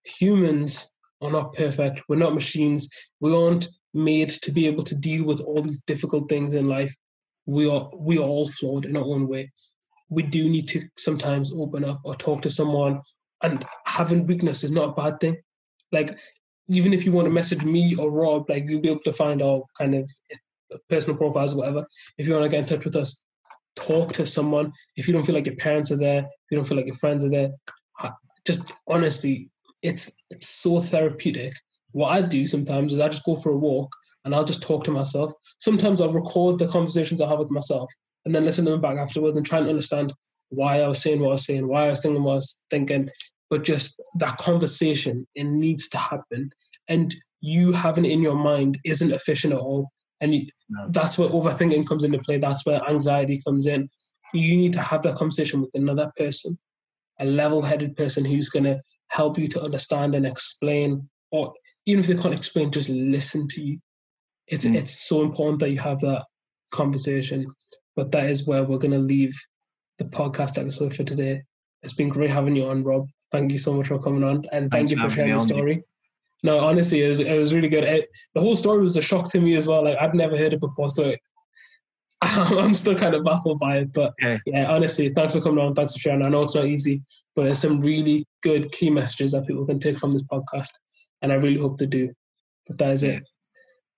Humans 0.05 0.94
are 1.23 1.31
not 1.31 1.55
perfect. 1.55 2.03
We're 2.09 2.17
not 2.17 2.35
machines. 2.35 2.89
We 3.21 3.35
aren't 3.35 3.69
made 3.93 4.29
to 4.29 4.53
be 4.53 4.67
able 4.67 4.83
to 4.85 4.95
deal 4.97 5.25
with 5.25 5.41
all 5.41 5.63
these 5.63 5.81
difficult 5.83 6.29
things 6.29 6.55
in 6.55 6.69
life. 6.69 6.95
We 7.47 7.69
are 7.69 7.91
we 7.97 8.19
are 8.19 8.23
all 8.23 8.49
flawed 8.49 8.87
in 8.87 8.97
our 8.97 9.05
own 9.05 9.29
way. 9.29 9.53
We 10.09 10.23
do 10.23 10.49
need 10.49 10.69
to 10.69 10.83
sometimes 10.97 11.55
open 11.55 11.85
up 11.85 12.01
or 12.05 12.15
talk 12.15 12.43
to 12.43 12.51
someone. 12.51 13.01
And 13.43 13.65
having 13.87 14.27
weakness 14.27 14.65
is 14.65 14.73
not 14.73 14.91
a 14.91 14.93
bad 14.93 15.21
thing. 15.21 15.37
Like 15.93 16.19
even 16.69 16.93
if 16.93 17.05
you 17.05 17.13
want 17.13 17.27
to 17.27 17.33
message 17.33 17.65
me 17.65 17.95
or 17.97 18.11
Rob, 18.11 18.49
like 18.49 18.65
you'll 18.69 18.81
be 18.81 18.91
able 18.91 19.01
to 19.01 19.13
find 19.13 19.43
our 19.43 19.63
kind 19.79 19.95
of 19.95 20.11
personal 20.89 21.17
profiles 21.17 21.55
or 21.55 21.59
whatever. 21.59 21.87
If 22.19 22.27
you 22.27 22.33
want 22.33 22.45
to 22.45 22.49
get 22.49 22.61
in 22.61 22.67
touch 22.67 22.85
with 22.85 22.97
us, 22.97 23.23
talk 23.77 24.13
to 24.15 24.27
someone. 24.27 24.73
If 24.97 25.07
you 25.07 25.13
don't 25.13 25.25
feel 25.25 25.35
like 25.35 25.47
your 25.47 25.57
parents 25.57 25.91
are 25.91 25.97
there, 25.97 26.27
you 26.51 26.57
don't 26.57 26.65
feel 26.65 26.77
like 26.77 26.87
your 26.87 26.97
friends 26.97 27.25
are 27.25 27.31
there, 27.31 27.51
uh, 28.01 28.11
just 28.47 28.73
honestly 28.89 29.51
it's 29.85 30.11
it's 30.31 30.49
so 30.49 30.81
therapeutic. 30.81 31.53
What 31.93 32.09
I 32.09 32.23
do 32.23 32.47
sometimes 32.47 32.93
is 32.93 32.99
I 32.99 33.09
just 33.09 33.25
go 33.25 33.37
for 33.37 33.51
a 33.51 33.57
walk 33.57 33.95
and 34.25 34.35
I'll 34.35 34.45
just 34.45 34.63
talk 34.63 34.83
to 34.85 34.91
myself. 34.91 35.33
Sometimes 35.59 36.01
I'll 36.01 36.13
record 36.13 36.59
the 36.59 36.67
conversations 36.67 37.21
I 37.21 37.29
have 37.29 37.39
with 37.39 37.51
myself 37.51 37.89
and 38.25 38.35
then 38.35 38.45
listen 38.45 38.65
to 38.65 38.73
them 38.73 38.81
back 38.81 38.99
afterwards 38.99 39.37
and 39.37 39.47
try 39.47 39.59
and 39.59 39.69
understand 39.69 40.13
why 40.49 40.81
I 40.81 40.89
was 40.89 41.01
saying 41.03 41.21
what 41.21 41.29
I 41.29 41.33
was 41.33 41.45
saying, 41.45 41.69
why 41.69 41.85
I 41.85 41.91
was 41.91 42.01
thinking 42.01 42.23
what 42.25 42.33
I 42.33 42.35
was 42.37 42.65
thinking, 42.71 43.09
but 43.51 43.63
just 43.63 44.03
that 44.19 44.37
conversation, 44.39 45.27
it 45.35 45.45
needs 45.45 45.89
to 45.91 45.99
happen. 45.99 46.51
And 46.89 47.15
you 47.41 47.73
having 47.73 48.07
it 48.07 48.13
in 48.13 48.23
your 48.23 48.35
mind 48.37 48.79
isn't 48.85 49.13
efficient 49.13 49.53
at 49.53 49.61
all. 49.61 49.91
And 50.21 50.35
you, 50.35 50.47
No. 50.71 50.87
that's 50.91 51.19
where 51.19 51.29
overthinking 51.29 51.87
comes 51.87 52.05
into 52.05 52.19
play. 52.19 52.39
That's 52.39 52.65
where 52.65 52.81
anxiety 52.89 53.41
comes 53.47 53.67
in. 53.67 53.89
You 54.33 54.57
need 54.57 54.73
to 54.73 54.81
have 54.81 55.03
that 55.03 55.17
conversation 55.17 55.61
with 55.61 55.71
another 55.75 56.11
person, 56.17 56.59
a 57.21 57.27
level 57.27 57.61
headed 57.61 57.97
person 57.97 58.25
who's 58.25 58.49
going 58.49 58.65
to 58.65 58.81
help 59.09 59.39
you 59.39 59.49
to 59.49 59.63
understand 59.63 60.15
and 60.15 60.27
explain, 60.27 61.09
or 61.31 61.53
even 61.87 62.01
if 62.01 62.07
they 62.07 62.15
can't 62.17 62.35
explain, 62.35 62.71
just 62.71 62.89
listen 62.89 63.47
to 63.49 63.63
you. 63.63 63.79
It's, 64.47 64.67
Mm. 64.67 64.77
it's 64.77 65.07
so 65.09 65.23
important 65.23 65.61
that 65.61 65.71
you 65.71 65.79
have 65.79 66.01
that 66.01 66.25
conversation. 66.73 67.47
But 67.97 68.11
that 68.13 68.29
is 68.29 68.47
where 68.47 68.65
we're 68.65 68.79
going 68.79 68.93
to 68.93 68.99
leave 68.99 69.35
the 69.99 70.05
podcast 70.05 70.59
episode 70.61 70.95
for 70.95 71.05
today. 71.05 71.43
It's 71.83 71.93
been 71.95 72.09
great 72.09 72.31
having 72.31 72.57
you 72.57 72.67
on, 72.67 72.83
Rob. 72.83 73.07
Thank 73.31 73.53
you 73.53 73.59
so 73.59 73.73
much 73.75 73.89
for 73.89 73.99
coming 74.03 74.25
on, 74.25 74.45
and 74.53 74.71
thank 74.71 74.89
Thanks 74.89 74.91
you 74.91 74.97
for 74.97 75.11
sharing 75.11 75.33
on, 75.33 75.41
story. 75.41 75.83
No, 76.43 76.59
honestly, 76.61 77.03
it 77.03 77.09
was, 77.09 77.21
it 77.21 77.39
was 77.39 77.55
really 77.55 77.69
good. 77.69 77.85
It, 77.85 78.09
the 78.35 78.41
whole 78.41 78.57
story 78.57 78.83
was 78.83 78.97
a 78.97 79.03
shock 79.03 79.31
to 79.33 79.41
me 79.41 79.55
as 79.55 79.67
well. 79.69 79.83
Like 79.83 80.01
I'd 80.01 80.15
never 80.15 80.37
heard 80.37 80.53
it 80.53 80.61
before, 80.61 80.91
so 80.91 81.15
I'm 82.59 82.75
still 82.75 82.95
kind 82.95 83.15
of 83.15 83.25
baffled 83.25 83.59
by 83.59 83.79
it. 83.79 83.93
But 83.93 84.15
Okay. 84.23 84.41
yeah, 84.47 84.73
honestly, 84.73 85.09
thanks 85.11 85.33
for 85.35 85.41
coming 85.41 85.65
on. 85.65 85.75
Thanks 85.75 85.93
for 85.93 85.99
sharing. 85.99 86.25
I 86.25 86.29
know 86.29 86.43
it's 86.43 86.55
not 86.55 86.67
easy, 86.67 87.03
but 87.35 87.45
there's 87.45 87.59
some 87.59 87.81
really 87.81 88.25
good 88.43 88.71
key 88.73 88.91
messages 88.91 89.33
that 89.33 89.47
people 89.47 89.67
can 89.67 89.79
take 89.79 89.99
from 89.99 90.11
this 90.11 90.25
podcast, 90.25 90.71
and 91.23 91.33
I 91.33 91.37
really 91.37 91.61
hope 91.61 91.77
to 91.79 91.87
do. 91.87 92.11
But 92.67 92.79
that 92.79 92.91
is 92.93 93.03
it. 93.03 93.23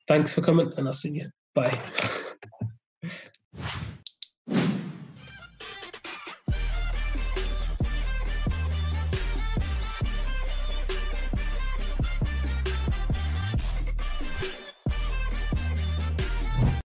Thanks 0.08 0.34
for 0.34 0.40
coming, 0.40 0.72
and 0.76 0.86
I'll 0.86 0.92
see 0.92 1.10
you. 1.10 1.30
Bye. 1.54 1.78